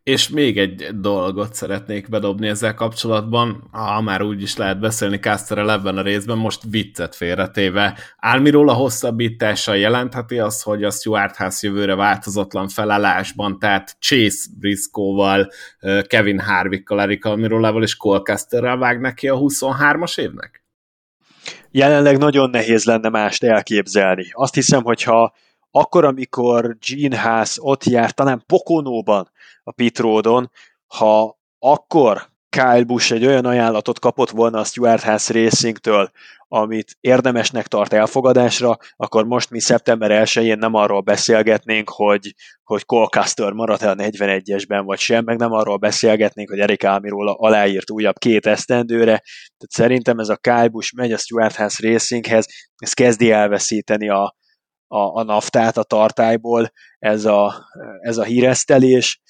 [0.06, 5.72] És még egy dolgot szeretnék bedobni ezzel kapcsolatban, ha már úgy is lehet beszélni Casterel
[5.72, 7.98] ebben a részben, most viccet félretéve.
[8.18, 15.52] Álmiról a hosszabbítása jelentheti azt, hogy a Stuart House jövőre változatlan felállásban, tehát Chase Briscoe-val,
[16.08, 20.64] Kevin Harvickkal, Eric Almirolával és Cole Casterrel vág neki a 23-as évnek?
[21.72, 24.26] Jelenleg nagyon nehéz lenne mást elképzelni.
[24.32, 25.34] Azt hiszem, hogyha
[25.78, 29.30] akkor, amikor Gene Haas ott járt, talán Pokonóban
[29.64, 30.52] a Pitródon,
[30.88, 36.12] ha akkor Kyle Busch egy olyan ajánlatot kapott volna a Stuart Haas Racingtől,
[36.48, 42.34] amit érdemesnek tart elfogadásra, akkor most mi szeptember 1-én nem arról beszélgetnénk, hogy,
[42.64, 47.28] hogy Cole Custer maradt-e a 41-esben vagy sem, meg nem arról beszélgetnénk, hogy Erik Almiról
[47.30, 49.04] aláírt újabb két esztendőre.
[49.06, 52.46] Tehát szerintem ez a Kyle Busch megy a Stuart Haas Racinghez,
[52.76, 54.36] ez kezdi elveszíteni a,
[54.88, 57.66] a, a naftát a tartályból ez a,
[58.00, 59.22] ez a híresztelés.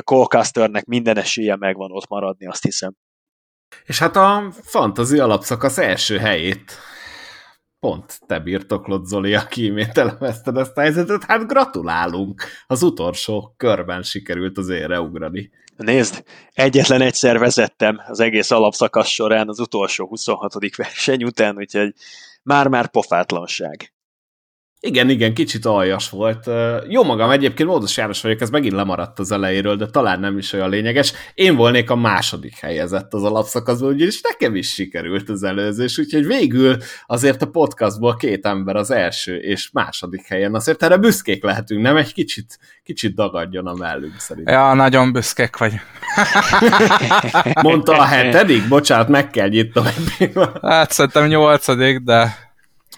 [0.00, 2.94] Colcasternek minden esélye megvan ott maradni, azt hiszem.
[3.84, 6.78] És hát a fantazi alapszakasz első helyét
[7.80, 12.42] pont te birtoklod, Zoli, aki imént elemezted ezt a helyzetet, hát gratulálunk!
[12.66, 15.50] Az utolsó körben sikerült az érre ugrani.
[15.76, 20.76] Nézd, egyetlen egyszer vezettem az egész alapszakasz során az utolsó 26.
[20.76, 21.92] verseny után, úgyhogy
[22.42, 23.95] már-már pofátlanság.
[24.80, 26.50] Igen, igen, kicsit aljas volt.
[26.88, 30.52] Jó magam, egyébként Módos János vagyok, ez megint lemaradt az elejéről, de talán nem is
[30.52, 31.12] olyan lényeges.
[31.34, 36.76] Én volnék a második helyezett az alapszakaszban, ugyanis nekem is sikerült az előzés, úgyhogy végül
[37.06, 40.54] azért a podcastból két ember az első és második helyen.
[40.54, 41.96] Azért erre büszkék lehetünk, nem?
[41.96, 44.54] Egy kicsit, kicsit dagadjon a mellünk szerintem.
[44.54, 45.72] Ja, nagyon büszkék vagy.
[47.62, 48.68] Mondta a hetedik?
[48.68, 50.32] Bocsánat, meg kell nyitnom egy
[50.62, 52.45] Hát szerintem nyolcadik, de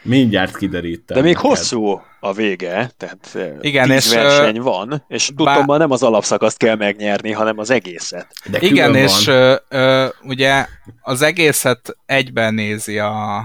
[0.08, 1.16] Mindjárt kiderítem.
[1.16, 1.50] De még neked.
[1.50, 5.76] hosszú a vége, tehát eh, Igen, és verseny van, és tudtommal bá...
[5.76, 8.26] nem az alapszakaszt kell megnyerni, hanem az egészet.
[8.50, 10.66] De Igen, és ö, ö, ugye
[11.00, 13.36] az egészet egyben nézi a,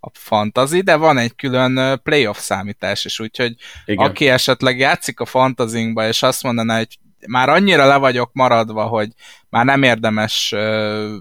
[0.00, 4.06] a fantasy, de van egy külön playoff számítás is, úgyhogy Igen.
[4.06, 9.08] aki esetleg játszik a fantazinkba, és azt mondaná, hogy már annyira le vagyok maradva, hogy
[9.48, 10.54] már nem érdemes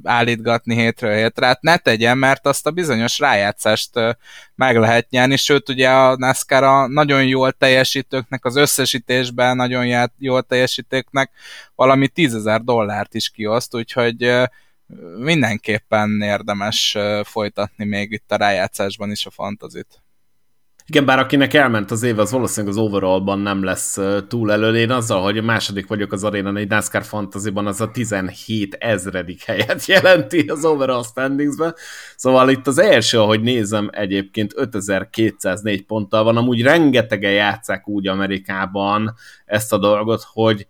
[0.04, 3.90] állítgatni hétről hétre, hát ne tegyen, mert azt a bizonyos rájátszást
[4.56, 10.42] meg lehet nyerni, sőt ugye a NASCAR a nagyon jól teljesítőknek, az összesítésben nagyon jól
[10.42, 11.32] teljesítőknek
[11.76, 14.32] valami tízezer dollárt is kioszt, úgyhogy
[15.18, 20.02] mindenképpen érdemes folytatni még itt a rájátszásban is a fantazit.
[20.86, 24.78] Igen, bár akinek elment az év, az valószínűleg az overallban nem lesz túl elő.
[24.78, 29.44] Én azzal, hogy a második vagyok az Arena egy NASCAR Fantasy-ban, az a 17 ezredik
[29.44, 31.76] helyet jelenti az overall standingsben.
[32.16, 36.38] Szóval itt az első, ahogy nézem, egyébként 5204 ponttal van.
[36.38, 39.14] Amúgy rengetegen játszák úgy Amerikában
[39.46, 40.68] ezt a dolgot, hogy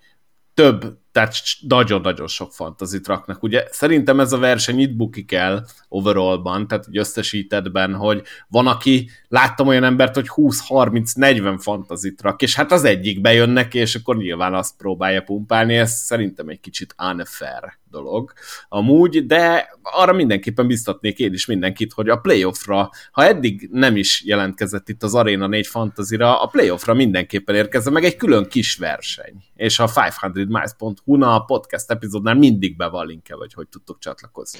[0.54, 1.34] több tehát
[1.68, 3.44] nagyon-nagyon sok fantazit raknak.
[3.44, 9.10] Ugye szerintem ez a verseny itt bukik el overallban, tehát egy összesítetben, hogy van, aki,
[9.28, 14.18] láttam olyan embert, hogy 20-30-40 fantazit rak, és hát az egyik bejön neki, és akkor
[14.18, 18.34] nyilván azt próbálja pumpálni, ez szerintem egy kicsit unfair dolog
[18.70, 24.24] amúgy, de arra mindenképpen biztatnék én is mindenkit, hogy a playoffra, ha eddig nem is
[24.26, 29.44] jelentkezett itt az Arena 4 fantazira, a playoffra mindenképpen érkezze meg egy külön kis verseny.
[29.56, 34.60] És a 500miles.hu a podcast epizódnál mindig be van linke, vagy hogy tudtok csatlakozni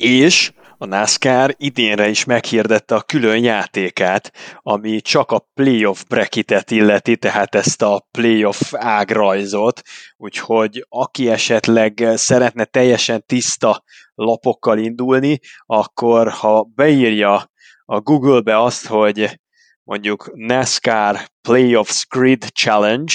[0.00, 4.32] és a NASCAR idénre is meghirdette a külön játékát,
[4.62, 9.82] ami csak a playoff bracketet illeti, tehát ezt a playoff ágrajzot,
[10.16, 13.82] úgyhogy aki esetleg szeretne teljesen tiszta
[14.14, 17.50] lapokkal indulni, akkor ha beírja
[17.84, 19.40] a Google-be azt, hogy
[19.82, 23.12] mondjuk NASCAR Playoffs Grid Challenge,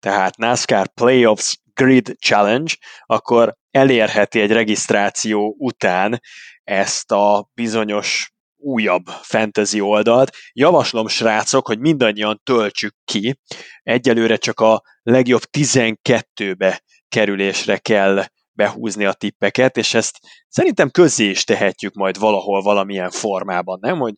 [0.00, 2.72] tehát NASCAR Playoffs Grid Challenge,
[3.06, 6.20] akkor elérheti egy regisztráció után
[6.64, 10.36] ezt a bizonyos újabb fantasy oldalt.
[10.52, 13.38] Javaslom, srácok, hogy mindannyian töltsük ki.
[13.82, 21.44] Egyelőre csak a legjobb 12-be kerülésre kell behúzni a tippeket, és ezt szerintem közé is
[21.44, 23.98] tehetjük majd valahol valamilyen formában, nem?
[23.98, 24.14] Hogy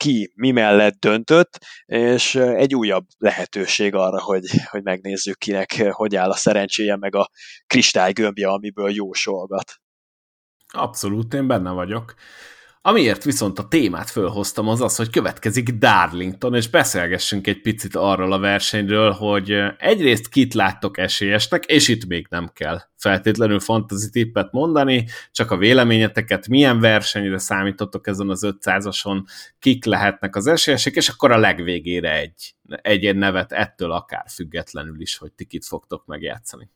[0.00, 6.30] ki mi mellett döntött, és egy újabb lehetőség arra, hogy, hogy megnézzük kinek, hogy áll
[6.30, 7.30] a szerencséje, meg a
[7.66, 9.74] kristálygömbje, amiből jósolgat.
[10.72, 12.14] Abszolút, én benne vagyok.
[12.82, 18.32] Amiért viszont a témát fölhoztam az az, hogy következik Darlington, és beszélgessünk egy picit arról
[18.32, 24.52] a versenyről, hogy egyrészt kit láttok esélyesnek, és itt még nem kell feltétlenül fantasy tippet
[24.52, 29.24] mondani, csak a véleményeteket, milyen versenyre számítottok ezen az 500-ason,
[29.58, 35.16] kik lehetnek az esélyesek, és akkor a legvégére egy, egy nevet ettől akár függetlenül is,
[35.16, 36.70] hogy ti kit fogtok megjátszani.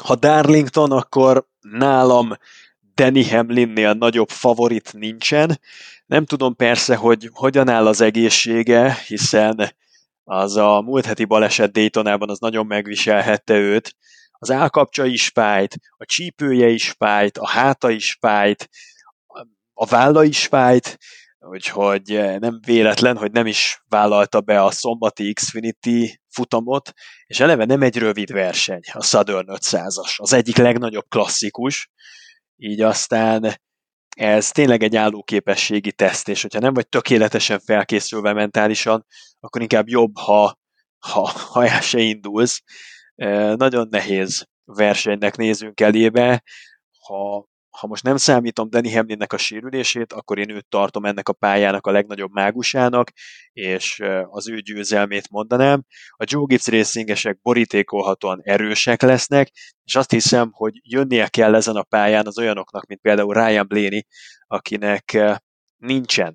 [0.00, 2.36] Ha Darlington, akkor nálam
[2.94, 5.60] Danny Hamlinnél nagyobb favorit nincsen.
[6.06, 9.74] Nem tudom persze, hogy hogyan áll az egészsége, hiszen
[10.24, 13.96] az a múlt heti baleset Daytonában az nagyon megviselhette őt.
[14.32, 18.68] Az állkapcsa is fájt, a csípője is fájt, a háta is fájt,
[19.74, 20.98] a válla is fájt,
[21.38, 26.92] úgyhogy nem véletlen, hogy nem is vállalta be a szombati Xfinity futamot,
[27.26, 31.90] és eleve nem egy rövid verseny a Southern 500-as, az egyik legnagyobb klasszikus,
[32.62, 33.60] így aztán
[34.16, 39.06] ez tényleg egy állóképességi teszt, és hogyha nem vagy tökéletesen felkészülve mentálisan,
[39.40, 40.58] akkor inkább jobb, ha,
[40.98, 42.62] ha, ha el se indulsz.
[43.56, 46.42] Nagyon nehéz versenynek nézünk elébe,
[47.06, 47.46] ha
[47.78, 51.86] ha most nem számítom Danny Hamlinnek a sérülését, akkor én őt tartom ennek a pályának
[51.86, 53.10] a legnagyobb mágusának,
[53.52, 55.84] és az ő győzelmét mondanám.
[56.16, 59.50] A Joe Gibbs racingesek borítékolhatóan erősek lesznek,
[59.84, 64.06] és azt hiszem, hogy jönnie kell ezen a pályán az olyanoknak, mint például Ryan Blaney,
[64.46, 65.18] akinek
[65.76, 66.32] nincsen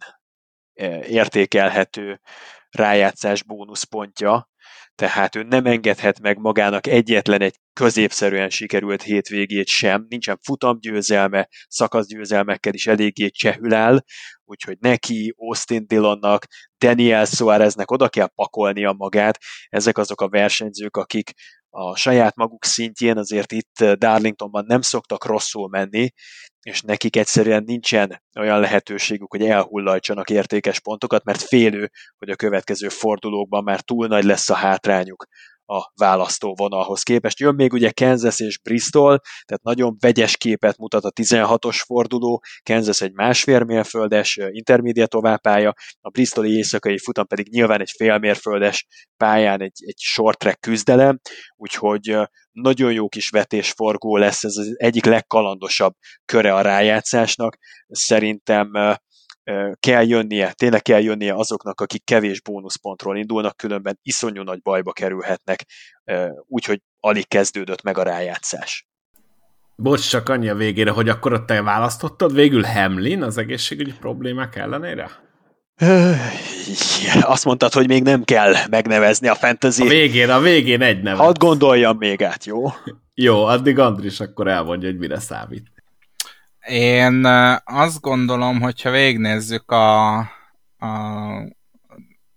[1.07, 2.21] értékelhető
[2.69, 4.49] rájátszás bónuszpontja,
[4.97, 12.73] tehát ő nem engedhet meg magának egyetlen egy középszerűen sikerült hétvégét sem, nincsen futamgyőzelme, szakaszgyőzelmekkel
[12.73, 14.03] is eléggé csehül áll,
[14.45, 16.45] úgyhogy neki, Austin Dillonnak,
[16.77, 21.31] Daniel Suáreznek oda kell pakolnia magát, ezek azok a versenyzők, akik
[21.69, 26.11] a saját maguk szintjén azért itt Darlingtonban nem szoktak rosszul menni,
[26.61, 32.89] és nekik egyszerűen nincsen olyan lehetőségük, hogy elhullajtsanak értékes pontokat, mert félő, hogy a következő
[32.89, 35.25] fordulókban már túl nagy lesz a hátrányuk
[35.69, 37.39] a választó vonalhoz képest.
[37.39, 43.01] Jön még ugye Kansas és Bristol, tehát nagyon vegyes képet mutat a 16-os forduló, Kansas
[43.01, 48.87] egy másfél mérföldes intermediate továbbpálya, a Bristoli éjszakai futam pedig nyilván egy félmérföldes
[49.17, 51.19] pályán egy, egy short track küzdelem,
[51.55, 52.17] úgyhogy
[52.51, 55.93] nagyon jó kis vetésforgó lesz, ez az egyik legkalandosabb
[56.25, 57.57] köre a rájátszásnak.
[57.87, 58.71] Szerintem
[59.79, 65.65] kell jönnie, tényleg kell jönnie azoknak, akik kevés bónuszpontról indulnak, különben iszonyú nagy bajba kerülhetnek,
[66.47, 68.87] úgyhogy alig kezdődött meg a rájátszás.
[69.75, 75.09] Bocs, csak annyi a végére, hogy akkor te választottad végül Hamlin az egészségügyi problémák ellenére?
[77.21, 79.81] Azt mondtad, hogy még nem kell megnevezni a fantasy.
[79.81, 81.19] A végén, a végén egy nevet.
[81.19, 82.63] Hadd gondoljam még át, jó?
[83.13, 85.71] jó, addig Andris akkor elmondja, hogy mire számít.
[86.69, 87.25] Én
[87.65, 90.87] azt gondolom, hogyha végnézzük a, a,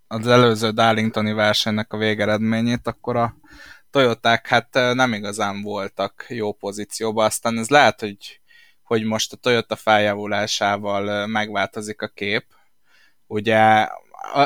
[0.07, 3.36] az előző Darlingtoni versenynek a végeredményét, akkor a
[3.90, 8.40] Toyoták hát nem igazán voltak jó pozícióban, aztán ez lehet, hogy,
[8.82, 12.44] hogy most a Toyota feljavulásával megváltozik a kép.
[13.27, 13.89] Ugye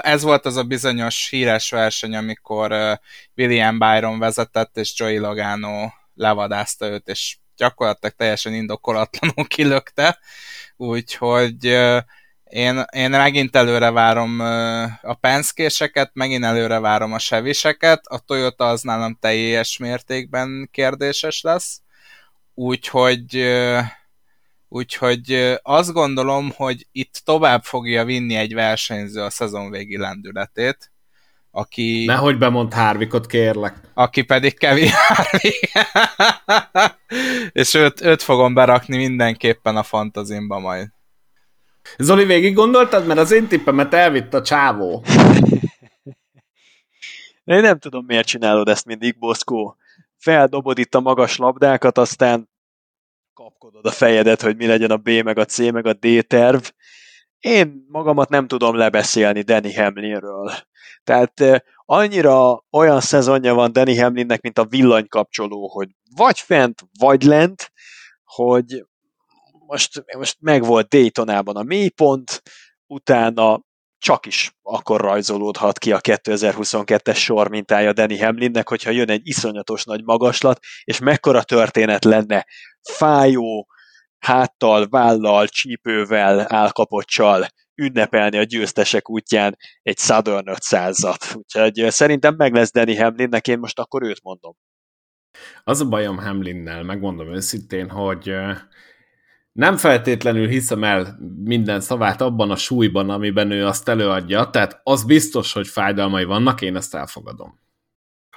[0.00, 2.98] ez volt az a bizonyos híres verseny, amikor
[3.36, 10.18] William Byron vezetett, és Joey Logano levadázta őt, és gyakorlatilag teljesen indokolatlanul kilökte,
[10.76, 11.64] úgyhogy
[12.44, 14.40] én, én megint előre várom
[15.02, 21.80] a penszkéseket, megint előre várom a seviseket, a Toyota az nálam teljes mértékben kérdéses lesz,
[22.54, 23.52] úgyhogy
[24.68, 30.92] úgyhogy azt gondolom, hogy itt tovább fogja vinni egy versenyző a szezon végi lendületét,
[31.56, 32.04] aki...
[32.04, 33.80] Nehogy bemond Harvickot, kérlek.
[33.94, 35.72] Aki pedig Kevin Harvick.
[37.62, 40.88] És őt, őt fogom berakni mindenképpen a fantazimba majd.
[41.98, 43.06] Zoli, végig gondoltad?
[43.06, 45.04] Mert az én tippemet elvitt a csávó.
[47.44, 49.76] Én nem tudom, miért csinálod ezt mindig, Boszkó.
[50.16, 52.48] Feldobod itt a magas labdákat, aztán
[53.34, 56.62] kapkodod a fejedet, hogy mi legyen a B, meg a C, meg a D terv.
[57.44, 60.52] Én magamat nem tudom lebeszélni Danny Hamlinről.
[61.02, 67.72] Tehát annyira olyan szezonja van Danny Hamlinnek, mint a villanykapcsoló, hogy vagy fent, vagy lent,
[68.24, 68.84] hogy
[69.66, 72.42] most, most megvolt Daytonában a mélypont,
[72.86, 73.60] utána
[73.98, 79.84] csak is akkor rajzolódhat ki a 2022-es sor mintája Danny Hamlinnek, hogyha jön egy iszonyatos
[79.84, 82.46] nagy magaslat, és mekkora történet lenne
[82.82, 83.66] fájó,
[84.24, 91.36] háttal, vállal, csípővel, álkapocsal ünnepelni a győztesek útján egy Southern 500-at.
[91.36, 94.56] Úgyhogy szerintem meg lesz Danny Hamlinnek, én most akkor őt mondom.
[95.64, 98.34] Az a bajom Hamlinnel, megmondom őszintén, hogy
[99.52, 105.04] nem feltétlenül hiszem el minden szavát abban a súlyban, amiben ő azt előadja, tehát az
[105.04, 107.58] biztos, hogy fájdalmai vannak, én ezt elfogadom.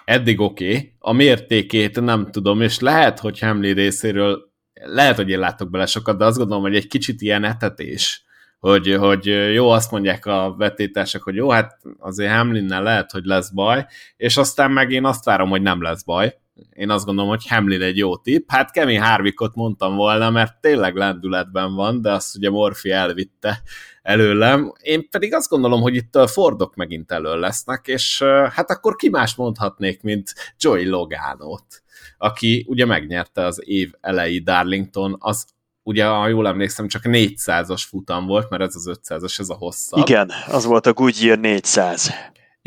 [0.06, 0.94] Eddig oké, okay.
[1.00, 4.47] a mértékét nem tudom, és lehet, hogy Hamlin részéről,
[4.84, 8.26] lehet, hogy én látok bele sokat, de azt gondolom, hogy egy kicsit ilyen etetés,
[8.60, 13.50] hogy, hogy jó, azt mondják a vetétások, hogy jó, hát azért Hamlinnel lehet, hogy lesz
[13.50, 13.86] baj,
[14.18, 16.36] és aztán meg én azt várom, hogy nem lesz baj,
[16.74, 18.50] én azt gondolom, hogy Hamlin egy jó tipp.
[18.50, 23.62] Hát Kemi Harvickot mondtam volna, mert tényleg lendületben van, de azt ugye Morfi elvitte
[24.02, 24.74] előlem.
[24.82, 28.22] Én pedig azt gondolom, hogy itt a Fordok megint elő lesznek, és
[28.52, 31.84] hát akkor ki más mondhatnék, mint Joey Logánót,
[32.18, 35.46] aki ugye megnyerte az év elejé Darlington, az
[35.84, 40.08] ugye, ha jól emlékszem, csak 400-as futam volt, mert ez az 500-as, ez a hosszabb.
[40.08, 42.12] Igen, az volt a Goodyear 400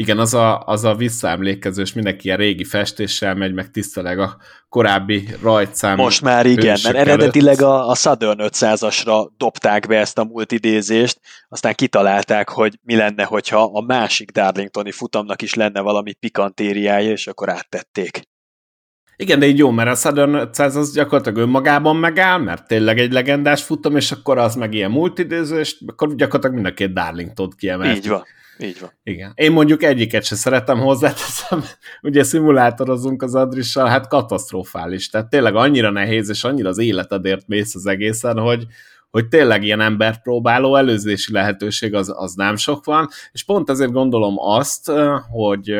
[0.00, 4.36] igen, az a, az a visszaemlékezős, mindenki ilyen régi festéssel megy, meg tiszteleg a
[4.68, 5.96] korábbi rajtszám.
[5.96, 11.74] Most már igen, mert eredetileg a, a Southern 500-asra dobták be ezt a multidézést, aztán
[11.74, 17.48] kitalálták, hogy mi lenne, hogyha a másik Darlingtoni futamnak is lenne valami pikantériája, és akkor
[17.48, 18.20] áttették.
[19.20, 23.12] Igen, de így jó, mert a Southern 500 az gyakorlatilag önmagában megáll, mert tényleg egy
[23.12, 27.50] legendás futam, és akkor az meg ilyen multidéző, és akkor gyakorlatilag mind a két Darlington
[27.56, 27.96] kiemelt.
[27.96, 28.24] Így van.
[28.58, 28.90] Így van.
[29.02, 29.32] Igen.
[29.34, 31.64] Én mondjuk egyiket se szeretem hozzáteszem,
[32.02, 35.08] ugye szimulátorozunk az Adrissal, hát katasztrofális.
[35.08, 38.66] Tehát tényleg annyira nehéz, és annyira az életedért mész az egészen, hogy,
[39.10, 43.92] hogy tényleg ilyen embert próbáló előzési lehetőség az, az nem sok van, és pont ezért
[43.92, 44.92] gondolom azt,
[45.30, 45.74] hogy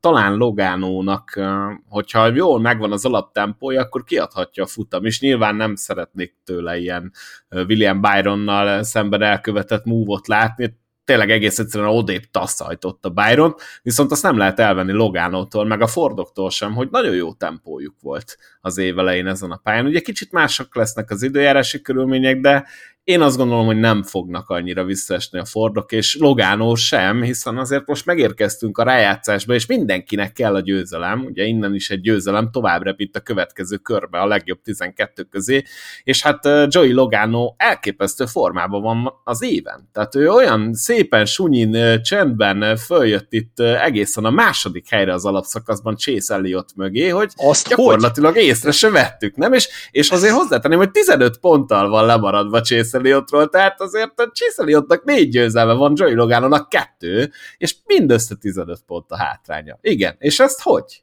[0.00, 1.40] talán Logánónak,
[1.88, 7.12] hogyha jól megvan az alaptempója, akkor kiadhatja a futam, és nyilván nem szeretnék tőle ilyen
[7.50, 14.22] William Byronnal szemben elkövetett múvot látni, tényleg egész egyszerűen odébb tasszajtott a Byron, viszont azt
[14.22, 18.98] nem lehet elvenni Logánótól, meg a Fordoktól sem, hogy nagyon jó tempójuk volt az év
[18.98, 19.86] elején ezen a pályán.
[19.86, 22.66] Ugye kicsit mások lesznek az időjárási körülmények, de
[23.04, 27.86] én azt gondolom, hogy nem fognak annyira visszaesni a Fordok, és Logánó sem, hiszen azért
[27.86, 32.82] most megérkeztünk a rájátszásba, és mindenkinek kell a győzelem, ugye innen is egy győzelem, tovább
[32.82, 35.62] repít a következő körbe a legjobb 12 közé,
[36.04, 39.88] és hát Joey Logano elképesztő formában van az éven.
[39.92, 46.34] Tehát ő olyan szépen, sunyin, csendben följött itt egészen a második helyre az alapszakaszban Chase
[46.34, 48.42] Elliott mögé, hogy Azt gyakorlatilag hogy?
[48.42, 49.52] észre se vettük, nem?
[49.52, 54.62] És, és azért hozzátenném, hogy 15 ponttal van lemaradva Chase Chase tehát azért a Chase
[54.62, 59.78] Elliottnak négy győzelme van, Joey Loganonak kettő, és mindössze 15 pont a hátránya.
[59.80, 61.02] Igen, és ezt hogy?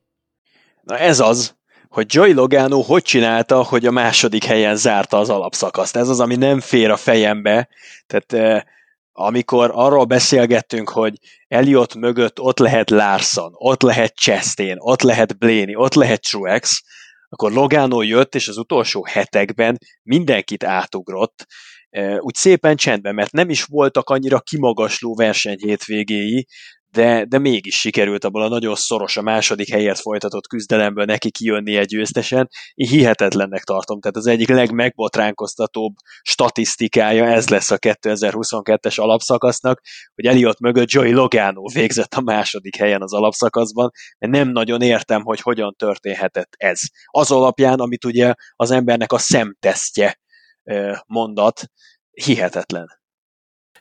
[0.84, 1.56] Na ez az,
[1.90, 5.96] hogy Joey Logano hogy csinálta, hogy a második helyen zárta az alapszakaszt.
[5.96, 7.70] Ez az, ami nem fér a fejembe.
[8.08, 8.62] Tehát eh,
[9.14, 15.76] amikor arról beszélgettünk, hogy Elliot mögött ott lehet Larson, ott lehet Chastain, ott lehet Blaney,
[15.76, 16.84] ott lehet Truex,
[17.30, 21.46] akkor Logano jött, és az utolsó hetekben mindenkit átugrott,
[22.20, 26.46] úgy szépen csendben, mert nem is voltak annyira kimagasló verseny hétvégéi,
[26.92, 31.76] de, de mégis sikerült abból a nagyon szoros a második helyet folytatott küzdelemből neki kijönni
[31.76, 32.50] egy győztesen.
[32.74, 39.82] Én hihetetlennek tartom, tehát az egyik legmegbotránkoztatóbb statisztikája ez lesz a 2022-es alapszakasznak,
[40.16, 45.22] hogy Eliott mögött Joey Logano végzett a második helyen az alapszakaszban, de nem nagyon értem,
[45.22, 46.80] hogy hogyan történhetett ez.
[47.06, 50.20] Az alapján, amit ugye az embernek a szemtesztje
[51.08, 51.72] mondat,
[52.12, 53.00] hihetetlen.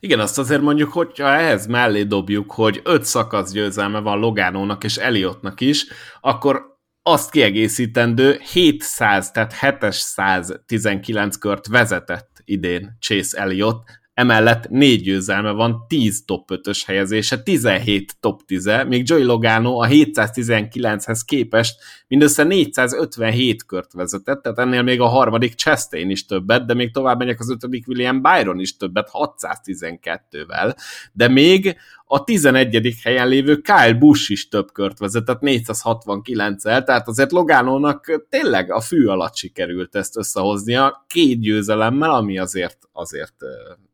[0.03, 4.97] Igen, azt azért mondjuk, hogyha ehhez mellé dobjuk, hogy öt szakasz győzelme van Logánónak és
[4.97, 5.87] Eliottnak is,
[6.21, 13.83] akkor azt kiegészítendő 700, tehát 719 kört vezetett idén Chase Elliott,
[14.15, 19.83] emellett négy győzelme van, 10 top 5-ös helyezése, 17 top 10 -e, míg Joey Logano
[19.83, 21.81] a 719-hez képest
[22.11, 27.19] mindössze 457 kört vezetett, tehát ennél még a harmadik Chastain is többet, de még tovább
[27.19, 30.77] megyek az ötödik William Byron is többet, 612-vel,
[31.13, 32.95] de még a 11.
[33.03, 39.07] helyen lévő Kyle Busch is több kört vezetett, 469-el, tehát azért Logánónak tényleg a fű
[39.07, 43.35] alatt sikerült ezt összehoznia, két győzelemmel, ami azért, azért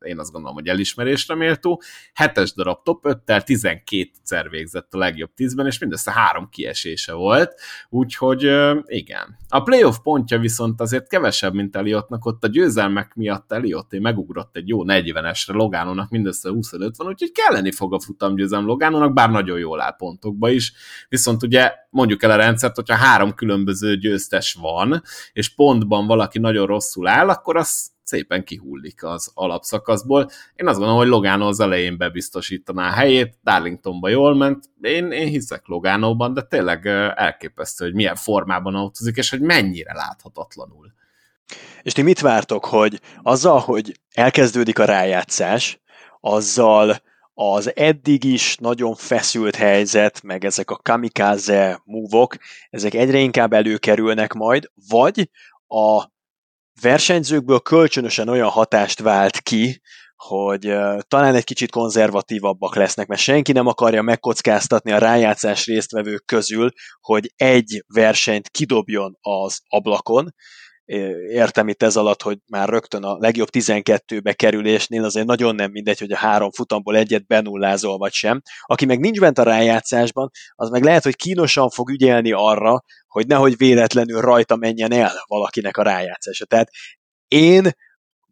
[0.00, 1.82] én azt gondolom, hogy elismerésre méltó,
[2.14, 7.60] hetes darab top 5-tel, 12-szer végzett a legjobb 10-ben, és mindössze három kiesése volt,
[8.06, 8.42] úgyhogy
[8.84, 9.36] igen.
[9.48, 14.68] A playoff pontja viszont azért kevesebb, mint Eliottnak, ott a győzelmek miatt Eliotté megugrott egy
[14.68, 19.80] jó 40-esre, Logánónak mindössze 25 van, úgyhogy kelleni fog a futamgyőzelem Logánónak, bár nagyon jól
[19.80, 20.72] áll pontokba is,
[21.08, 25.02] viszont ugye mondjuk el a rendszert, hogyha három különböző győztes van,
[25.32, 30.30] és pontban valaki nagyon rosszul áll, akkor az szépen kihullik az alapszakaszból.
[30.54, 35.28] Én azt gondolom, hogy Logano az elején bebiztosítaná a helyét, Darlingtonba jól ment, én, én
[35.28, 40.92] hiszek Logánóban, de tényleg elképesztő, hogy milyen formában autózik, és hogy mennyire láthatatlanul.
[41.82, 45.80] És ti mit vártok, hogy azzal, hogy elkezdődik a rájátszás,
[46.20, 46.96] azzal
[47.34, 52.36] az eddig is nagyon feszült helyzet, meg ezek a kamikaze múvok,
[52.70, 55.30] ezek egyre inkább előkerülnek majd, vagy
[55.66, 56.14] a
[56.80, 59.80] versenyzőkből kölcsönösen olyan hatást vált ki,
[60.16, 60.74] hogy
[61.08, 66.70] talán egy kicsit konzervatívabbak lesznek, mert senki nem akarja megkockáztatni a rájátszás résztvevők közül,
[67.00, 70.34] hogy egy versenyt kidobjon az ablakon,
[71.28, 75.98] értem itt ez alatt, hogy már rögtön a legjobb 12-be kerülésnél azért nagyon nem mindegy,
[75.98, 78.42] hogy a három futamból egyet benullázol vagy sem.
[78.60, 83.26] Aki meg nincs bent a rájátszásban, az meg lehet, hogy kínosan fog ügyelni arra, hogy
[83.26, 86.44] nehogy véletlenül rajta menjen el valakinek a rájátszása.
[86.44, 86.70] Tehát
[87.28, 87.70] én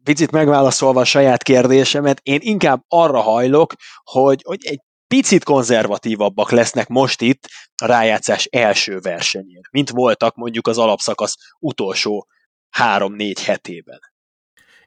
[0.03, 3.73] picit megválaszolva a saját kérdésemet, én inkább arra hajlok,
[4.03, 7.47] hogy, hogy egy picit konzervatívabbak lesznek most itt
[7.81, 12.27] a rájátszás első versenyén, mint voltak mondjuk az alapszakasz utolsó
[12.75, 13.99] három-négy hetében.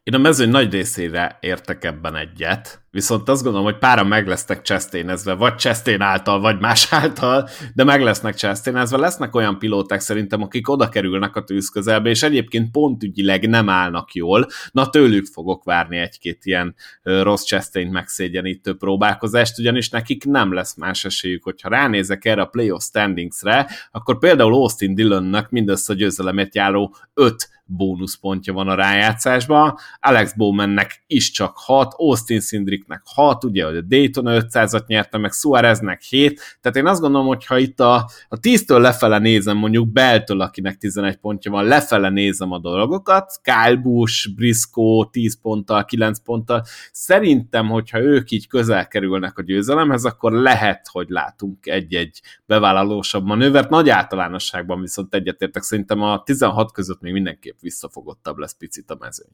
[0.02, 4.62] Én a mezőny nagy részére értek ebben egyet, viszont azt gondolom, hogy pára meg lesznek
[4.62, 8.96] cseszténezve, vagy csesztén által, vagy más által, de meg lesznek cseszténezve.
[8.96, 14.14] Lesznek olyan pilóták szerintem, akik oda kerülnek a tűz közelbe, és egyébként pontügyileg nem állnak
[14.14, 14.46] jól.
[14.72, 21.04] Na tőlük fogok várni egy-két ilyen rossz csesztényt megszégyenítő próbálkozást, ugyanis nekik nem lesz más
[21.04, 27.56] esélyük, hogyha ránézek erre a playoff standingsre, akkor például Austin Dillonnak mindössze győzelemért járó 5
[27.68, 34.24] bónuszpontja van a rájátszásban, Alex Bowmannek is csak 6, Austin Sindricknek 6, ugye, a Dayton
[34.28, 37.94] 500-at nyerte, meg Suareznek 7, tehát én azt gondolom, hogy ha itt a,
[38.28, 43.76] a 10-től lefele nézem, mondjuk Beltől, akinek 11 pontja van, lefele nézem a dolgokat, Kyle
[43.76, 50.32] Busch, Briscoe 10 ponttal, 9 ponttal, szerintem, hogyha ők így közel kerülnek a győzelemhez, akkor
[50.32, 57.12] lehet, hogy látunk egy-egy bevállalósabb manővert, nagy általánosságban viszont egyetértek, szerintem a 16 között még
[57.12, 59.32] mindenképp visszafogottabb lesz picit a mezőny.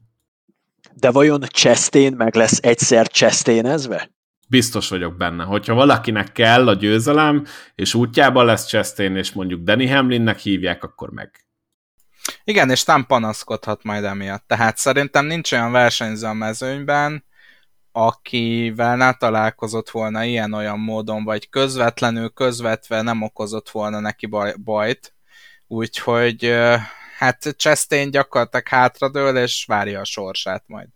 [0.93, 4.09] De vajon Chastain meg lesz egyszer Chastain-ezve?
[4.47, 5.43] Biztos vagyok benne.
[5.43, 7.45] Hogyha valakinek kell a győzelem,
[7.75, 11.45] és útjában lesz Chastain, és mondjuk Danny Hamlinnek hívják, akkor meg.
[12.43, 14.47] Igen, és nem panaszkodhat majd emiatt.
[14.47, 17.25] Tehát szerintem nincs olyan versenyző a mezőnyben,
[17.91, 25.15] akivel ne találkozott volna ilyen-olyan módon, vagy közvetlenül, közvetve nem okozott volna neki baj, bajt.
[25.67, 26.53] Úgyhogy
[27.17, 30.87] hát Chastain gyakorlatilag hátradől, és várja a sorsát majd.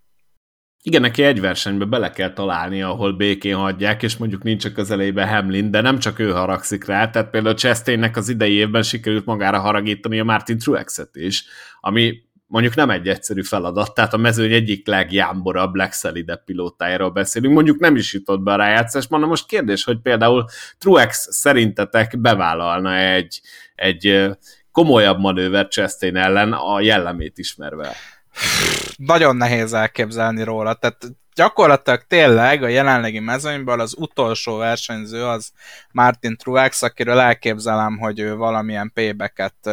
[0.83, 5.27] Igen, neki egy versenybe bele kell találni, ahol békén hagyják, és mondjuk nincs a közelében
[5.27, 9.59] Hamlin, de nem csak ő haragszik rá, tehát például Chastainnek az idei évben sikerült magára
[9.59, 11.45] haragítani a Martin Truexet is,
[11.79, 12.13] ami
[12.45, 17.95] mondjuk nem egy egyszerű feladat, tehát a mezőny egyik legjámborabb, legszelidebb pilótájáról beszélünk, mondjuk nem
[17.95, 20.45] is jutott be a rájátszás, na most kérdés, hogy például
[20.77, 23.41] Truex szerintetek bevállalna egy,
[23.75, 24.29] egy
[24.79, 27.95] komolyabb manőver Chastain ellen a jellemét ismerve.
[28.95, 30.97] Nagyon nehéz elképzelni róla, tehát
[31.35, 35.51] gyakorlatilag tényleg a jelenlegi mezőnyből az utolsó versenyző az
[35.91, 39.69] Martin Truex, akiről elképzelem, hogy ő valamilyen pébeket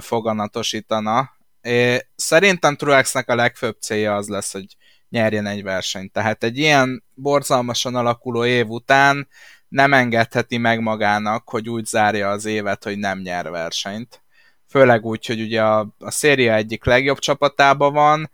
[0.00, 1.30] foganatosítana.
[1.62, 4.76] É, szerintem Truexnek a legfőbb célja az lesz, hogy
[5.08, 6.12] nyerjen egy versenyt.
[6.12, 9.28] Tehát egy ilyen borzalmasan alakuló év után
[9.72, 14.22] nem engedheti meg magának, hogy úgy zárja az évet, hogy nem nyer versenyt.
[14.68, 18.30] Főleg úgy, hogy ugye a, a széria egyik legjobb csapatában van,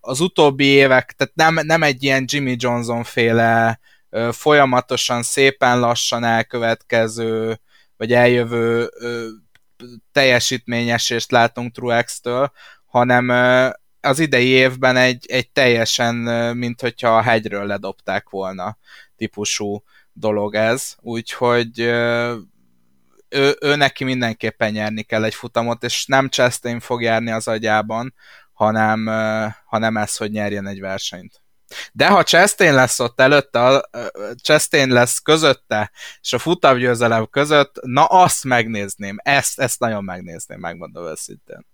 [0.00, 3.80] az utóbbi évek, tehát nem, nem egy ilyen Jimmy Johnson féle
[4.30, 7.60] folyamatosan, szépen lassan elkövetkező,
[7.96, 8.90] vagy eljövő
[10.12, 12.52] teljesítményesést látunk Truex-től,
[12.86, 13.28] hanem
[14.00, 16.14] az idei évben egy, egy teljesen,
[16.56, 18.78] mint hogyha a hegyről ledobták volna
[19.16, 19.82] típusú
[20.18, 21.80] dolog ez, úgyhogy
[23.28, 28.14] ő, ő neki mindenképpen nyerni kell egy futamot, és nem Chastain fog járni az agyában,
[28.52, 29.06] hanem,
[29.64, 31.42] hanem ez, hogy nyerjen egy versenyt.
[31.92, 33.88] De ha Chastain lesz ott előtte,
[34.42, 35.90] Chastain lesz közötte,
[36.20, 41.66] és a futamgyőzelem között, na azt megnézném, ezt, ezt nagyon megnézném, megmondom őszintén.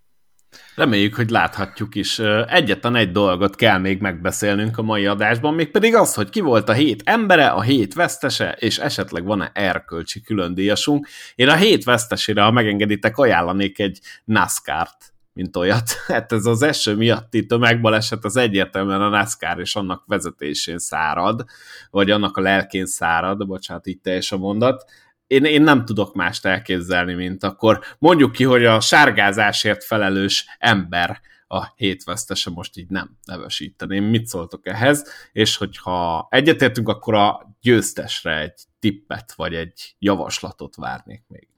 [0.74, 2.18] Reméljük, hogy láthatjuk is.
[2.48, 6.72] Egyetlen egy dolgot kell még megbeszélnünk a mai adásban, mégpedig az, hogy ki volt a
[6.72, 11.08] hét embere, a hét vesztese, és esetleg van-e erkölcsi különdíjasunk.
[11.34, 15.90] Én a hét vesztesére, ha megengeditek, ajánlanék egy NASCAR-t mint olyat.
[16.06, 21.44] Hát ez az eső miatti tömegbaleset az egyértelműen a NASCAR és annak vezetésén szárad,
[21.90, 24.84] vagy annak a lelkén szárad, bocsánat, így teljes a mondat
[25.26, 31.20] én, én nem tudok mást elképzelni, mint akkor mondjuk ki, hogy a sárgázásért felelős ember
[31.46, 34.04] a hétvesztese most így nem nevesíteném.
[34.04, 35.04] Mit szóltok ehhez?
[35.32, 41.48] És hogyha egyetértünk, akkor a győztesre egy tippet, vagy egy javaslatot várnék még.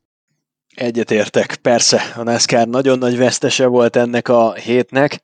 [0.74, 5.20] Egyetértek, persze, a NASCAR nagyon nagy vesztese volt ennek a hétnek.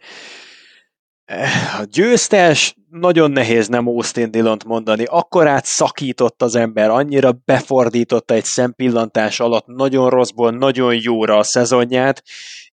[1.78, 8.44] A győztes, nagyon nehéz nem Austin Dillont mondani, akkorát szakított az ember, annyira befordította egy
[8.44, 12.22] szempillantás alatt nagyon rosszból, nagyon jóra a szezonját,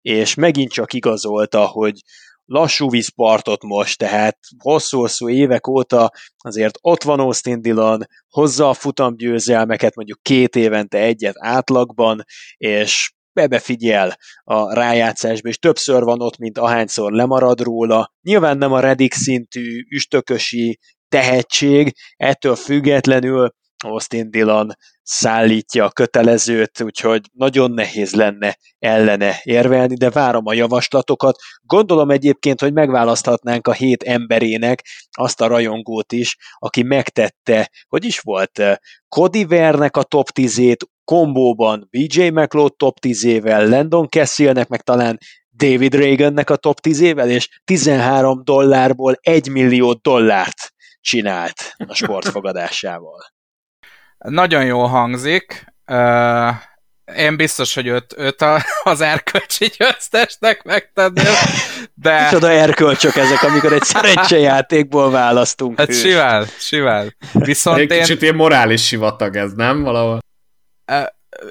[0.00, 2.00] és megint csak igazolta, hogy
[2.44, 9.94] lassú vízpartot most, tehát hosszú-hosszú évek óta azért ott van Austin Dillon, hozza a futamgyőzelmeket
[9.94, 12.24] mondjuk két évente egyet átlagban,
[12.56, 18.12] és bebefigyel a rájátszásba, és többször van ott, mint ahányszor lemarad róla.
[18.22, 20.78] Nyilván nem a Redik szintű üstökösi
[21.08, 23.50] tehetség, ettől függetlenül
[23.84, 24.72] Austin Dillon
[25.02, 31.36] szállítja a kötelezőt, úgyhogy nagyon nehéz lenne ellene érvelni, de várom a javaslatokat.
[31.62, 38.20] Gondolom egyébként, hogy megválaszthatnánk a hét emberének azt a rajongót is, aki megtette, hogy is
[38.20, 38.62] volt,
[39.08, 45.18] Cody Vernek a top 10-ét, kombóban BJ McLeod top 10-ével, Landon Cassillnek, meg talán
[45.50, 53.36] David Reagannek a top 10-ével, és 13 dollárból 1 millió dollárt csinált a sportfogadásával.
[54.18, 55.64] Nagyon jól hangzik.
[55.86, 56.54] Uh,
[57.16, 61.34] én biztos, hogy őt, őt a, az erkölcsi győztesnek megtenném,
[61.94, 62.22] de...
[62.22, 65.78] Micsoda erkölcsök ezek, amikor egy szerencsejátékból választunk.
[65.78, 67.14] Hát sivel, sivel.
[67.32, 68.00] Viszont egy én...
[68.00, 69.82] kicsit ilyen morális sivatag ez, nem?
[69.82, 70.18] Valahol.
[70.92, 71.06] Uh,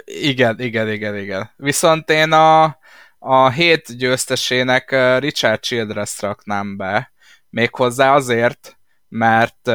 [0.06, 1.52] igen, igen, igen, igen.
[1.56, 2.78] Viszont én a,
[3.20, 7.12] a hét győztesének Richard Childress raknám be.
[7.50, 8.78] Méghozzá azért,
[9.08, 9.72] mert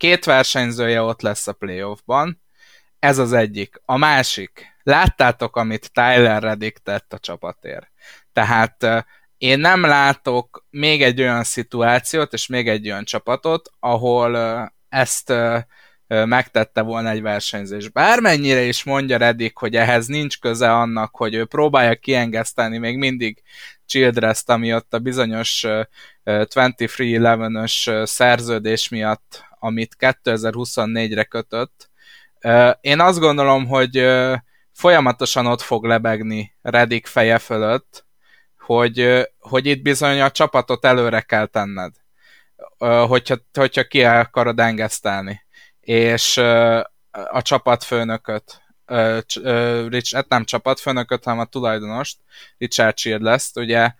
[0.00, 2.42] Két versenyzője ott lesz a playoffban,
[2.98, 3.80] ez az egyik.
[3.84, 7.90] A másik, láttátok, amit Tyler Reddick tett a csapatért.
[8.32, 9.06] Tehát
[9.38, 14.38] én nem látok még egy olyan szituációt, és még egy olyan csapatot, ahol
[14.88, 15.32] ezt
[16.06, 17.88] megtette volna egy versenyzés.
[17.88, 23.42] Bármennyire is mondja Reddick, hogy ehhez nincs köze annak, hogy ő próbálja kiengeszteni még mindig
[23.90, 25.66] Childress-t, ami ott a bizonyos
[26.24, 31.90] 23-11-ös szerződés miatt amit 2024-re kötött.
[32.80, 34.06] Én azt gondolom, hogy
[34.72, 38.06] folyamatosan ott fog lebegni Redik feje fölött,
[38.58, 41.94] hogy, hogy itt bizony a csapatot előre kell tenned,
[42.78, 45.40] hogyha, hogyha ki akarod engesztelni.
[45.80, 46.36] És
[47.10, 48.62] a csapatfőnököt,
[49.88, 52.16] Rich, hát nem csapatfőnököt, hanem a tulajdonost,
[52.58, 53.90] Richard Childless-t, ugye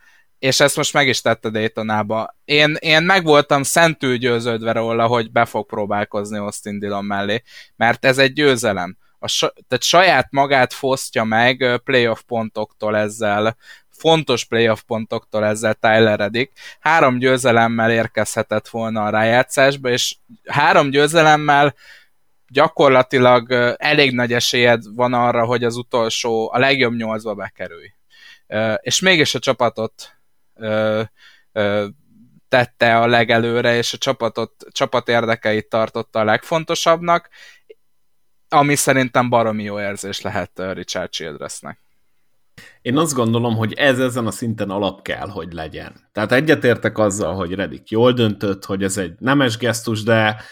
[0.40, 2.36] és ezt most meg is tette Daytonába.
[2.44, 7.42] Én, én meg voltam szentül győződve róla, hogy be fog próbálkozni Austin Dillon mellé,
[7.76, 8.96] mert ez egy győzelem.
[9.18, 13.56] A, tehát saját magát fosztja meg playoff pontoktól ezzel,
[13.90, 16.52] fontos playoff pontoktól ezzel Tyler Reddick.
[16.80, 21.74] Három győzelemmel érkezhetett volna a rájátszásba, és három győzelemmel
[22.52, 27.92] gyakorlatilag elég nagy esélyed van arra, hogy az utolsó, a legjobb nyolcba bekerülj.
[28.80, 30.18] És mégis a csapatot
[32.48, 37.28] tette a legelőre, és a csapatot, csapat érdekeit tartotta a legfontosabbnak,
[38.48, 41.78] ami szerintem baromi jó érzés lehet Richard Childressnek.
[42.82, 46.08] Én azt gondolom, hogy ez ezen a szinten alap kell, hogy legyen.
[46.12, 50.42] Tehát egyetértek azzal, hogy Redik jól döntött, hogy ez egy nemes gesztus, de,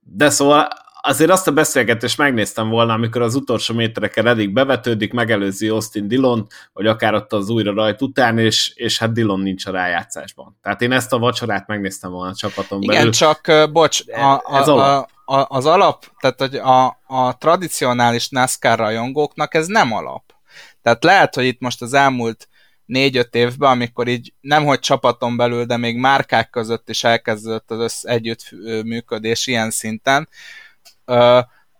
[0.00, 0.68] de szóval
[1.02, 6.46] azért azt a beszélgetést megnéztem volna, amikor az utolsó métereken eddig bevetődik, megelőzi Austin Dillon,
[6.72, 10.58] vagy akár ott az újra rajt után, és, és hát Dillon nincs a rájátszásban.
[10.62, 12.94] Tehát én ezt a vacsorát megnéztem volna a csapaton belül.
[12.94, 15.10] Igen, csak bocs, a, a, ez alap.
[15.24, 20.22] A, a, az alap, tehát hogy a, a tradicionális NASCAR rajongóknak ez nem alap.
[20.82, 22.48] Tehát lehet, hogy itt most az elmúlt
[22.84, 28.04] négy-öt évben, amikor így nemhogy csapaton belül, de még márkák között is elkezdődött az össz
[28.04, 30.28] együttműködés ilyen szinten,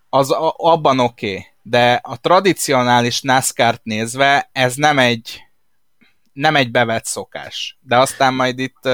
[0.09, 5.41] az abban oké, okay, de a tradicionális NASCAR-t nézve ez nem egy
[6.33, 7.79] nem egy bevett szokás.
[7.81, 8.89] De aztán majd itt,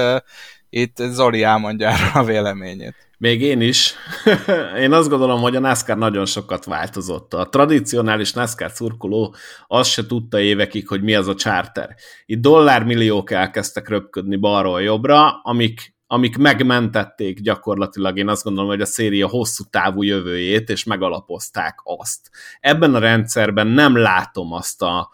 [0.69, 2.95] itt Zoli elmondja erről a véleményét.
[3.17, 3.93] Még én is.
[4.83, 7.33] én azt gondolom, hogy a NASCAR nagyon sokat változott.
[7.33, 9.35] A tradicionális NASCAR szurkoló
[9.67, 11.95] azt se tudta évekig, hogy mi az a charter.
[12.25, 18.85] Itt dollármilliók elkezdtek röpködni balról jobbra, amik amik megmentették gyakorlatilag, én azt gondolom, hogy a
[18.85, 22.29] széria hosszú távú jövőjét, és megalapozták azt.
[22.59, 25.09] Ebben a rendszerben nem látom azt a,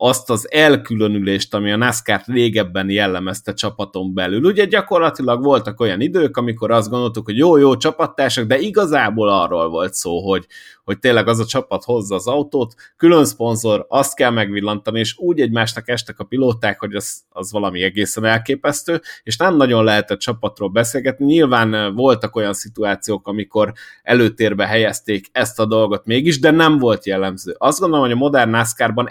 [0.00, 4.44] azt az elkülönülést, ami a NASCAR régebben jellemezte csapaton belül.
[4.44, 9.94] Ugye gyakorlatilag voltak olyan idők, amikor azt gondoltuk, hogy jó-jó csapattársak, de igazából arról volt
[9.94, 10.46] szó, hogy,
[10.84, 15.40] hogy tényleg az a csapat hozza az autót, külön szponzor, azt kell megvillantani, és úgy
[15.40, 20.68] egymásnak estek a pilóták, hogy az, az valami egészen elképesztő, és nem nagyon lehetett csapatról
[20.68, 21.24] beszélgetni.
[21.24, 23.72] Nyilván voltak olyan szituációk, amikor
[24.02, 27.54] előtérbe helyezték ezt a dolgot mégis, de nem volt jellemző.
[27.58, 29.08] Azt gondolom, hogy a modern NASCAR-ban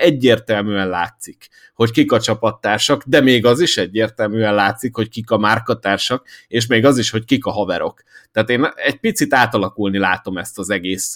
[0.78, 5.38] egyértelműen látszik, hogy kik a csapattársak, de még az is egyértelműen látszik, hogy kik a
[5.38, 8.04] márkatársak, és még az is, hogy kik a haverok.
[8.32, 11.16] Tehát én egy picit átalakulni látom ezt az egész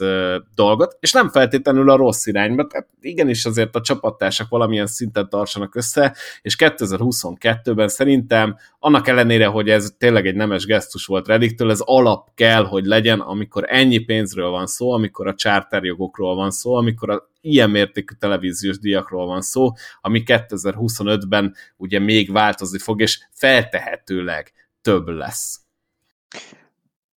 [0.56, 5.76] dolgot, és nem feltétlenül a rossz irányba, tehát igenis azért a csapattársak valamilyen szinten tartsanak
[5.76, 11.80] össze, és 2022-ben szerintem annak ellenére, hogy ez tényleg egy nemes gesztus volt Rediktől, ez
[11.80, 17.10] alap kell, hogy legyen, amikor ennyi pénzről van szó, amikor a charterjogokról van szó, amikor
[17.10, 24.52] a ilyen mértékű televíziós díjakról van szó, ami 2025-ben ugye még változni fog, és feltehetőleg
[24.82, 25.60] több lesz.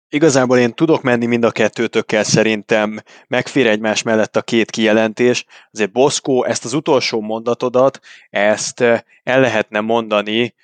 [0.09, 5.45] Igazából én tudok menni mind a kettőtökkel szerintem, megfér egymás mellett a két kijelentés.
[5.71, 8.01] Azért Boszkó, ezt az utolsó mondatodat,
[8.31, 10.55] ezt eh, el lehetne mondani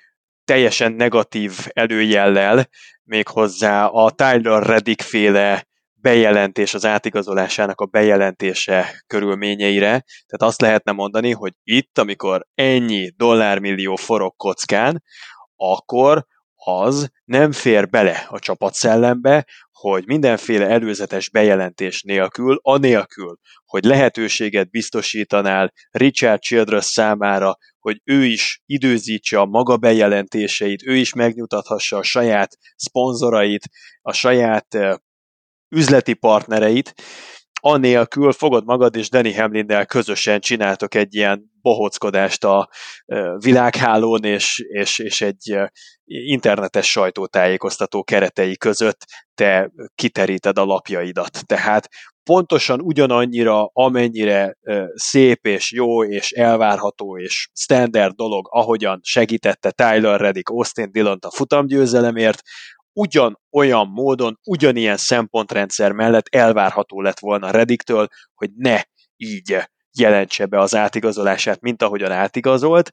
[0.45, 2.69] teljesen negatív előjellel,
[3.05, 5.68] méghozzá a Tyler Reddick féle
[6.01, 9.87] bejelentés, az átigazolásának a bejelentése körülményeire.
[10.27, 15.03] Tehát azt lehetne mondani, hogy itt, amikor ennyi dollármillió forog kockán,
[15.57, 24.71] akkor az nem fér bele a csapatszellembe, hogy mindenféle előzetes bejelentés nélkül, anélkül, hogy lehetőséget
[24.71, 32.03] biztosítanál Richard Childress számára, hogy ő is időzítse a maga bejelentéseit, ő is megnyugtathassa a
[32.03, 33.63] saját szponzorait,
[34.01, 34.95] a saját eh,
[35.69, 36.95] üzleti partnereit,
[37.61, 42.69] anélkül fogod magad és Danny Hamlinnel közösen csináltok egy ilyen bohockodást a
[43.39, 45.59] világhálón és, és, és egy
[46.05, 49.05] internetes sajtótájékoztató keretei között
[49.35, 51.47] te kiteríted a lapjaidat.
[51.47, 51.89] Tehát
[52.23, 54.57] pontosan ugyanannyira, amennyire
[54.95, 61.31] szép és jó és elvárható és standard dolog, ahogyan segítette Tyler Reddick Austin Dillon a
[61.31, 62.43] futamgyőzelemért,
[62.99, 68.83] ugyan olyan módon, ugyanilyen szempontrendszer mellett elvárható lett volna Rediktől, hogy ne
[69.17, 69.57] így
[69.99, 72.91] jelentse be az átigazolását, mint ahogyan átigazolt,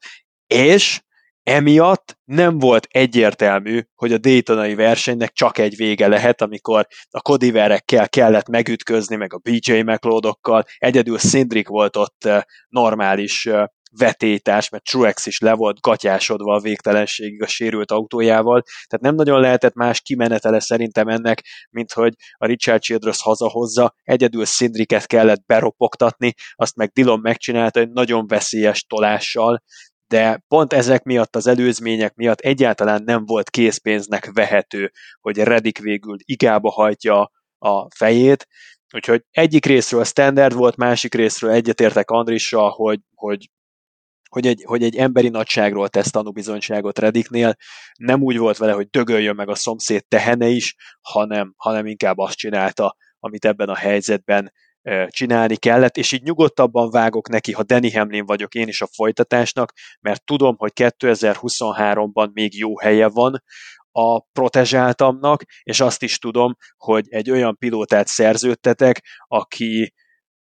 [0.48, 1.02] és
[1.44, 8.10] emiatt nem volt egyértelmű, hogy a Daytonai versenynek csak egy vége lehet, amikor a kodiverekkel
[8.10, 13.66] kellett megütközni, meg a BJ McLeodokkal, egyedül Szindrik volt ott eh, normális eh,
[13.98, 19.40] vetétás, mert Truex is le volt gatyásodva a végtelenségig a sérült autójával, tehát nem nagyon
[19.40, 26.34] lehetett más kimenetele szerintem ennek, mint hogy a Richard Childress hazahozza, egyedül Szindriket kellett beropogtatni,
[26.56, 29.64] azt meg Dillon megcsinálta egy nagyon veszélyes tolással,
[30.08, 34.92] de pont ezek miatt, az előzmények miatt egyáltalán nem volt készpénznek vehető,
[35.22, 38.48] hogy Redik végül igába hajtja a fejét,
[38.94, 43.50] Úgyhogy egyik részről standard volt, másik részről egyetértek Andrissal, hogy, hogy
[44.36, 47.56] hogy egy, hogy egy emberi nagyságról tesz tanúbizonyságot Rediknél,
[47.98, 52.38] nem úgy volt vele, hogy dögöljön meg a szomszéd tehene is, hanem, hanem inkább azt
[52.38, 54.52] csinálta, amit ebben a helyzetben
[55.08, 59.74] csinálni kellett, és így nyugodtabban vágok neki, ha Danny Hamlin vagyok én is a folytatásnak,
[60.00, 63.44] mert tudom, hogy 2023-ban még jó helye van
[63.92, 69.94] a protezsáltamnak, és azt is tudom, hogy egy olyan pilótát szerződtetek, aki,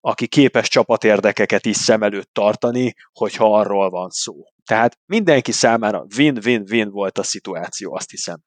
[0.08, 4.34] aki képes csapatérdekeket is szem előtt tartani, hogyha arról van szó.
[4.66, 8.44] Tehát mindenki számára win-win-win volt a szituáció, azt hiszem.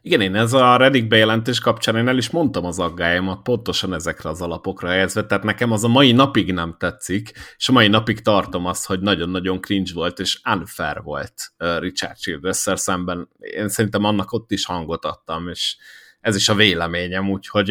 [0.00, 4.28] Igen, én ez a Reddit bejelentés kapcsán én el is mondtam az aggályomat pontosan ezekre
[4.28, 8.20] az alapokra helyezve, tehát nekem az a mai napig nem tetszik, és a mai napig
[8.20, 11.34] tartom azt, hogy nagyon-nagyon cringe volt, és unfair volt
[11.78, 13.28] Richard childress szemben.
[13.38, 15.76] Én szerintem annak ott is hangot adtam, és
[16.20, 17.70] ez is a véleményem, úgyhogy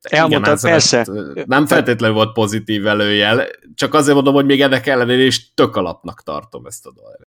[0.00, 1.06] Elmondtad, igen, persze.
[1.44, 6.22] Nem feltétlenül volt pozitív előjel, csak azért mondom, hogy még ennek ellenére is tök alapnak
[6.22, 7.26] tartom ezt a dolgot.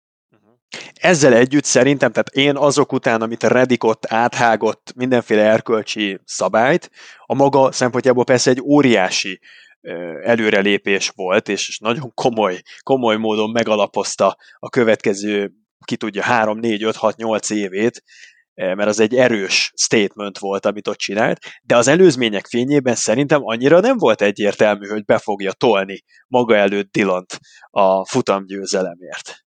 [0.94, 6.92] Ezzel együtt szerintem, tehát én azok után, amit a Reddit ott áthágott mindenféle erkölcsi szabályt,
[7.26, 9.40] a maga szempontjából persze egy óriási
[10.24, 15.52] előrelépés volt, és nagyon komoly, komoly módon megalapozta a következő,
[15.86, 18.04] ki tudja, 3, 4, 5, 6, 8 évét,
[18.54, 23.80] mert az egy erős statement volt, amit ott csinált, de az előzmények fényében szerintem annyira
[23.80, 29.46] nem volt egyértelmű, hogy be fogja tolni maga előtt Dillant a futamgyőzelemért.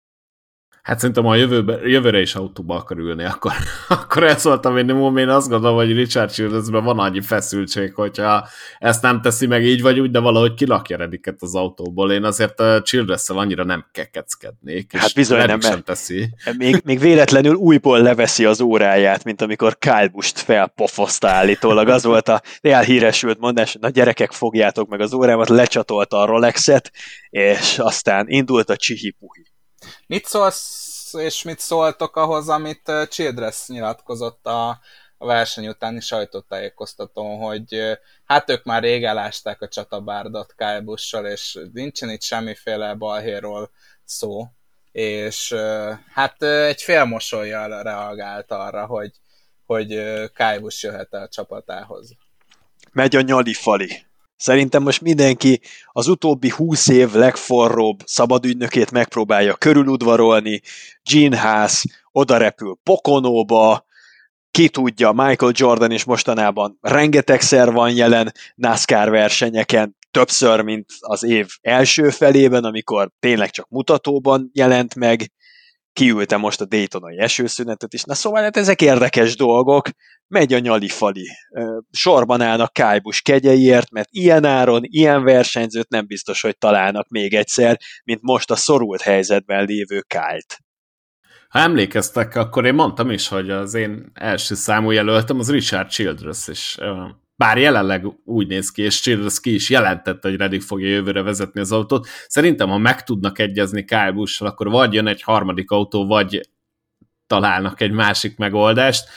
[0.84, 3.52] Hát szerintem a jövőbe, jövőre is autóba akar ülni, akkor,
[3.88, 5.16] akkor ez volt a minimum.
[5.16, 8.48] Én azt gondolom, hogy Richard Childressben van annyi feszültség, hogyha
[8.78, 12.12] ezt nem teszi meg így vagy úgy, de valahogy kilakja Rediket az autóból.
[12.12, 14.96] Én azért a childress annyira nem kekeckednék.
[14.96, 16.28] Hát bizony nem, sem teszi.
[16.58, 21.88] Még, még véletlenül újból leveszi az óráját, mint amikor Kyle Busch-t felpofozta állítólag.
[21.88, 26.92] Az volt a elhíresült mondás, hogy na gyerekek, fogjátok meg az órámat, lecsatolta a Rolexet,
[27.30, 29.52] és aztán indult a csihi-puhi.
[30.06, 34.68] Mit szólsz, és mit szóltok ahhoz, amit Childress nyilatkozott a,
[35.18, 40.84] a verseny utáni sajtótájékoztatón, hogy hát ők már rég elásták a csatabárdat Kyle
[41.22, 43.70] és nincsen itt semmiféle balhéról
[44.04, 44.46] szó,
[44.92, 45.54] és
[46.12, 49.12] hát egy fél mosolyjal reagált arra, hogy,
[49.66, 49.88] hogy
[50.34, 52.10] Kyle jöhet a csapatához.
[52.92, 54.06] Megy a nyali-fali.
[54.36, 55.60] Szerintem most mindenki
[55.92, 60.60] az utóbbi húsz év legforróbb szabadügynökét megpróbálja körüludvarolni,
[61.10, 63.86] Gene Haas oda repül Pokonóba,
[64.50, 71.48] ki tudja, Michael Jordan is mostanában rengetegszer van jelen NASCAR versenyeken, többször, mint az év
[71.60, 75.32] első felében, amikor tényleg csak mutatóban jelent meg,
[75.94, 78.02] kiülte most a Daytonai esőszünetet is.
[78.02, 79.88] Na szóval hát ezek érdekes dolgok,
[80.28, 81.28] megy a nyali-fali.
[81.90, 87.78] Sorban állnak Kájbus kegyeiért, mert ilyen áron, ilyen versenyzőt nem biztos, hogy találnak még egyszer,
[88.04, 90.58] mint most a szorult helyzetben lévő Kájt.
[91.48, 96.48] Ha emlékeztek, akkor én mondtam is, hogy az én első számú jelöltem az Richard Childress,
[96.48, 96.78] és
[97.36, 101.60] bár jelenleg úgy néz ki, és Childress ki is jelentette, hogy Reddick fogja jövőre vezetni
[101.60, 106.06] az autót, szerintem ha meg tudnak egyezni Kyle Busch-sal, akkor vagy jön egy harmadik autó,
[106.06, 106.48] vagy
[107.26, 109.08] találnak egy másik megoldást.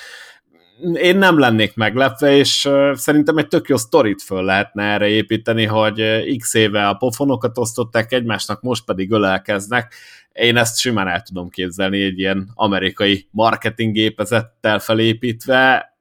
[0.93, 6.03] Én nem lennék meglepve, és szerintem egy tök jó sztorit föl lehetne erre építeni, hogy
[6.37, 9.93] x éve a pofonokat osztották egymásnak, most pedig ölelkeznek.
[10.31, 15.96] Én ezt simán el tudom képzelni egy ilyen amerikai marketing gépezettel felépítve,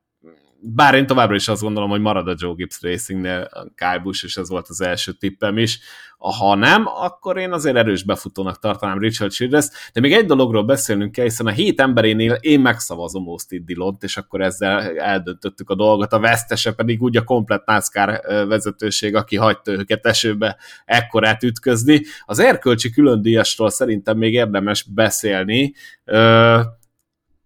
[0.61, 4.37] bár én továbbra is azt gondolom, hogy marad a Joe Gibbs Racingnél Kyle Busch, és
[4.37, 5.81] ez volt az első tippem is.
[6.19, 11.13] Ha nem, akkor én azért erős befutónak tartanám Richard Childress, de még egy dologról beszélnünk
[11.13, 16.13] kell, hiszen a hét emberénél én megszavazom Austin Dillont, és akkor ezzel eldöntöttük a dolgot,
[16.13, 22.03] a vesztese pedig úgy a komplet NASCAR vezetőség, aki hagyta őket esőbe ekkorát ütközni.
[22.25, 25.75] Az erkölcsi különdíjasról szerintem még érdemes beszélni,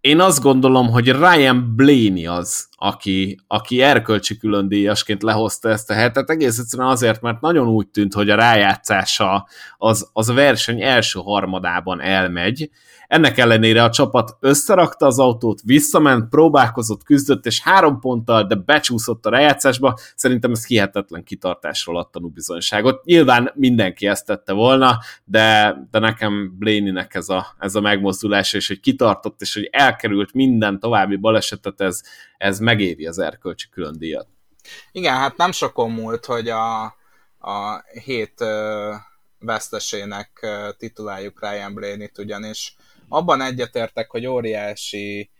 [0.01, 6.29] én azt gondolom, hogy Ryan Blaney az, aki, aki erkölcsi különdíjasként lehozta ezt a hetet,
[6.29, 9.47] egész egyszerűen azért, mert nagyon úgy tűnt, hogy a rájátszása
[9.77, 12.69] az, az a verseny első harmadában elmegy,
[13.11, 19.25] ennek ellenére a csapat összerakta az autót, visszament, próbálkozott, küzdött, és három ponttal, de becsúszott
[19.25, 19.97] a rájátszásba.
[20.15, 23.03] Szerintem ez hihetetlen kitartásról ad tanúbizonyságot.
[23.03, 28.67] Nyilván mindenki ezt tette volna, de, de nekem Blaney-nek ez a, ez a megmozdulása, és
[28.67, 32.01] hogy kitartott, és hogy elkerült minden további balesetet, ez,
[32.37, 34.27] ez megéri az erkölcsi külön díjat.
[34.91, 36.83] Igen, hát nem sokon múlt, hogy a,
[37.39, 38.43] a hét
[39.39, 40.47] vesztesének
[40.77, 42.75] tituláljuk Ryan Blaney-t, ugyanis
[43.11, 45.31] abban egyetértek, hogy óriási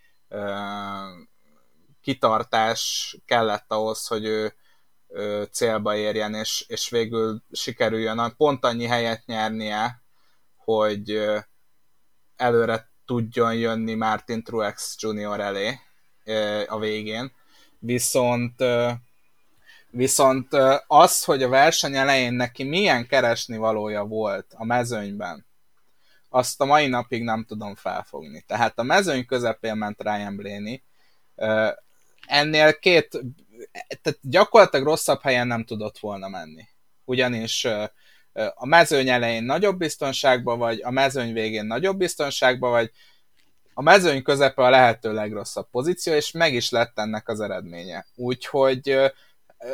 [2.00, 4.54] kitartás kellett ahhoz, hogy ő,
[5.50, 10.02] célba érjen, és, és végül sikerüljön pont annyi helyet nyernie,
[10.56, 11.24] hogy
[12.36, 15.40] előre tudjon jönni Martin Truex Jr.
[15.40, 15.78] elé
[16.66, 17.32] a végén.
[17.78, 18.64] Viszont
[19.90, 20.52] viszont
[20.86, 25.46] az, hogy a verseny elején neki milyen keresni valója volt a mezőnyben,
[26.32, 28.44] azt a mai napig nem tudom felfogni.
[28.46, 30.82] Tehát a mezőny közepén ment Ryan Blaney,
[32.26, 33.20] ennél két,
[34.02, 36.68] tehát gyakorlatilag rosszabb helyen nem tudott volna menni.
[37.04, 37.64] Ugyanis
[38.54, 42.90] a mezőny elején nagyobb biztonságban vagy, a mezőny végén nagyobb biztonságban vagy,
[43.74, 48.06] a mezőny közepe a lehető legrosszabb pozíció, és meg is lett ennek az eredménye.
[48.14, 49.12] Úgyhogy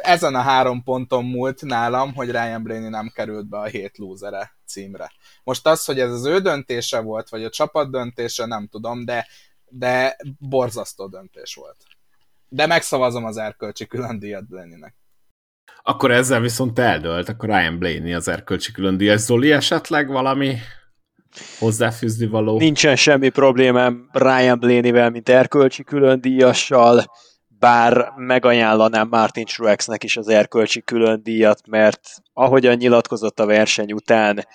[0.01, 4.53] ezen a három ponton múlt nálam, hogy Ryan Blaney nem került be a hét lúzere
[4.67, 5.13] címre.
[5.45, 9.27] Most az, hogy ez az ő döntése volt, vagy a csapat döntése, nem tudom, de,
[9.69, 11.77] de borzasztó döntés volt.
[12.49, 14.95] De megszavazom az erkölcsi külön díjat Blaney-nek.
[15.83, 19.21] Akkor ezzel viszont eldölt, akkor Ryan Blaney az erkölcsi külön díjas.
[19.21, 20.57] Zoli esetleg valami
[21.59, 22.59] hozzáfűzni való?
[22.59, 27.05] Nincsen semmi problémám Ryan Blaney-vel, mint erkölcsi külön díjassal
[27.59, 34.47] bár megajánlanám Martin Truexnek is az erkölcsi külön díjat, mert ahogyan nyilatkozott a verseny után,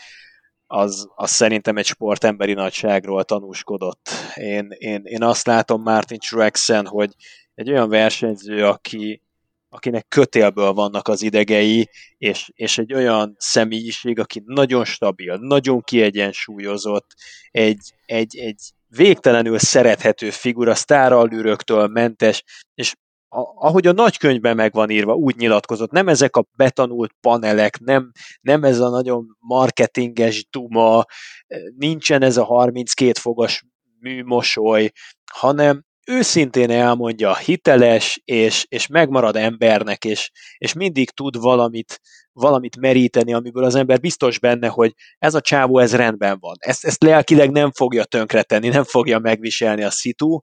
[0.67, 4.09] az, az szerintem egy sportemberi nagyságról tanúskodott.
[4.35, 7.11] Én, én, én azt látom Martin Truexen, hogy
[7.55, 9.21] egy olyan versenyző, aki,
[9.69, 17.07] akinek kötélből vannak az idegei, és, és egy olyan személyiség, aki nagyon stabil, nagyon kiegyensúlyozott,
[17.51, 18.59] egy, egy, egy
[18.95, 22.43] végtelenül szerethető figura, sztárallűröktől mentes,
[22.73, 22.93] és
[23.55, 28.11] ahogy a nagykönyvben meg van írva, úgy nyilatkozott, nem ezek a betanult panelek, nem,
[28.41, 31.05] nem ez a nagyon marketinges duma,
[31.77, 33.63] nincsen ez a 32 fogos
[33.99, 34.91] műmosoly,
[35.31, 41.99] hanem őszintén elmondja, hiteles, és, és megmarad embernek, és, és mindig tud valamit,
[42.31, 46.55] valamit meríteni, amiből az ember biztos benne, hogy ez a csávó, ez rendben van.
[46.59, 50.39] Ezt, ezt lelkileg nem fogja tönkretenni, nem fogja megviselni a szitu.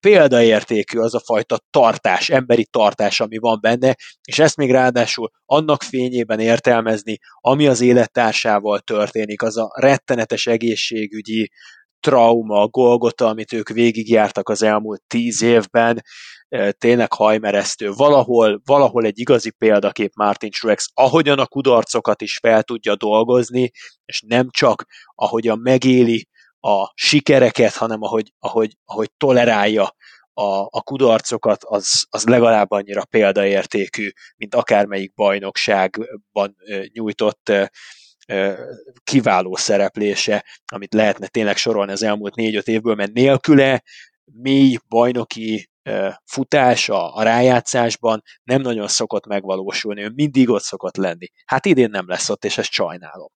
[0.00, 5.82] Példaértékű az a fajta tartás, emberi tartás, ami van benne, és ezt még ráadásul annak
[5.82, 11.50] fényében értelmezni, ami az élettársával történik, az a rettenetes egészségügyi
[12.02, 16.02] trauma, Golgota, amit ők végigjártak az elmúlt tíz évben,
[16.70, 17.92] tényleg hajmeresztő.
[17.92, 23.70] Valahol, valahol egy igazi példakép Martin Truex, ahogyan a kudarcokat is fel tudja dolgozni,
[24.04, 24.84] és nem csak
[25.14, 26.28] ahogyan megéli
[26.60, 29.94] a sikereket, hanem ahogy, ahogy, ahogy tolerálja
[30.34, 36.56] a, a kudarcokat, az, az legalább annyira példaértékű, mint akármelyik bajnokságban
[36.92, 37.52] nyújtott
[39.04, 43.82] kiváló szereplése, amit lehetne tényleg sorolni az elmúlt négy-öt évből, mert nélküle
[44.24, 45.70] mély bajnoki
[46.24, 51.26] futás a, a rájátszásban nem nagyon szokott megvalósulni, ő mindig ott szokott lenni.
[51.44, 53.28] Hát idén nem lesz ott, és ezt sajnálom.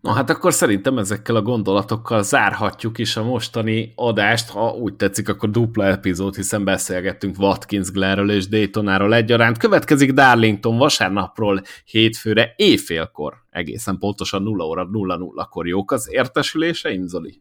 [0.00, 5.28] Na hát akkor szerintem ezekkel a gondolatokkal zárhatjuk is a mostani adást, ha úgy tetszik,
[5.28, 9.58] akkor dupla epizód, hiszen beszélgettünk Watkins Glenről és Daytonáról egyaránt.
[9.58, 17.40] Következik Darlington vasárnapról hétfőre éjfélkor, egészen pontosan 0 óra 00-kor jók az értesüléseim, Zoli?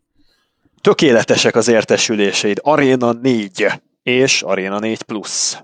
[0.82, 2.60] Tökéletesek az értesüléseid.
[2.64, 3.68] Arena 4
[4.04, 5.58] és Arena 4 Plus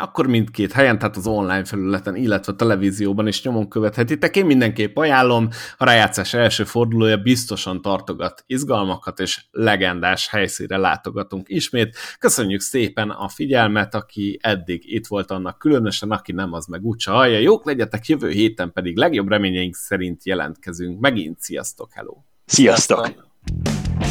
[0.00, 4.36] akkor mindkét helyen, tehát az online felületen, illetve a televízióban is nyomon követhetitek.
[4.36, 11.96] Én mindenképp ajánlom, a rájátszás első fordulója biztosan tartogat izgalmakat, és legendás helyszínre látogatunk ismét.
[12.18, 17.10] Köszönjük szépen a figyelmet, aki eddig itt volt annak különösen, aki nem, az meg úgyse
[17.10, 17.38] hallja.
[17.38, 21.00] Jók legyetek, jövő héten pedig legjobb reményeink szerint jelentkezünk.
[21.00, 22.16] Megint sziasztok, hello!
[22.44, 23.06] Sziasztok!
[23.06, 24.09] sziasztok.